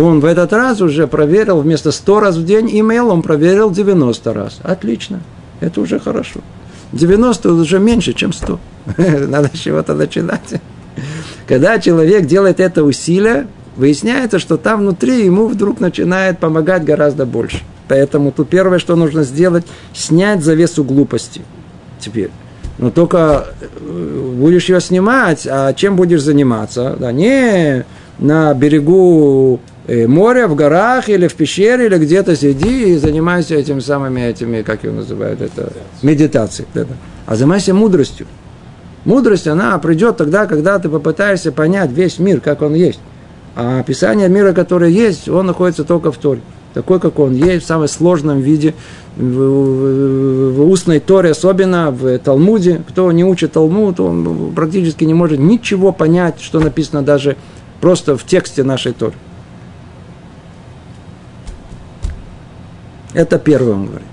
Он 0.00 0.20
в 0.20 0.24
этот 0.24 0.52
раз 0.52 0.80
уже 0.80 1.06
проверил 1.06 1.60
вместо 1.60 1.92
100 1.92 2.20
раз 2.20 2.36
в 2.36 2.44
день 2.44 2.68
имейл, 2.80 3.10
он 3.10 3.22
проверил 3.22 3.70
90 3.70 4.32
раз. 4.32 4.58
Отлично. 4.62 5.20
Это 5.60 5.80
уже 5.80 6.00
хорошо. 6.00 6.40
90 6.92 7.52
уже 7.52 7.78
меньше, 7.78 8.12
чем 8.12 8.32
100. 8.32 8.58
Надо 9.28 9.50
с 9.52 9.58
чего-то 9.58 9.94
начинать. 9.94 10.60
Когда 11.46 11.78
человек 11.78 12.26
делает 12.26 12.60
это 12.60 12.82
усилие, 12.82 13.46
выясняется, 13.76 14.38
что 14.38 14.56
там 14.56 14.80
внутри 14.80 15.24
ему 15.24 15.46
вдруг 15.46 15.80
начинает 15.80 16.38
помогать 16.38 16.84
гораздо 16.84 17.26
больше. 17.26 17.60
Поэтому 17.88 18.32
тут 18.32 18.48
первое, 18.48 18.78
что 18.78 18.96
нужно 18.96 19.24
сделать, 19.24 19.66
снять 19.92 20.42
завесу 20.42 20.84
глупости. 20.84 21.42
Теперь. 21.98 22.30
Но 22.78 22.90
только 22.90 23.46
э, 23.60 24.32
будешь 24.38 24.68
ее 24.68 24.80
снимать, 24.80 25.46
а 25.50 25.74
чем 25.74 25.96
будешь 25.96 26.22
заниматься? 26.22 26.96
Да, 26.98 27.12
не 27.12 27.84
на 28.18 28.54
берегу 28.54 29.60
э, 29.86 30.06
моря, 30.06 30.48
в 30.48 30.54
горах 30.54 31.08
или 31.08 31.28
в 31.28 31.34
пещере, 31.34 31.86
или 31.86 31.98
где-то 31.98 32.36
сиди 32.36 32.92
и 32.92 32.96
занимайся 32.96 33.54
этими 33.54 33.80
самыми, 33.80 34.20
этими, 34.20 34.62
как 34.62 34.84
его 34.84 34.96
называют, 34.96 35.40
это 35.40 35.72
медитацией. 36.02 36.68
Да, 36.74 36.84
да. 36.84 36.94
А 37.26 37.36
занимайся 37.36 37.74
мудростью. 37.74 38.26
Мудрость, 39.04 39.46
она 39.46 39.78
придет 39.78 40.16
тогда, 40.16 40.46
когда 40.46 40.78
ты 40.78 40.88
попытаешься 40.88 41.52
понять 41.52 41.90
весь 41.90 42.18
мир, 42.18 42.40
как 42.40 42.62
он 42.62 42.74
есть. 42.74 43.00
А 43.56 43.80
описание 43.80 44.28
мира, 44.28 44.52
которое 44.52 44.90
есть, 44.90 45.28
он 45.28 45.46
находится 45.46 45.84
только 45.84 46.12
в 46.12 46.18
Торе 46.18 46.40
такой, 46.74 47.00
как 47.00 47.18
он 47.18 47.34
есть, 47.34 47.64
в 47.64 47.66
самом 47.66 47.88
сложном 47.88 48.40
виде, 48.40 48.74
в, 49.16 49.22
в, 49.22 50.52
в 50.54 50.70
устной 50.70 51.00
Торе, 51.00 51.30
особенно 51.30 51.90
в 51.90 52.18
Талмуде. 52.18 52.82
Кто 52.88 53.10
не 53.12 53.24
учит 53.24 53.52
Талмуд, 53.52 54.00
он 54.00 54.52
практически 54.54 55.04
не 55.04 55.14
может 55.14 55.38
ничего 55.38 55.92
понять, 55.92 56.40
что 56.40 56.60
написано 56.60 57.02
даже 57.02 57.36
просто 57.80 58.16
в 58.16 58.24
тексте 58.24 58.62
нашей 58.62 58.92
Торы. 58.92 59.14
Это 63.14 63.38
первое, 63.38 63.74
он 63.74 63.86
говорит. 63.86 64.08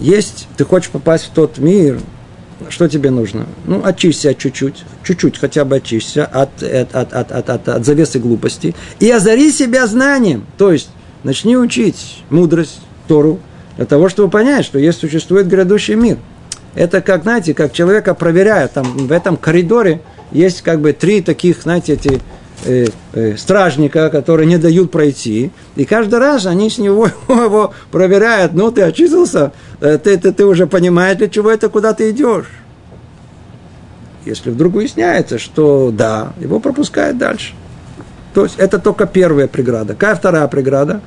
Есть, 0.00 0.48
ты 0.56 0.64
хочешь 0.64 0.90
попасть 0.90 1.26
в 1.26 1.30
тот 1.30 1.58
мир, 1.58 2.00
что 2.68 2.88
тебе 2.88 3.10
нужно? 3.10 3.46
Ну, 3.66 3.82
очисься 3.84 4.34
чуть-чуть, 4.34 4.84
чуть-чуть 5.02 5.38
хотя 5.38 5.64
бы 5.64 5.76
очисься 5.76 6.24
от, 6.24 6.62
от, 6.62 6.94
от, 6.94 7.12
от, 7.12 7.32
от, 7.32 7.68
от, 7.68 7.84
завесы 7.84 8.18
глупости 8.18 8.74
и 9.00 9.10
озари 9.10 9.50
себя 9.50 9.86
знанием. 9.86 10.46
То 10.56 10.72
есть, 10.72 10.88
начни 11.22 11.56
учить 11.56 12.22
мудрость, 12.30 12.80
Тору, 13.06 13.38
для 13.76 13.86
того, 13.86 14.08
чтобы 14.08 14.30
понять, 14.30 14.64
что 14.64 14.78
есть 14.78 14.98
существует 14.98 15.46
грядущий 15.46 15.94
мир. 15.94 16.18
Это 16.74 17.00
как, 17.00 17.22
знаете, 17.22 17.54
как 17.54 17.72
человека 17.72 18.14
проверяют, 18.14 18.72
там 18.72 18.84
в 19.06 19.12
этом 19.12 19.36
коридоре 19.36 20.00
есть 20.32 20.62
как 20.62 20.80
бы 20.80 20.92
три 20.92 21.20
таких, 21.20 21.62
знаете, 21.62 21.92
эти 21.92 22.20
э, 22.64 22.86
э, 23.12 23.36
стражника, 23.36 24.10
которые 24.10 24.46
не 24.46 24.58
дают 24.58 24.90
пройти, 24.90 25.50
и 25.76 25.84
каждый 25.84 26.18
раз 26.18 26.46
они 26.46 26.70
с 26.70 26.78
него 26.78 27.06
его 27.28 27.72
проверяют, 27.90 28.52
ну, 28.54 28.70
ты 28.70 28.82
очистился, 28.82 29.52
э, 29.80 29.98
ты, 29.98 30.16
ты, 30.18 30.32
ты 30.32 30.44
уже 30.44 30.66
понимаешь, 30.66 31.18
для 31.18 31.28
чего 31.28 31.50
это, 31.50 31.68
куда 31.68 31.92
ты 31.92 32.10
идешь. 32.10 32.46
Если 34.24 34.50
вдруг 34.50 34.74
выясняется, 34.74 35.38
что 35.38 35.90
да, 35.92 36.32
его 36.40 36.58
пропускают 36.58 37.18
дальше. 37.18 37.52
То 38.32 38.44
есть 38.44 38.56
это 38.58 38.78
только 38.78 39.06
первая 39.06 39.46
преграда. 39.46 39.92
Какая 39.92 40.16
вторая 40.16 40.48
преграда? 40.48 41.00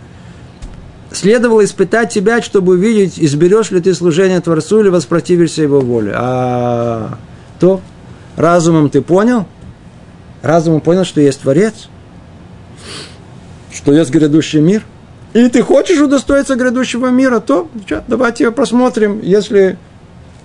Следовало 1.12 1.64
испытать 1.64 2.14
тебя, 2.14 2.42
чтобы 2.42 2.74
увидеть, 2.74 3.20
изберешь 3.20 3.72
ли 3.72 3.82
ты 3.82 3.94
служение 3.94 4.40
Творцу 4.40 4.82
или 4.82 4.90
воспротивишься 4.90 5.64
его 5.64 5.80
воле. 5.80 6.14
А 6.16 7.18
то 7.60 7.82
разумом 8.36 8.90
ты 8.90 9.02
понял, 9.02 9.46
разумом 10.48 10.82
понял, 10.82 11.06
что 11.06 11.22
есть 11.22 11.42
Творец, 11.42 11.90
что 13.72 13.94
есть 13.94 14.10
грядущий 14.10 14.60
мир, 14.60 14.84
и 15.34 15.48
ты 15.50 15.62
хочешь 15.62 16.00
удостоиться 16.00 16.56
грядущего 16.56 17.08
мира, 17.08 17.40
то 17.40 17.70
давайте 18.08 18.50
посмотрим, 18.52 19.20
если 19.22 19.78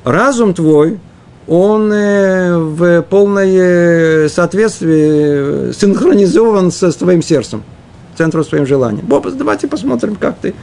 разум 0.05 0.53
твой– 0.53 0.99
он 1.47 1.93
э, 1.93 2.57
в 2.57 3.03
полное 3.03 4.29
соответствии 4.29 5.73
синхронизован 5.73 6.71
со 6.71 6.93
твоим 6.93 7.23
сердцем, 7.23 7.65
центром 8.17 8.45
своим 8.45 8.67
желанием. 8.67 9.07
Боб, 9.07 9.27
давайте 9.33 9.67
посмотрим, 9.67 10.17
как 10.17 10.37
ты, 10.39 10.55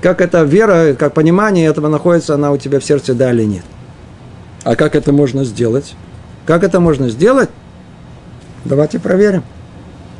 как 0.00 0.20
эта 0.20 0.42
вера, 0.42 0.94
как 0.94 1.14
понимание 1.14 1.66
этого 1.66 1.88
находится, 1.88 2.34
она 2.34 2.52
у 2.52 2.58
тебя 2.58 2.80
в 2.80 2.84
сердце, 2.84 3.14
да 3.14 3.32
или 3.32 3.44
нет. 3.44 3.64
А 4.62 4.76
как 4.76 4.94
это 4.94 5.12
можно 5.12 5.44
сделать? 5.44 5.94
Как 6.46 6.62
это 6.62 6.80
можно 6.80 7.08
сделать? 7.08 7.50
Давайте 8.64 8.98
проверим. 8.98 9.42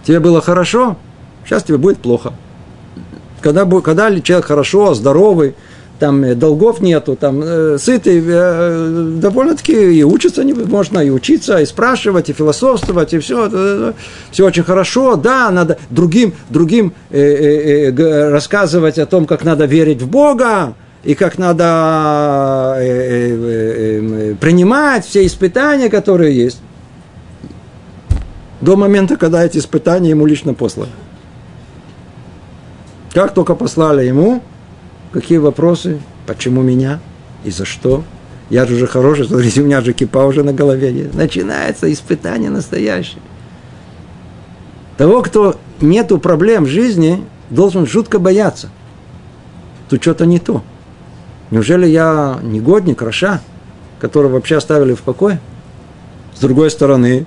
Тебе 0.05 0.21
было 0.21 0.41
хорошо, 0.41 0.97
сейчас 1.45 1.63
тебе 1.63 1.79
будет 1.79 1.99
плохо. 1.99 2.33
Когда, 3.41 3.65
когда 3.81 4.21
человек 4.21 4.47
хорошо, 4.47 4.95
здоровый, 4.95 5.55
там 6.01 6.25
э, 6.25 6.35
долгов 6.35 6.81
нету, 6.81 7.15
там 7.15 7.43
э, 7.43 7.79
сытый, 7.79 8.23
э, 8.27 9.19
довольно-таки 9.21 9.73
и 9.73 10.03
учиться 10.03 10.43
не 10.43 10.55
можно, 10.55 10.99
и 10.99 11.11
учиться, 11.11 11.59
и 11.59 11.67
спрашивать, 11.67 12.31
и 12.31 12.33
философствовать, 12.33 13.13
и 13.15 13.19
все, 13.19 13.49
э, 13.53 13.93
все 14.31 14.47
очень 14.47 14.65
хорошо, 14.65 15.17
да, 15.17 15.51
надо 15.51 15.79
другим, 15.91 16.33
другим 16.49 16.95
э, 17.11 17.21
э, 17.21 17.93
э, 17.93 18.31
рассказывать 18.31 18.99
о 18.99 19.07
том, 19.07 19.27
как 19.27 19.45
надо 19.45 19.67
верить 19.67 20.03
в 20.03 20.09
Бога, 20.09 20.75
и 21.05 21.15
как 21.15 21.39
надо 21.39 22.77
э, 22.79 22.83
э, 22.83 24.33
э, 24.33 24.35
принимать 24.41 25.07
все 25.07 25.25
испытания, 25.25 25.89
которые 25.89 26.35
есть, 26.37 26.61
до 28.61 28.77
момента, 28.77 29.17
когда 29.17 29.45
эти 29.45 29.59
испытания 29.59 30.11
ему 30.11 30.27
лично 30.27 30.55
посланы. 30.55 30.93
Как 33.13 33.35
только 33.35 33.55
послали 33.55 34.07
ему, 34.07 34.43
Какие 35.13 35.39
вопросы? 35.39 36.01
Почему 36.27 36.63
меня? 36.63 37.01
И 37.45 37.51
за 37.51 37.65
что? 37.65 38.05
Я 38.49 38.65
же 38.67 38.75
уже 38.77 38.87
хороший, 38.87 39.27
смотрите, 39.27 39.61
у 39.61 39.65
меня 39.65 39.81
же 39.81 39.93
кипа 39.93 40.25
уже 40.25 40.45
на 40.45 40.53
голове. 40.53 41.11
Начинается 41.13 41.93
испытание 41.93 42.51
настоящее. 42.51 43.21
Того, 44.97 45.23
кто 45.23 45.57
нету 45.81 46.19
проблем 46.19 46.65
в 46.65 46.69
жизни, 46.69 47.25
должен 47.49 47.87
жутко 47.87 48.19
бояться. 48.19 48.71
Тут 49.89 50.03
что-то 50.03 50.27
не 50.27 50.39
то. 50.39 50.63
Неужели 51.51 51.87
я 51.87 52.39
негодник, 52.43 53.03
Раша, 53.03 53.41
которого 53.99 54.35
вообще 54.35 54.57
оставили 54.57 54.95
в 54.95 55.01
покое? 55.01 55.41
С 56.37 56.41
другой 56.41 56.71
стороны, 56.71 57.27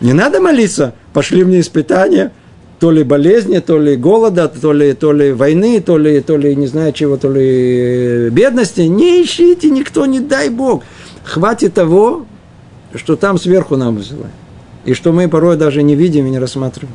не 0.00 0.12
надо 0.12 0.40
молиться, 0.40 0.94
пошли 1.12 1.44
мне 1.44 1.60
испытания– 1.60 2.32
то 2.84 2.90
ли 2.90 3.02
болезни, 3.02 3.60
то 3.60 3.78
ли 3.78 3.96
голода, 3.96 4.46
то 4.46 4.72
ли, 4.74 4.92
то 4.92 5.12
ли 5.12 5.32
войны, 5.32 5.80
то 5.80 5.96
ли, 5.96 6.20
то 6.20 6.36
ли 6.36 6.54
не 6.54 6.66
знаю 6.66 6.92
чего, 6.92 7.16
то 7.16 7.30
ли 7.30 8.28
бедности. 8.30 8.82
Не 8.82 9.24
ищите 9.24 9.70
никто, 9.70 10.04
не 10.04 10.20
дай 10.20 10.50
Бог. 10.50 10.82
хватит 11.24 11.72
того, 11.72 12.26
что 12.94 13.16
там 13.16 13.38
сверху 13.38 13.76
нам 13.76 13.96
высылает. 13.96 14.34
И 14.84 14.92
что 14.92 15.12
мы 15.12 15.28
порой 15.28 15.56
даже 15.56 15.82
не 15.82 15.94
видим 15.94 16.26
и 16.26 16.30
не 16.30 16.38
рассматриваем. 16.38 16.94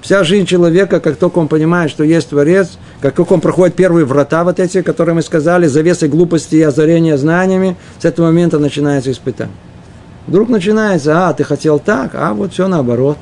Вся 0.00 0.24
жизнь 0.24 0.46
человека, 0.46 0.98
как 0.98 1.16
только 1.16 1.40
он 1.40 1.48
понимает, 1.48 1.90
что 1.90 2.04
есть 2.04 2.30
Творец, 2.30 2.78
как 3.02 3.14
только 3.14 3.34
он 3.34 3.42
проходит 3.42 3.74
первые 3.74 4.06
врата 4.06 4.44
вот 4.44 4.58
эти, 4.58 4.80
которые 4.80 5.14
мы 5.14 5.22
сказали, 5.22 5.66
завесы 5.66 6.08
глупости 6.08 6.54
и 6.56 6.62
озарения 6.62 7.18
знаниями, 7.18 7.76
с 7.98 8.04
этого 8.06 8.26
момента 8.26 8.58
начинается 8.58 9.10
испытание. 9.10 9.54
Вдруг 10.28 10.48
начинается, 10.48 11.28
а, 11.28 11.32
ты 11.34 11.42
хотел 11.42 11.80
так, 11.80 12.14
а 12.14 12.32
вот 12.34 12.52
все 12.52 12.68
наоборот. 12.68 13.18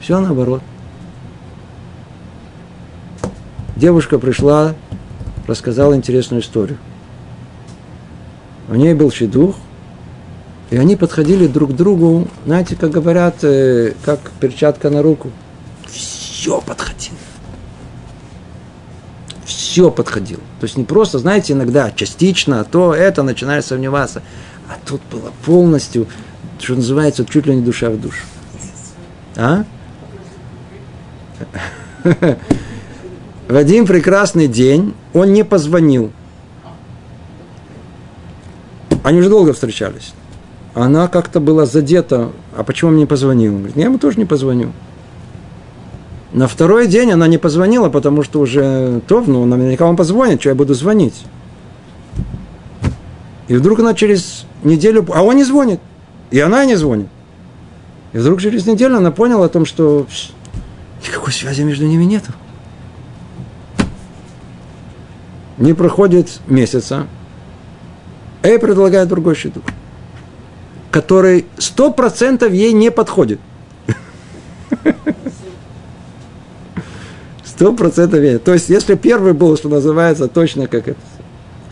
Все 0.00 0.20
наоборот. 0.20 0.60
Девушка 3.76 4.18
пришла, 4.18 4.74
рассказала 5.46 5.94
интересную 5.94 6.42
историю. 6.42 6.78
У 8.68 8.74
ней 8.74 8.92
был 8.92 9.10
шедух, 9.10 9.56
и 10.70 10.76
они 10.76 10.96
подходили 10.96 11.46
друг 11.46 11.70
к 11.70 11.74
другу, 11.74 12.28
знаете, 12.44 12.76
как 12.76 12.90
говорят, 12.90 13.36
э, 13.42 13.94
как 14.04 14.18
перчатка 14.40 14.90
на 14.90 15.02
руку– 15.02 15.30
все 16.38 16.60
подходило. 16.60 17.16
Все 19.44 19.90
подходило. 19.90 20.40
То 20.60 20.64
есть 20.64 20.76
не 20.76 20.84
просто, 20.84 21.18
знаете, 21.18 21.52
иногда 21.52 21.90
частично, 21.90 22.60
а 22.60 22.64
то 22.64 22.94
это 22.94 23.22
начинает 23.22 23.64
сомневаться. 23.64 24.22
А 24.68 24.76
тут 24.84 25.00
было 25.10 25.32
полностью, 25.44 26.06
что 26.58 26.74
называется, 26.74 27.24
чуть 27.24 27.46
ли 27.46 27.56
не 27.56 27.62
душа 27.62 27.90
в 27.90 28.00
душу. 28.00 28.24
А? 29.36 29.64
В 33.48 33.56
один 33.56 33.86
прекрасный 33.86 34.46
день 34.46 34.94
он 35.14 35.32
не 35.32 35.44
позвонил. 35.44 36.12
Они 39.02 39.20
уже 39.20 39.30
долго 39.30 39.54
встречались. 39.54 40.12
Она 40.74 41.08
как-то 41.08 41.40
была 41.40 41.64
задета. 41.64 42.30
А 42.54 42.62
почему 42.62 42.90
он 42.90 42.98
не 42.98 43.06
позвонил? 43.06 43.52
Он 43.52 43.58
говорит, 43.58 43.76
я 43.76 43.84
ему 43.84 43.98
тоже 43.98 44.18
не 44.18 44.26
позвоню. 44.26 44.72
На 46.32 46.46
второй 46.46 46.88
день 46.88 47.10
она 47.10 47.26
не 47.26 47.38
позвонила, 47.38 47.88
потому 47.88 48.22
что 48.22 48.40
уже 48.40 49.00
то, 49.06 49.24
ну, 49.26 49.46
наверняка 49.46 49.86
он 49.86 49.96
позвонит, 49.96 50.40
что 50.40 50.50
я 50.50 50.54
буду 50.54 50.74
звонить. 50.74 51.24
И 53.48 53.54
вдруг 53.54 53.80
она 53.80 53.94
через 53.94 54.44
неделю, 54.62 55.06
а 55.14 55.22
он 55.22 55.36
не 55.36 55.44
звонит, 55.44 55.80
и 56.30 56.40
она 56.40 56.64
не 56.64 56.76
звонит. 56.76 57.08
И 58.12 58.18
вдруг 58.18 58.40
через 58.40 58.66
неделю 58.66 58.96
она 58.96 59.10
поняла 59.10 59.46
о 59.46 59.48
том, 59.48 59.64
что 59.64 60.06
никакой 61.06 61.32
связи 61.32 61.62
между 61.62 61.86
ними 61.86 62.04
нет. 62.04 62.24
Не 65.58 65.74
проходит 65.74 66.40
месяца, 66.46 67.06
Эй 68.42 68.58
предлагает 68.58 69.08
другой 69.08 69.34
счету, 69.34 69.62
который 70.90 71.46
сто 71.58 71.92
процентов 71.92 72.52
ей 72.52 72.72
не 72.72 72.90
подходит. 72.90 73.40
Сто 77.44 77.72
процентов 77.72 78.20
верю. 78.20 78.38
То 78.38 78.52
есть, 78.54 78.68
если 78.68 78.94
первый 78.94 79.32
был, 79.32 79.56
что 79.56 79.68
называется, 79.68 80.28
точно 80.28 80.68
как 80.68 80.86
это. 80.86 81.00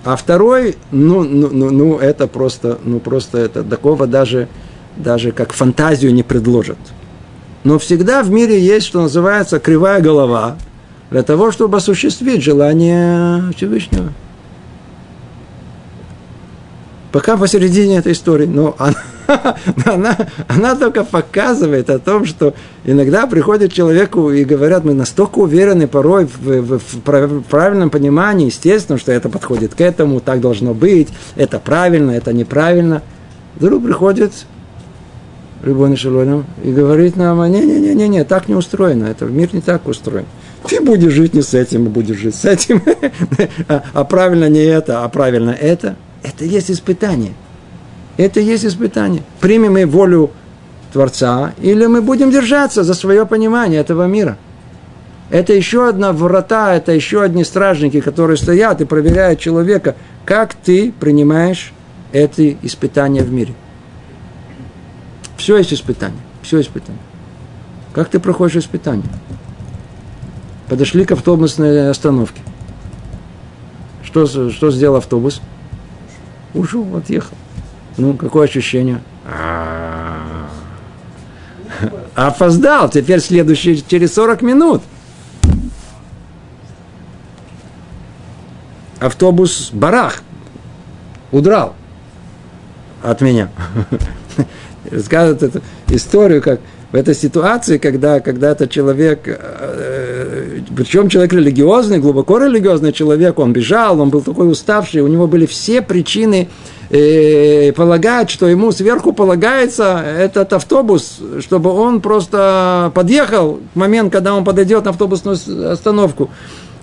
А 0.07 0.15
второй, 0.15 0.77
ну, 0.93 1.25
ну, 1.25 1.49
ну, 1.51 1.71
ну 1.71 1.99
это 1.99 2.29
просто, 2.29 2.79
ну, 2.85 3.01
просто 3.01 3.39
это 3.39 3.65
такого 3.65 4.07
даже, 4.07 4.47
даже 4.97 5.33
как 5.33 5.53
фантазию 5.53 6.15
не 6.15 6.23
предложат. 6.23 6.79
Но 7.65 7.81
всегда 7.81 8.23
в 8.23 8.31
мире 8.31 8.61
есть, 8.61 8.87
что 8.87 9.03
называется, 9.03 9.59
кривая 9.59 10.01
голова 10.01 10.59
для 11.11 11.25
того, 11.25 11.51
чтобы 11.51 11.79
осуществить 11.79 12.41
желание 12.41 13.53
Всевышнего. 13.57 14.13
Пока 17.11 17.37
посередине 17.37 17.97
этой 17.97 18.13
истории, 18.13 18.47
но 18.47 18.77
она, 18.79 18.95
она, 19.85 20.17
она 20.49 20.75
только 20.77 21.05
показывает 21.05 21.91
о 21.91 21.99
том, 21.99 22.25
что 22.25 22.55
иногда 22.85 23.27
приходит 23.27 23.73
человеку 23.73 24.31
и 24.31 24.45
говорят, 24.45 24.85
мы 24.85 24.95
настолько 24.95 25.39
уверены 25.39 25.87
порой 25.87 26.27
в, 26.27 26.79
в, 26.79 26.79
в 26.79 27.43
правильном 27.43 27.91
понимании, 27.91 28.47
естественно, 28.47 28.99
что 28.99 29.13
это 29.13 29.29
подходит 29.29 29.75
к 29.75 29.81
этому, 29.81 30.21
так 30.21 30.41
должно 30.41 30.75
быть, 30.75 31.09
это 31.37 31.59
правильно, 31.59 32.13
это 32.13 32.33
неправильно. 32.33 33.03
Вдруг 33.57 33.85
приходит 33.85 34.33
Рибон 35.63 35.97
Шалоном 35.97 36.45
и 36.63 36.73
говорит 36.73 37.17
нам, 37.17 37.45
не-не-не, 37.51 38.09
не, 38.09 38.25
так 38.25 38.49
не 38.49 38.55
устроено, 38.55 39.07
это 39.07 39.25
мир 39.25 39.49
не 39.53 39.61
так 39.61 39.87
устроен. 39.89 40.27
Ты 40.69 40.81
будешь 40.81 41.13
жить 41.13 41.35
не 41.35 41.43
с 41.43 41.55
этим, 41.55 41.87
а 41.87 41.91
будешь 41.91 42.19
жить 42.19 42.35
с 42.35 42.45
этим. 42.45 42.83
а, 43.69 43.83
а 43.93 44.05
правильно 44.05 44.49
не 44.49 44.65
это, 44.65 45.05
а 45.05 45.09
правильно 45.09 45.51
это. 45.51 45.97
Это 46.23 46.45
есть 46.45 46.71
испытание– 46.71 47.35
это 48.17 48.41
и 48.41 48.45
есть 48.45 48.65
испытание. 48.65 49.23
Примем 49.41 49.75
мы 49.75 49.87
волю 49.87 50.31
Творца, 50.93 51.53
или 51.61 51.87
мы 51.87 52.01
будем 52.01 52.31
держаться 52.31 52.83
за 52.83 52.95
свое 52.95 53.27
понимание 53.27 53.81
этого 53.81 54.07
мира. 54.07 54.39
Это 55.29 55.53
еще 55.53 55.89
одна 55.89 56.13
врата, 56.13 56.75
это 56.75 56.93
еще 56.93 57.23
одни 57.23 57.45
стражники, 57.45 58.01
которые 58.01 58.37
стоят 58.37 58.81
и 58.81 58.85
проверяют 58.85 59.41
человека, 59.41 59.97
как 60.25 60.55
ты 60.55 60.93
принимаешь 60.93 61.73
эти 62.13 62.57
испытания 62.63 63.23
в 63.23 63.33
мире. 63.33 63.55
Все 65.37 65.59
есть 65.59 65.75
испытание. 65.75 66.21
Все 66.43 66.61
испытание. 66.61 67.03
Как 67.93 68.09
ты 68.09 68.21
проходишь 68.21 68.57
испытание? 68.57 69.09
Подошли 70.69 71.05
к 71.05 71.13
автобусной 71.13 71.91
остановке. 71.91 72.41
Что, 74.03 74.27
что 74.27 74.71
сделал 74.71 74.97
автобус? 74.97 75.41
Ушел, 76.55 76.87
отъехал. 76.97 77.37
Ну, 77.97 78.15
какое 78.15 78.47
ощущение? 78.47 79.01
Опоздал, 82.15 82.91
теперь 82.91 83.21
следующий 83.21 83.85
через 83.87 84.15
40 84.15 84.43
минут. 84.43 84.83
Автобус 88.99 89.71
барах, 89.73 90.23
удрал 91.33 91.75
от 93.03 93.21
меня. 93.21 93.51
Рассказывает 94.91 95.43
эту 95.43 95.63
историю, 95.89 96.41
как 96.41 96.61
в 96.93 96.97
этой 96.97 97.15
ситуации, 97.15 97.79
когда, 97.79 98.21
когда 98.21 98.53
этот 98.53 98.71
человек, 98.71 99.23
э, 99.27 100.61
причем 100.75 101.09
человек 101.09 101.33
религиозный, 101.33 101.99
глубоко 101.99 102.39
религиозный 102.39 102.93
человек, 102.93 103.39
он 103.39 103.53
бежал, 103.53 104.01
он 104.01 104.11
был 104.11 104.23
такой 104.23 104.51
уставший, 104.51 105.03
у 105.03 105.09
него 105.09 105.27
были 105.27 105.47
все 105.47 105.83
причины 105.83 106.49
э, 106.49 106.76
полагать, 106.89 108.31
что 108.31 108.47
ему 108.47 108.73
сверху 108.73 109.13
полагается 109.13 109.99
этот 109.99 110.53
автобус, 110.53 111.21
чтобы 111.41 111.71
он 111.71 112.01
просто 112.01 112.93
подъехал 112.95 113.61
в 113.75 113.79
момент, 113.79 114.13
когда 114.13 114.35
он 114.35 114.45
подойдет 114.45 114.85
на 114.85 114.91
автобусную 114.91 115.37
остановку. 115.73 116.31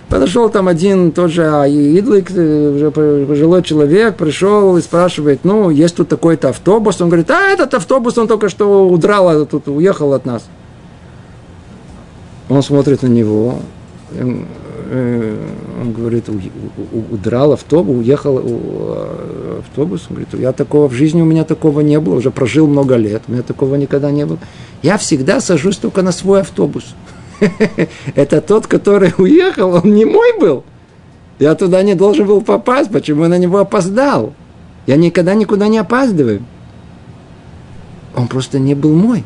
Подошел 0.08 0.50
там 0.50 0.68
один 0.68 1.12
тоже 1.12 1.44
Идлик, 1.44 2.30
э, 2.30 2.74
уже 2.76 2.90
пожилой 2.90 3.62
человек, 3.62 4.16
пришел 4.16 4.76
и 4.76 4.82
спрашивает, 4.82 5.40
ну, 5.44 5.70
есть 5.70 5.96
тут 5.96 6.10
такой-то 6.10 6.50
автобус. 6.50 7.00
Он 7.00 7.08
говорит, 7.08 7.30
а 7.30 7.48
этот 7.48 7.72
автобус, 7.72 8.18
он 8.18 8.28
только 8.28 8.50
что 8.50 8.86
удрал, 8.86 9.30
а 9.30 9.46
тут 9.46 9.66
уехал 9.66 10.12
от 10.12 10.26
нас. 10.26 10.44
Он 12.50 12.62
смотрит 12.62 13.02
на 13.02 13.06
него, 13.06 13.60
Э, 14.14 14.44
он 14.90 15.92
говорит, 15.92 16.28
удрал 17.10 17.52
автобус, 17.52 17.96
уехал 17.96 18.40
э, 18.42 19.60
автобус. 19.60 20.06
Он 20.08 20.16
говорит, 20.16 20.34
я 20.34 20.52
такого 20.52 20.88
в 20.88 20.92
жизни 20.92 21.22
у 21.22 21.24
меня 21.24 21.44
такого 21.44 21.80
не 21.80 21.98
было, 22.00 22.16
уже 22.16 22.30
прожил 22.30 22.66
много 22.66 22.96
лет, 22.96 23.22
у 23.28 23.32
меня 23.32 23.42
такого 23.42 23.76
никогда 23.76 24.10
не 24.10 24.26
было. 24.26 24.38
Я 24.82 24.98
всегда 24.98 25.40
сажусь 25.40 25.76
только 25.76 26.02
на 26.02 26.12
свой 26.12 26.42
автобус. 26.42 26.94
Это 28.14 28.40
тот, 28.40 28.66
который 28.66 29.12
уехал, 29.18 29.74
он 29.74 29.94
не 29.94 30.04
мой 30.04 30.38
был. 30.38 30.64
Я 31.38 31.54
туда 31.54 31.82
не 31.82 31.94
должен 31.94 32.26
был 32.26 32.42
попасть, 32.42 32.90
почему 32.90 33.24
я 33.24 33.28
на 33.28 33.38
него 33.38 33.58
опоздал? 33.58 34.34
Я 34.86 34.96
никогда 34.96 35.34
никуда 35.34 35.68
не 35.68 35.78
опаздываю. 35.78 36.42
Он 38.14 38.28
просто 38.28 38.58
не 38.58 38.74
был 38.74 38.94
мой. 38.94 39.24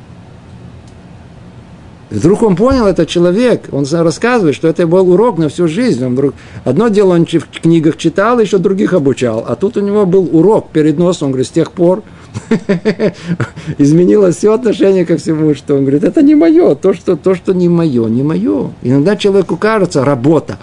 Вдруг 2.11 2.42
он 2.42 2.56
понял, 2.56 2.86
этот 2.86 3.09
человек, 3.09 3.68
он 3.70 3.84
рассказывает, 3.90 4.54
что 4.54 4.66
это 4.68 4.86
был 4.86 5.11
урок 5.11 5.36
на 5.36 5.48
всю 5.48 5.68
жизнь. 5.68 6.04
Он 6.04 6.12
вдруг, 6.14 6.34
одно 6.64 6.88
дело 6.88 7.14
он 7.14 7.26
в 7.26 7.61
книгах 7.61 7.98
читал, 7.98 8.38
еще 8.38 8.59
других 8.59 8.94
обучал. 8.94 9.44
А 9.46 9.56
тут 9.56 9.76
у 9.76 9.80
него 9.80 10.06
был 10.06 10.28
урок 10.32 10.70
перед 10.70 10.98
носом, 10.98 11.26
он 11.26 11.32
говорит, 11.32 11.48
с 11.48 11.50
тех 11.50 11.70
пор 11.72 12.02
изменилось 13.78 14.36
все 14.36 14.54
отношение 14.54 15.04
ко 15.04 15.18
всему, 15.18 15.54
что 15.54 15.74
он 15.74 15.82
говорит, 15.82 16.02
это 16.02 16.22
не 16.22 16.34
мое, 16.34 16.74
то, 16.74 16.94
что, 16.94 17.16
то, 17.16 17.34
что 17.34 17.52
не 17.52 17.68
мое, 17.68 18.06
не 18.09 18.22
мое. 18.22 18.70
Иногда 18.82 19.16
человеку 19.16 19.56
кажется, 19.56 20.04
работа, 20.04 20.59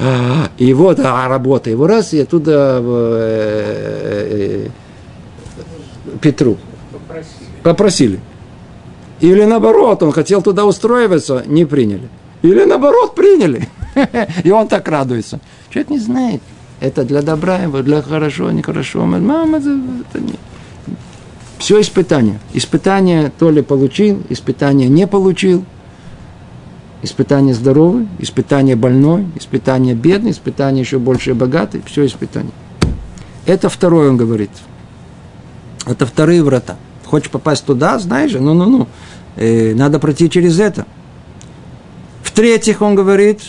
и 0.57 0.73
вот, 0.73 0.99
а, 0.99 1.27
работа, 1.27 1.69
его 1.69 1.85
раз, 1.85 2.13
и 2.13 2.21
оттуда 2.21 2.81
э, 2.81 4.67
э, 4.67 6.17
Петру 6.21 6.57
попросили. 7.61 8.19
Или 9.21 9.43
наоборот, 9.45 10.03
он 10.03 10.11
хотел 10.11 10.41
туда 10.41 10.65
устроиваться, 10.65 11.43
не 11.45 11.65
приняли. 11.65 12.09
Или 12.41 12.63
наоборот, 12.63 13.15
приняли. 13.15 13.67
И 14.43 14.51
он 14.51 14.67
так 14.67 14.87
радуется. 14.87 15.39
Человек 15.69 15.89
не 15.89 15.99
знает. 15.99 16.41
Это 16.79 17.03
для 17.03 17.21
добра 17.21 17.57
его, 17.57 17.81
для 17.81 18.01
хорошо, 18.01 18.51
нехорошо. 18.51 19.05
Мама, 19.05 19.57
это 19.57 20.19
не. 20.19 20.35
Все 21.57 21.79
испытание. 21.79 22.39
Испытание 22.53 23.31
то 23.37 23.49
ли 23.49 23.61
получил, 23.61 24.21
испытание 24.29 24.89
не 24.89 25.07
получил. 25.07 25.65
Испытание 27.01 27.53
здоровый, 27.53 28.07
испытание 28.19 28.75
больной, 28.75 29.27
испытание 29.35 29.95
бедный, 29.95 30.31
испытание 30.31 30.81
еще 30.81 30.99
больше 30.99 31.33
богатый. 31.33 31.81
Все 31.85 32.05
испытание. 32.05 32.51
Это 33.45 33.69
второе, 33.69 34.09
он 34.09 34.17
говорит. 34.17 34.49
Это 35.85 36.05
вторые 36.05 36.43
врата. 36.43 36.77
Хочешь 37.05 37.29
попасть 37.29 37.65
туда, 37.65 37.99
знаешь 37.99 38.31
же, 38.31 38.39
ну-ну-ну, 38.39 38.87
э, 39.35 39.73
надо 39.73 39.99
пройти 39.99 40.29
через 40.29 40.59
это. 40.59 40.85
В-третьих, 42.23 42.81
он 42.81 42.95
говорит, 42.95 43.41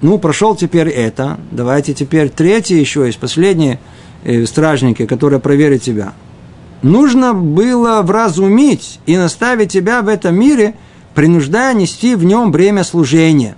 ну, 0.00 0.18
прошел 0.18 0.54
теперь 0.54 0.88
это, 0.88 1.38
давайте 1.50 1.94
теперь 1.94 2.28
третье 2.28 2.76
еще 2.76 3.06
есть, 3.06 3.18
последние 3.18 3.80
э, 4.22 4.44
стражники, 4.46 5.06
которые 5.06 5.40
проверят 5.40 5.82
тебя. 5.82 6.12
Нужно 6.82 7.32
было 7.32 8.02
вразумить 8.02 9.00
и 9.06 9.16
наставить 9.16 9.72
тебя 9.72 10.02
в 10.02 10.08
этом 10.08 10.38
мире, 10.38 10.74
принуждая 11.14 11.72
нести 11.74 12.14
в 12.14 12.24
нем 12.24 12.52
бремя 12.52 12.84
служения. 12.84 13.56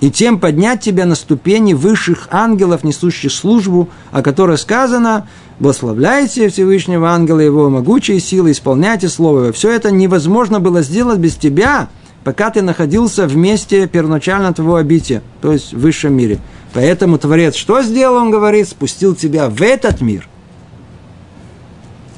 И 0.00 0.10
тем 0.10 0.38
поднять 0.38 0.82
тебя 0.82 1.06
на 1.06 1.14
ступени 1.14 1.72
высших 1.72 2.28
ангелов, 2.30 2.84
несущих 2.84 3.32
службу, 3.32 3.88
о 4.12 4.20
которой 4.20 4.58
сказано, 4.58 5.26
благословляйте 5.58 6.48
Всевышнего 6.48 7.10
ангела 7.10 7.40
его 7.40 7.70
могучие 7.70 8.20
силы, 8.20 8.52
исполняйте 8.52 9.08
слово. 9.08 9.52
Все 9.52 9.70
это 9.70 9.90
невозможно 9.90 10.60
было 10.60 10.82
сделать 10.82 11.18
без 11.18 11.36
тебя– 11.36 11.88
пока 12.24 12.50
ты 12.50 12.62
находился 12.62 13.26
в 13.26 13.36
месте 13.36 13.86
первоначально 13.86 14.52
твоего 14.52 14.76
обития, 14.76 15.22
то 15.40 15.52
есть 15.52 15.72
в 15.72 15.78
высшем 15.78 16.14
мире. 16.14 16.40
Поэтому 16.72 17.18
Творец 17.18 17.54
что 17.54 17.82
сделал, 17.82 18.16
он 18.16 18.30
говорит, 18.30 18.68
спустил 18.68 19.14
тебя 19.14 19.48
в 19.48 19.62
этот 19.62 20.00
мир. 20.00 20.26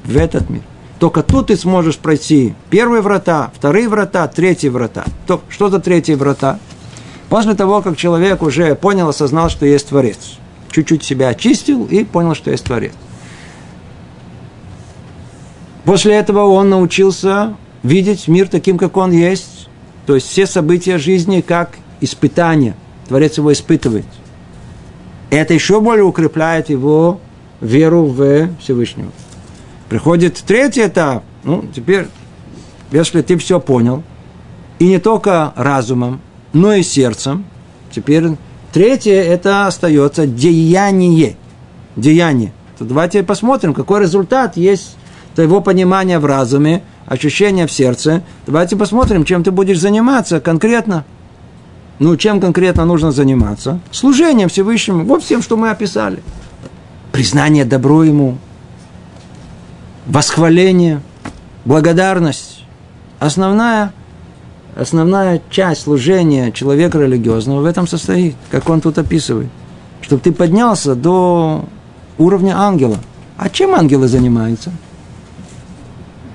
В 0.04 0.16
этот 0.16 0.48
мир. 0.48 0.62
Только 0.98 1.22
тут 1.22 1.48
ты 1.48 1.56
сможешь 1.56 1.98
пройти 1.98 2.54
первые 2.70 3.02
врата, 3.02 3.50
вторые 3.54 3.88
врата, 3.88 4.26
третьи 4.28 4.68
врата. 4.68 5.04
То, 5.26 5.42
что 5.50 5.68
за 5.68 5.78
третьи 5.78 6.14
врата? 6.14 6.58
После 7.28 7.54
того, 7.54 7.82
как 7.82 7.96
человек 7.96 8.40
уже 8.40 8.74
понял, 8.76 9.08
осознал, 9.08 9.50
что 9.50 9.66
есть 9.66 9.88
Творец. 9.88 10.38
Чуть-чуть 10.70 11.04
себя 11.04 11.28
очистил 11.28 11.84
и 11.84 12.04
понял, 12.04 12.34
что 12.34 12.50
есть 12.50 12.64
Творец. 12.64 12.92
После 15.86 16.14
этого 16.16 16.46
он 16.46 16.68
научился 16.68 17.56
видеть 17.84 18.26
мир 18.26 18.48
таким, 18.48 18.76
как 18.76 18.96
он 18.96 19.12
есть, 19.12 19.68
то 20.04 20.16
есть 20.16 20.26
все 20.26 20.44
события 20.44 20.98
жизни 20.98 21.40
как 21.40 21.78
испытание. 22.00 22.74
Творец 23.06 23.38
его 23.38 23.52
испытывает. 23.52 24.04
Это 25.30 25.54
еще 25.54 25.80
более 25.80 26.02
укрепляет 26.02 26.70
его 26.70 27.20
веру 27.60 28.06
в 28.06 28.48
Всевышнего. 28.60 29.12
Приходит 29.88 30.42
третий 30.44 30.84
этап. 30.84 31.22
Ну, 31.44 31.64
теперь, 31.72 32.08
если 32.90 33.22
ты 33.22 33.38
все 33.38 33.60
понял, 33.60 34.02
и 34.80 34.88
не 34.88 34.98
только 34.98 35.52
разумом, 35.54 36.20
но 36.52 36.72
и 36.74 36.82
сердцем, 36.82 37.44
теперь 37.92 38.30
третье 38.72 39.22
это 39.22 39.68
остается 39.68 40.26
деяние. 40.26 41.36
Деяние. 41.94 42.52
То 42.76 42.84
давайте 42.84 43.22
посмотрим, 43.22 43.72
какой 43.72 44.00
результат 44.00 44.56
есть 44.56 44.96
твоего 45.36 45.60
понимания 45.60 46.18
в 46.18 46.24
разуме, 46.24 46.82
ощущения 47.06 47.66
в 47.66 47.72
сердце. 47.72 48.22
Давайте 48.46 48.74
посмотрим, 48.74 49.24
чем 49.24 49.44
ты 49.44 49.50
будешь 49.50 49.78
заниматься 49.78 50.40
конкретно. 50.40 51.04
Ну, 51.98 52.16
чем 52.16 52.40
конкретно 52.40 52.86
нужно 52.86 53.12
заниматься? 53.12 53.78
Служением 53.90 54.48
Всевышнему, 54.48 55.04
вот 55.04 55.22
всем, 55.22 55.42
что 55.42 55.58
мы 55.58 55.70
описали. 55.70 56.22
Признание 57.12 57.66
добро 57.66 58.02
ему, 58.02 58.38
восхваление, 60.06 61.02
благодарность. 61.66 62.64
Основная, 63.18 63.92
основная 64.74 65.42
часть 65.50 65.82
служения 65.82 66.50
человека 66.50 66.98
религиозного 66.98 67.60
в 67.60 67.66
этом 67.66 67.86
состоит, 67.86 68.36
как 68.50 68.70
он 68.70 68.80
тут 68.80 68.96
описывает. 68.96 69.50
Чтобы 70.00 70.22
ты 70.22 70.32
поднялся 70.32 70.94
до 70.94 71.66
уровня 72.16 72.58
ангела. 72.58 72.96
А 73.36 73.50
чем 73.50 73.74
ангелы 73.74 74.08
занимаются? 74.08 74.72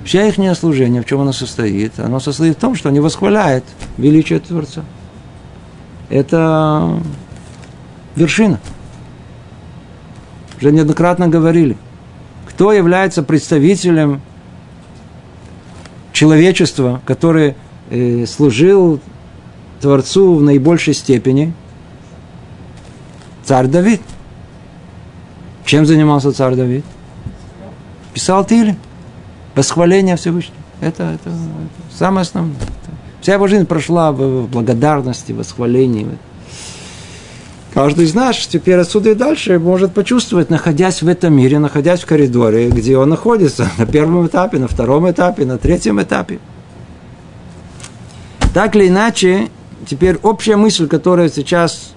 Вся 0.06 0.28
их 0.28 0.58
служение, 0.58 1.02
в 1.02 1.06
чем 1.06 1.22
оно 1.22 1.32
состоит? 1.32 2.00
Оно 2.00 2.20
состоит 2.20 2.58
в 2.58 2.60
том, 2.60 2.76
что 2.76 2.90
они 2.90 3.00
восхваляют 3.00 3.64
величие 3.98 4.40
Творца. 4.40 4.84
Это 6.10 7.00
вершина. 8.16 8.60
Уже 10.58 10.72
неоднократно 10.72 11.28
говорили. 11.28 11.78
Кто 12.48 12.74
является 12.74 13.24
представителем 13.24 14.22
человечества, 16.12 17.02
который 17.06 17.56
э, 17.90 18.26
служил 18.26 19.00
Творцу 19.80 20.36
в 20.36 20.42
наибольшей 20.42 20.94
степени? 20.94 21.54
Царь 23.44 23.68
Давид. 23.68 24.02
Чем 25.66 25.86
занимался 25.86 26.32
царь 26.32 26.56
Давид? 26.56 26.84
Писал 28.14 28.44
Тили 28.46 28.76
восхваление 29.56 30.16
Всевышнего. 30.16 30.58
Это, 30.82 31.04
это, 31.04 31.30
это 31.30 31.98
самое 31.98 32.22
основное. 32.22 32.56
Вся 33.22 33.34
его 33.34 33.48
жизнь 33.48 33.66
прошла 33.66 34.12
в 34.12 34.48
благодарности, 34.48 35.32
восхвалении. 35.32 36.08
Каждый 37.74 38.06
из 38.06 38.14
нас 38.14 38.36
теперь 38.48 38.80
отсюда 38.80 39.12
и 39.12 39.16
дальше 39.16 39.58
может 39.60 39.94
почувствовать, 39.94 40.50
находясь 40.50 41.02
в 41.02 41.08
этом 41.08 41.36
мире, 41.36 41.60
находясь 41.60 42.02
в 42.02 42.06
коридоре, 42.06 42.70
где 42.70 42.98
он 42.98 43.10
находится, 43.10 43.70
на 43.78 43.86
первом 43.86 44.28
этапе, 44.28 44.58
на 44.58 44.68
втором 44.68 45.10
этапе, 45.10 45.46
на 45.46 45.58
третьем 45.58 46.02
этапе. 46.02 46.40
Так 48.54 48.76
или 48.76 48.90
иначе, 48.90 49.50
теперь 49.88 50.18
общая 50.18 50.58
мысль, 50.58 50.88
которая 50.88 51.30
сейчас 51.30 51.94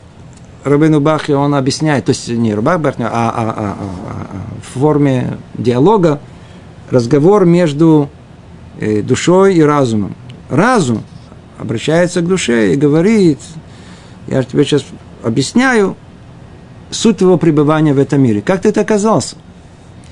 Рабину 0.62 1.00
Бахи 1.00 1.32
он 1.32 1.55
объясняет, 1.55 2.05
то 2.05 2.11
есть 2.11 2.28
не 2.28 2.55
Рабах 2.55 2.80
Бахи, 2.80 3.00
а, 3.00 3.09
а, 3.09 3.11
а, 3.11 3.55
а, 3.57 3.76
а 3.78 4.26
в 4.62 4.78
форме 4.78 5.38
диалога– 5.55 6.20
разговор 6.91 7.45
между 7.45 8.09
э, 8.78 9.03
душой 9.03 9.55
и 9.57 9.62
разумом. 9.62 10.14
Разум 10.49 11.03
обращается 11.59 12.20
к 12.20 12.26
душе 12.26 12.72
и 12.72 12.76
говорит, 12.76 13.39
я 14.26 14.43
тебе 14.43 14.64
сейчас 14.64 14.85
объясняю 15.22 15.97
суть 16.91 17.18
твоего 17.18 17.39
пребывания 17.39 17.93
в 17.95 17.99
этом 17.99 18.22
мире. 18.22 18.41
Как 18.43 18.62
ты 18.62 18.68
это 18.68 18.80
оказался? 18.80 19.37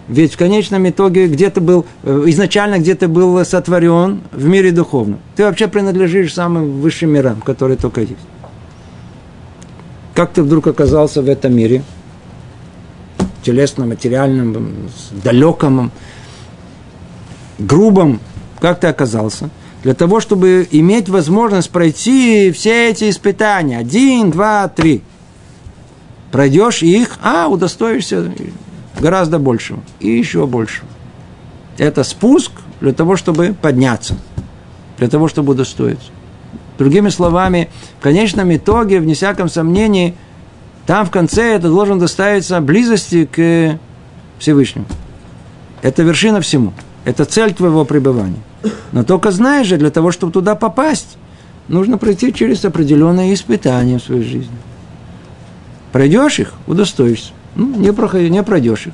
Ведь 0.08 0.34
в 0.34 0.36
конечном 0.36 0.88
итоге 0.88 1.28
где-то 1.28 1.60
был, 1.60 1.86
э, 2.02 2.24
изначально 2.26 2.78
где-то 2.78 3.08
был 3.08 3.44
сотворен 3.44 4.22
в 4.32 4.46
мире 4.46 4.72
духовном. 4.72 5.20
Ты 5.36 5.44
вообще 5.44 5.68
принадлежишь 5.68 6.34
самым 6.34 6.80
высшим 6.80 7.10
мирам, 7.10 7.40
которые 7.40 7.76
только 7.76 8.00
есть. 8.02 8.16
Как 10.14 10.32
ты 10.32 10.42
вдруг 10.42 10.66
оказался 10.66 11.22
в 11.22 11.28
этом 11.28 11.54
мире? 11.54 11.82
Телесном, 13.42 13.88
материальном, 13.88 14.90
далеком, 15.24 15.90
грубом, 17.66 18.20
как 18.60 18.80
ты 18.80 18.86
оказался, 18.86 19.50
для 19.82 19.94
того, 19.94 20.20
чтобы 20.20 20.66
иметь 20.70 21.08
возможность 21.08 21.70
пройти 21.70 22.52
все 22.52 22.90
эти 22.90 23.10
испытания. 23.10 23.78
Один, 23.78 24.30
два, 24.30 24.68
три. 24.68 25.02
Пройдешь 26.30 26.82
их, 26.82 27.18
а 27.22 27.48
удостоишься 27.48 28.32
гораздо 29.00 29.38
большего. 29.38 29.80
И 29.98 30.08
еще 30.10 30.46
большего. 30.46 30.86
Это 31.78 32.04
спуск 32.04 32.52
для 32.80 32.92
того, 32.92 33.16
чтобы 33.16 33.54
подняться. 33.60 34.14
Для 34.98 35.08
того, 35.08 35.28
чтобы 35.28 35.52
удостоиться. 35.52 36.10
Другими 36.78 37.08
словами, 37.08 37.68
в 37.98 38.02
конечном 38.02 38.54
итоге, 38.54 39.00
вне 39.00 39.14
всяком 39.14 39.48
сомнении, 39.48 40.14
там 40.86 41.06
в 41.06 41.10
конце 41.10 41.54
это 41.54 41.68
должен 41.68 41.98
доставиться 41.98 42.60
близости 42.60 43.26
к 43.26 43.78
Всевышнему. 44.38 44.86
Это 45.82 46.02
вершина 46.02 46.40
всему. 46.40 46.72
Это 47.04 47.24
цель 47.24 47.52
твоего 47.52 47.84
пребывания. 47.84 48.40
Но 48.92 49.02
только 49.02 49.30
знаешь 49.30 49.66
же, 49.66 49.76
для 49.76 49.90
того, 49.90 50.12
чтобы 50.12 50.32
туда 50.32 50.54
попасть, 50.54 51.16
нужно 51.68 51.98
пройти 51.98 52.32
через 52.32 52.64
определенные 52.64 53.34
испытания 53.34 53.98
в 53.98 54.02
своей 54.02 54.22
жизни. 54.22 54.56
Пройдешь 55.90 56.38
их, 56.38 56.52
удостоишься. 56.66 57.32
Ну, 57.54 57.74
не, 57.76 57.92
проходи, 57.92 58.30
не 58.30 58.42
пройдешь 58.42 58.86
их, 58.86 58.92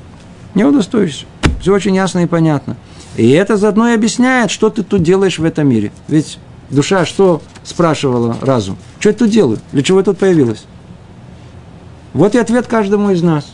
не 0.55 0.65
удостоишься. 0.65 1.27
Все 1.61 1.75
очень 1.75 1.95
ясно 1.95 2.21
и 2.21 2.27
понятно. 2.27 2.77
И 3.17 3.31
это 3.31 3.57
заодно 3.57 3.91
и 3.91 3.95
объясняет, 3.95 4.51
что 4.51 4.71
ты 4.71 4.83
тут 4.83 5.03
делаешь 5.03 5.39
в 5.39 5.45
этом 5.45 5.69
мире. 5.69 5.93
Ведь 6.09 6.39
душа 6.71 7.05
что 7.05 7.43
спрашивала 7.63 8.37
разум? 8.41 8.79
Что 9.01 9.11
я 9.11 9.15
тут 9.15 9.31
делаю? 9.31 9.59
Для 9.73 9.83
чего 9.83 9.99
я 9.99 10.05
тут 10.05 10.19
появилась? 10.19 10.65
Вот 12.15 12.35
и 12.35 12.39
ответ 12.39 12.67
каждому 12.67 13.11
из 13.11 13.23
нас. 13.23 13.53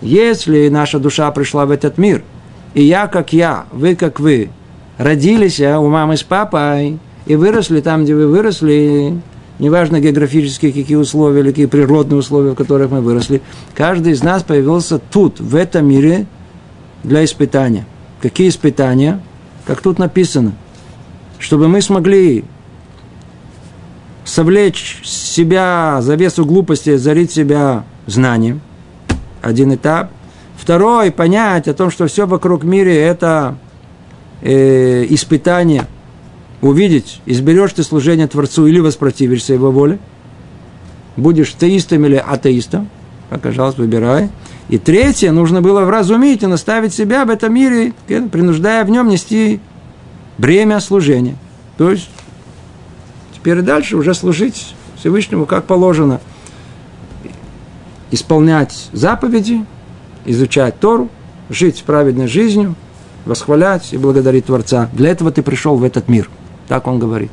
Если 0.00 0.68
наша 0.68 0.98
душа 0.98 1.30
пришла 1.32 1.66
в 1.66 1.70
этот 1.70 1.98
мир– 1.98 2.22
и 2.76 2.82
я 2.82 3.06
как 3.06 3.32
я, 3.32 3.64
вы 3.72 3.96
как 3.96 4.20
вы, 4.20 4.50
родились 4.98 5.62
а, 5.62 5.80
у 5.80 5.88
мамы 5.88 6.18
с 6.18 6.22
папой 6.22 6.98
и 7.24 7.34
выросли 7.34 7.80
там, 7.80 8.04
где 8.04 8.14
вы 8.14 8.26
выросли, 8.28 9.18
неважно 9.58 9.98
географические 9.98 10.74
какие 10.74 10.98
условия 10.98 11.40
или 11.40 11.48
какие 11.52 11.64
природные 11.64 12.18
условия, 12.18 12.50
в 12.50 12.54
которых 12.54 12.90
мы 12.90 13.00
выросли, 13.00 13.40
каждый 13.74 14.12
из 14.12 14.22
нас 14.22 14.42
появился 14.42 14.98
тут, 14.98 15.40
в 15.40 15.56
этом 15.56 15.88
мире, 15.88 16.26
для 17.02 17.24
испытания. 17.24 17.86
Какие 18.20 18.50
испытания? 18.50 19.22
Как 19.64 19.80
тут 19.80 19.98
написано. 19.98 20.52
Чтобы 21.38 21.68
мы 21.68 21.80
смогли 21.80 22.44
совлечь 24.26 25.00
себя 25.02 26.00
завесу 26.02 26.44
глупости, 26.44 26.96
зарить 26.96 27.32
себя 27.32 27.84
знанием. 28.06 28.60
Один 29.40 29.74
этап. 29.74 30.10
Второй, 30.66 31.12
понять 31.12 31.68
о 31.68 31.74
том, 31.74 31.92
что 31.92 32.08
все 32.08 32.26
вокруг 32.26 32.64
мира 32.64 32.88
это 32.88 33.56
э, 34.42 35.06
испытание. 35.10 35.86
Увидеть, 36.60 37.20
изберешь 37.24 37.74
ты 37.74 37.84
служение 37.84 38.26
Творцу 38.26 38.66
или 38.66 38.80
воспротивишься 38.80 39.52
его 39.52 39.70
воле. 39.70 40.00
Будешь 41.16 41.54
теистом 41.54 42.04
или 42.06 42.16
атеистом. 42.16 42.88
Пожалуйста, 43.30 43.82
выбирай. 43.82 44.28
И 44.68 44.78
третье, 44.78 45.30
нужно 45.30 45.62
было 45.62 45.84
вразумить 45.84 46.42
и 46.42 46.48
наставить 46.48 46.92
себя 46.92 47.24
в 47.24 47.30
этом 47.30 47.54
мире, 47.54 47.92
принуждая 48.08 48.84
в 48.84 48.90
нем 48.90 49.06
нести 49.06 49.60
бремя 50.36 50.80
служения. 50.80 51.36
То 51.78 51.92
есть, 51.92 52.10
теперь 53.36 53.58
и 53.58 53.62
дальше 53.62 53.96
уже 53.96 54.14
служить 54.14 54.74
Всевышнему 54.98 55.46
как 55.46 55.66
положено. 55.66 56.20
Исполнять 58.10 58.88
заповеди, 58.92 59.64
изучать 60.26 60.78
Тору, 60.78 61.08
жить 61.48 61.82
праведной 61.84 62.26
жизнью, 62.26 62.74
восхвалять 63.24 63.92
и 63.92 63.98
благодарить 63.98 64.46
Творца. 64.46 64.88
Для 64.92 65.10
этого 65.10 65.30
ты 65.30 65.42
пришел 65.42 65.76
в 65.76 65.84
этот 65.84 66.08
мир. 66.08 66.28
Так 66.68 66.86
он 66.86 66.98
говорит. 66.98 67.30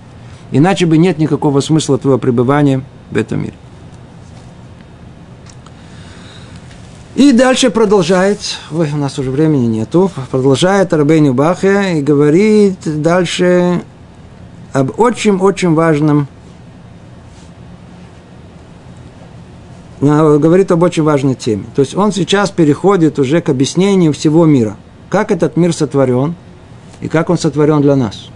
Иначе 0.52 0.86
бы 0.86 0.98
нет 0.98 1.18
никакого 1.18 1.62
смысла 1.62 1.98
твоего 1.98 2.20
пребывания 2.20 2.84
в 3.12 3.18
этом 3.18 3.41
мире. 3.41 3.54
И 7.16 7.32
дальше 7.32 7.70
продолжает, 7.70 8.39
ой, 8.72 8.89
у 8.91 8.98
нас 8.98 9.20
уже 9.20 9.30
времени 9.30 9.68
нету, 9.68 10.12
продолжает 10.32 10.94
Арбейну 10.94 11.34
Бахе 11.34 12.00
и 12.00 12.02
говорит 12.02 12.78
дальше 13.02 13.84
об 14.72 15.00
очень-очень 15.00 15.76
важном, 15.76 16.28
говорит 20.04 20.72
об 20.72 20.84
очень 20.84 21.04
важной 21.04 21.36
теме. 21.36 21.66
То 21.76 21.82
есть 21.82 21.95
он 21.95 22.12
сейчас 22.12 22.51
переходит 22.51 23.20
уже 23.20 23.41
к 23.41 23.49
объяснению 23.49 24.14
всего 24.14 24.45
мира. 24.45 24.76
Как 25.10 25.32
этот 25.32 25.58
мир 25.58 25.74
сотворен 25.74 26.36
и 27.01 27.08
как 27.08 27.30
он 27.30 27.38
сотворен 27.38 27.82
для 27.82 27.95
нас. 27.95 28.30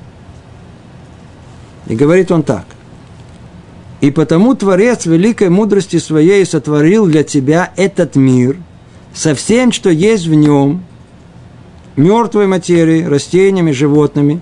И 1.88 1.95
говорит 1.95 2.32
он 2.32 2.43
так. 2.43 2.65
И 4.01 4.11
потому 4.11 4.53
Творец 4.53 5.05
великой 5.05 5.49
мудрости 5.49 5.97
своей 5.97 6.45
сотворил 6.45 7.07
для 7.07 7.24
тебя 7.24 7.72
этот 7.76 8.15
мир 8.15 8.57
со 9.13 9.34
всем, 9.34 9.72
что 9.72 9.89
есть 9.89 10.28
в 10.28 10.34
нем, 10.36 10.84
мертвой 11.95 12.45
материей, 12.45 13.07
растениями, 13.07 13.72
животными. 13.72 14.41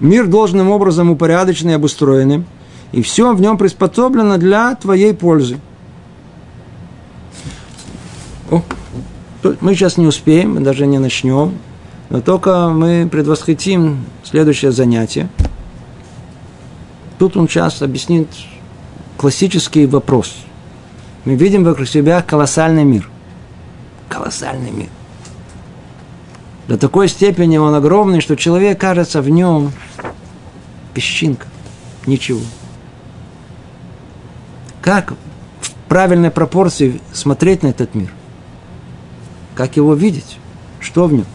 Мир 0.00 0.26
должным 0.26 0.70
образом 0.70 1.10
упорядочен 1.10 1.70
и 1.70 1.74
обустроенным, 1.74 2.44
и 2.90 3.00
все 3.00 3.32
в 3.32 3.40
нем 3.40 3.56
приспособлено 3.56 4.36
для 4.36 4.74
твоей 4.74 5.14
пользы. 5.14 5.58
О, 8.50 8.62
мы 9.60 9.74
сейчас 9.74 9.96
не 9.96 10.06
успеем, 10.06 10.54
мы 10.54 10.60
даже 10.60 10.86
не 10.86 10.98
начнем, 10.98 11.54
но 12.10 12.20
только 12.20 12.68
мы 12.68 13.08
предвосхитим 13.10 14.04
следующее 14.24 14.72
занятие. 14.72 15.28
Тут 17.18 17.36
он 17.36 17.48
сейчас 17.48 17.82
объяснит 17.82 18.28
классический 19.16 19.86
вопрос. 19.86 20.34
Мы 21.24 21.36
видим 21.36 21.64
вокруг 21.64 21.86
себя 21.86 22.20
колоссальный 22.22 22.84
мир. 22.84 23.08
Колоссальный 24.08 24.70
мир. 24.70 24.88
До 26.68 26.76
такой 26.78 27.08
степени 27.08 27.56
он 27.56 27.74
огромный, 27.74 28.20
что 28.20 28.36
человек 28.36 28.80
кажется 28.80 29.22
в 29.22 29.28
нем 29.28 29.72
песчинка. 30.94 31.46
Ничего. 32.06 32.40
Как 34.80 35.12
в 35.60 35.70
правильной 35.88 36.30
пропорции 36.30 37.00
смотреть 37.12 37.62
на 37.62 37.68
этот 37.68 37.94
мир? 37.94 38.12
Как 39.54 39.76
его 39.76 39.94
видеть? 39.94 40.38
Что 40.80 41.06
в 41.06 41.12
нем? 41.12 41.26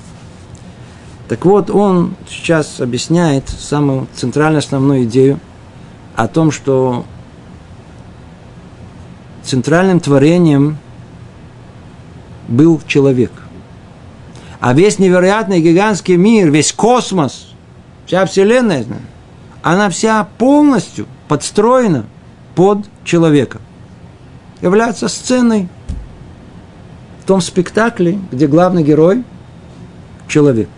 Так 1.28 1.46
вот, 1.46 1.70
он 1.70 2.16
сейчас 2.28 2.80
объясняет 2.80 3.50
самую 3.50 4.08
центральную 4.16 4.60
основную 4.60 5.04
идею 5.04 5.40
о 6.16 6.28
том, 6.28 6.52
что 6.52 7.06
центральным 9.44 10.00
творением 10.00 10.78
был 12.48 12.82
человек. 12.88 13.32
А 14.60 14.74
весь 14.74 15.00
невероятный 15.00 15.62
гигантский 15.62 16.16
мир, 16.16 16.50
весь 16.50 16.74
космос, 16.74 17.54
вся 18.06 18.26
Вселенная, 18.26 18.86
она 19.62 19.90
вся 19.90 20.28
полностью 20.38 21.08
подстроена 21.28 22.06
под 22.56 22.86
человека. 23.04 23.60
Является 24.62 25.08
сценой 25.10 25.70
том 27.28 27.42
спектакле, 27.42 28.20
где 28.32 28.48
главный 28.48 28.84
герой– 28.84 29.24
человек. 30.28 30.70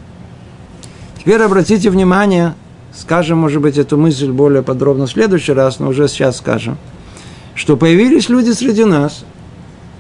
Теперь 1.20 1.42
обратите 1.42 1.90
внимание, 1.90 2.56
скажем, 2.94 3.38
может 3.38 3.62
быть, 3.62 3.78
эту 3.78 3.98
мысль 3.98 4.32
более 4.32 4.64
подробно 4.64 5.06
в 5.06 5.12
следующий 5.12 5.54
раз, 5.54 5.80
но 5.80 5.90
уже 5.90 6.08
сейчас 6.08 6.38
скажем– 6.38 6.78
что 7.60 7.76
появились 7.76 8.30
люди 8.30 8.52
среди 8.52 8.86
нас, 8.86 9.26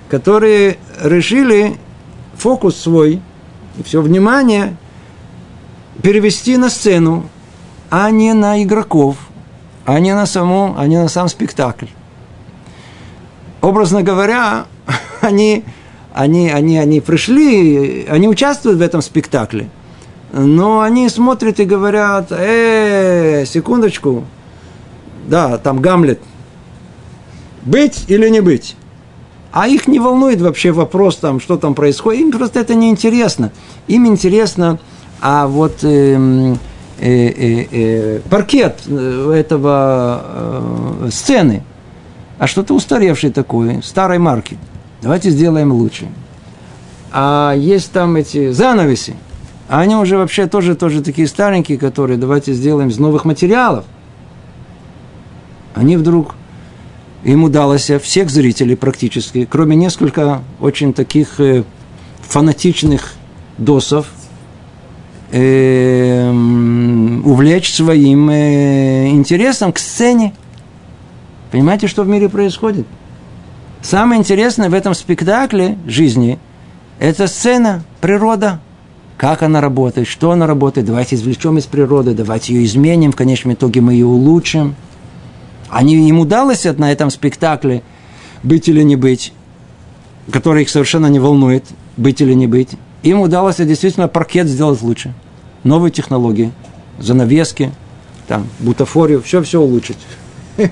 которые 0.08 0.78
решили 1.04 1.76
фокус 2.38 2.78
свой 2.78 3.22
и 3.78 3.84
все 3.84 4.02
внимание 4.02 4.78
перевести 6.02 6.56
на 6.56 6.70
сцену, 6.70 7.28
а 7.90 8.12
не 8.12 8.34
на 8.34 8.64
игроков, 8.64 9.18
а 9.86 10.00
не 10.00 10.16
на, 10.16 10.26
саму, 10.26 10.74
а 10.78 10.88
не 10.88 10.96
на 10.96 11.10
сам 11.10 11.28
спектакль. 11.28 11.88
Образно 13.60 14.04
говоря, 14.04 14.66
они, 15.20 15.66
они, 16.14 16.50
они, 16.50 16.78
они 16.78 17.02
пришли, 17.02 18.06
они 18.10 18.28
участвуют 18.28 18.80
в 18.80 18.82
этом 18.82 19.02
спектакле, 19.02 19.70
но 20.32 20.82
они 20.82 21.10
смотрят 21.10 21.60
и 21.60 21.66
говорят, 21.66 22.32
э, 22.32 23.46
секундочку, 23.46 24.26
да, 25.28 25.58
там 25.58 25.80
Гамлет, 25.82 26.20
быть 27.64 28.06
или 28.08 28.30
не 28.30 28.42
быть. 28.42 28.76
А 29.52 29.68
их 29.68 29.88
не 29.88 30.00
волнует 30.00 30.42
вообще 30.42 30.72
вопрос, 30.72 31.16
там, 31.16 31.40
что 31.40 31.58
там 31.58 31.74
происходит. 31.74 32.22
Им 32.22 32.32
просто 32.32 32.60
это 32.60 32.76
не 32.76 32.90
интересно. 32.90 33.52
Им 33.88 34.06
интересно, 34.06 34.78
а 35.22 35.48
вот 35.48 35.84
э, 35.84 36.56
э, 37.00 37.08
э, 37.08 37.66
э, 37.72 38.20
паркет 38.30 38.82
э, 38.86 39.34
этого 39.36 40.22
э, 40.24 41.10
сцены, 41.12 41.64
а 42.38 42.46
что-то 42.46 42.76
устаревший 42.76 43.32
такой, 43.32 43.82
старой 43.84 44.20
марки. 44.20 44.58
Давайте 45.02 45.30
сделаем 45.30 45.72
лучше. 45.72 46.08
А 47.12 47.54
есть 47.58 47.92
там 47.92 48.16
эти 48.18 48.52
занавеси, 48.52 49.16
а 49.68 49.82
они 49.82 49.96
уже 49.96 50.18
вообще 50.18 50.48
тоже, 50.48 50.76
тоже 50.76 51.02
такие 51.02 51.28
старенькие, 51.28 51.78
которые 51.78 52.18
давайте 52.18 52.54
сделаем 52.54 52.90
из 52.90 53.00
новых 53.00 53.26
материалов. 53.26 53.86
Они 55.74 55.96
вдруг 55.96 56.36
им 57.24 57.44
удалось 57.44 57.90
всех 58.02 58.30
зрителей 58.30 58.76
практически, 58.76 59.48
кроме 59.50 59.76
несколько 59.76 60.42
очень 60.60 60.94
таких 60.94 61.40
э, 61.40 61.64
фанатичных 62.22 63.14
досов, 63.58 64.08
э, 65.32 66.30
увлечь 66.30 67.74
своим 67.74 68.30
э, 68.30 69.10
интересом 69.10 69.74
к 69.74 69.80
сцене. 69.80 70.34
Понимаете, 71.52 71.88
что 71.88 72.04
в 72.04 72.08
мире 72.08 72.30
происходит? 72.30 72.86
Самое 73.82 74.20
интересное 74.20 74.70
в 74.70 74.74
этом 74.74 74.94
спектакле 74.94 75.78
жизни– 75.88 76.38
это 77.00 77.28
сцена, 77.28 77.84
природа. 78.02 78.60
Как 79.18 79.44
она 79.44 79.62
работает, 79.62 80.08
что 80.08 80.32
она 80.32 80.48
работает. 80.48 80.88
Давайте 80.88 81.16
извлечем 81.16 81.58
из 81.58 81.66
природы, 81.66 82.14
давайте 82.14 82.54
ее 82.54 82.66
изменим, 82.66 83.12
в 83.12 83.16
конечном 83.16 83.54
итоге 83.54 83.82
мы 83.82 83.94
ее 83.94 84.06
улучшим– 84.06 84.76
они, 85.70 85.96
им 86.08 86.20
удалось 86.20 86.64
на 86.64 86.92
этом 86.92 87.10
спектакле 87.10 87.84
быть 88.44 88.68
или 88.68 88.82
не 88.82 88.96
быть, 88.96 89.34
который 90.32 90.64
их 90.64 90.70
совершенно 90.70 91.08
не 91.08 91.20
волнует, 91.20 91.66
быть 91.96 92.22
или 92.22 92.34
не 92.34 92.48
быть. 92.48 92.72
Им 93.04 93.22
удалось 93.22 93.58
действительно 93.58 94.08
паркет 94.08 94.48
сделать 94.48 94.82
лучше. 94.82 95.14
Новые 95.64 95.92
технологии, 95.92 96.52
занавески, 96.98 97.72
там, 98.28 98.48
бутафорию, 98.60 99.22
все-все 99.22 99.62
улучшить. 99.62 99.98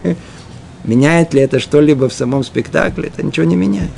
Меняет 0.88 1.34
ли 1.34 1.42
это 1.42 1.60
что-либо 1.60 2.08
в 2.08 2.14
самом 2.14 2.46
спектакле? 2.46 3.10
Это 3.10 3.22
ничего 3.22 3.46
не 3.46 3.58
меняет. 3.58 3.92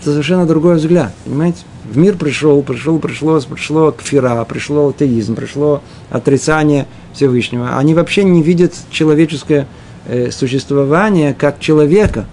Это 0.00 0.10
совершенно 0.10 0.46
другой 0.46 0.76
взгляд, 0.76 1.14
понимаете? 1.24 1.64
В 1.84 1.96
мир 1.96 2.16
пришел, 2.16 2.62
пришел, 2.62 2.98
пришло, 2.98 3.40
пришло 3.40 3.90
кфира, 3.90 4.44
пришло 4.44 4.88
атеизм, 4.88 5.34
пришло 5.34 5.82
отрицание 6.10 6.86
Всевышнего. 7.14 7.78
Они 7.78 7.94
вообще 7.94 8.22
не 8.22 8.42
видят 8.42 8.74
человеческое 8.90 9.66
э, 10.06 10.30
существование 10.30 11.32
как 11.32 11.58
человека. 11.58 12.26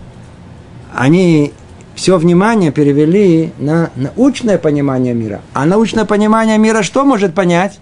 Они 0.93 1.53
все 1.95 2.17
внимание 2.17 2.73
перевели 2.73 3.53
на 3.57 3.89
научное 3.95 4.57
понимание 4.57 5.13
мира. 5.13 5.39
А 5.53 5.65
научное 5.65 6.03
понимание 6.03 6.57
мира 6.57 6.83
что 6.83 7.05
может 7.05 7.33
понять? 7.33 7.79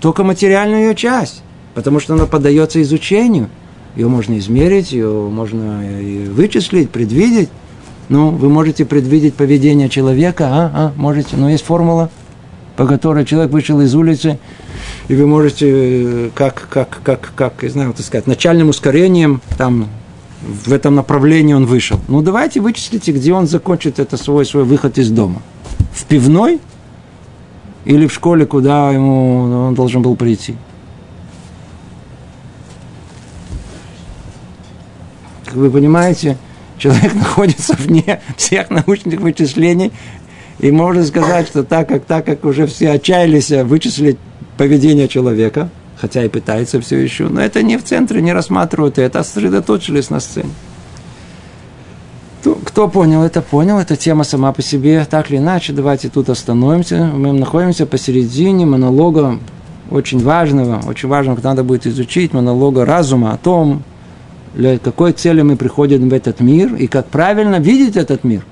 Только 0.00 0.24
материальную 0.24 0.88
ее 0.88 0.94
часть. 0.96 1.44
Потому 1.74 2.00
что 2.00 2.14
она 2.14 2.26
поддается 2.26 2.82
изучению. 2.82 3.48
Ее 3.96 4.08
можно 4.08 4.38
измерить, 4.38 4.92
ее 4.92 5.28
можно 5.28 5.82
вычислить, 6.30 6.90
предвидеть. 6.90 7.50
Ну, 8.08 8.30
вы 8.30 8.48
можете 8.48 8.84
предвидеть 8.84 9.34
поведение 9.34 9.88
человека, 9.88 10.48
а, 10.50 10.72
а, 10.74 10.92
можете. 10.96 11.36
Но 11.36 11.50
есть 11.50 11.64
формула, 11.64 12.10
по 12.76 12.86
которой 12.86 13.24
человек 13.24 13.52
вышел 13.52 13.80
из 13.80 13.94
улицы, 13.94 14.38
и 15.08 15.14
вы 15.14 15.26
можете, 15.26 15.66
э, 15.68 16.30
как, 16.34 16.68
как, 16.70 17.00
как, 17.02 17.32
как, 17.34 17.62
я 17.62 17.70
знаю, 17.70 17.92
так 17.92 18.04
сказать, 18.04 18.26
начальным 18.26 18.70
ускорением, 18.70 19.40
там, 19.58 19.88
в 20.42 20.72
этом 20.72 20.94
направлении 20.94 21.54
он 21.54 21.66
вышел. 21.66 22.00
Ну, 22.08 22.22
давайте 22.22 22.60
вычислите, 22.60 23.12
где 23.12 23.32
он 23.32 23.46
закончит 23.46 23.98
это 23.98 24.16
свой, 24.16 24.44
свой 24.44 24.64
выход 24.64 24.98
из 24.98 25.10
дома. 25.10 25.42
В 25.92 26.04
пивной 26.04 26.60
или 27.84 28.06
в 28.06 28.12
школе, 28.12 28.46
куда 28.46 28.90
ему 28.90 29.68
он 29.68 29.74
должен 29.74 30.02
был 30.02 30.16
прийти. 30.16 30.56
Как 35.52 35.58
вы 35.58 35.70
понимаете, 35.70 36.38
человек 36.78 37.14
находится 37.14 37.74
вне 37.78 38.22
всех 38.38 38.70
научных 38.70 39.20
вычислений, 39.20 39.92
и 40.60 40.70
можно 40.70 41.04
сказать, 41.04 41.46
что 41.46 41.62
так 41.62 41.88
как, 41.88 42.04
так 42.04 42.24
как 42.24 42.46
уже 42.46 42.66
все 42.66 42.92
отчаялись 42.92 43.50
вычислить 43.50 44.16
поведение 44.56 45.08
человека, 45.08 45.68
хотя 45.98 46.24
и 46.24 46.28
пытаются 46.28 46.80
все 46.80 46.96
еще, 46.96 47.28
но 47.28 47.42
это 47.42 47.62
не 47.62 47.76
в 47.76 47.84
центре, 47.84 48.22
не 48.22 48.32
рассматривают 48.32 48.98
это, 48.98 49.22
сосредоточились 49.22 50.08
на 50.08 50.20
сцене. 50.20 50.48
Кто 52.64 52.88
понял, 52.88 53.22
это 53.22 53.42
понял, 53.42 53.78
эта 53.78 53.94
тема 53.94 54.24
сама 54.24 54.52
по 54.52 54.62
себе, 54.62 55.06
так 55.08 55.30
или 55.30 55.36
иначе, 55.36 55.74
давайте 55.74 56.08
тут 56.08 56.30
остановимся. 56.30 57.10
Мы 57.14 57.32
находимся 57.34 57.84
посередине 57.84 58.64
монолога 58.64 59.38
очень 59.90 60.22
важного, 60.24 60.80
очень 60.86 61.10
важного, 61.10 61.38
надо 61.42 61.62
будет 61.62 61.86
изучить, 61.86 62.32
монолога 62.32 62.86
разума 62.86 63.32
о 63.32 63.36
том, 63.36 63.82
для 64.54 64.78
какой 64.78 65.12
цели 65.12 65.42
мы 65.42 65.56
приходим 65.56 66.08
в 66.08 66.12
этот 66.12 66.40
мир 66.40 66.74
и 66.74 66.86
как 66.86 67.06
правильно 67.06 67.58
видеть 67.58 67.96
этот 67.96 68.24
мир. 68.24 68.44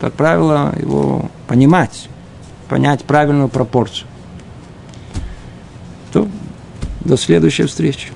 Как 0.00 0.12
правило, 0.12 0.74
его 0.78 1.30
понимать, 1.46 2.08
понять 2.68 3.04
правильную 3.04 3.48
пропорцию. 3.48 4.06
То 6.12 6.28
до 7.04 7.16
следующей 7.16 7.64
встречи. 7.64 8.08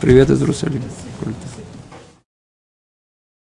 Привет 0.00 0.30
из 0.30 0.40
Иерусалима. 0.40 0.84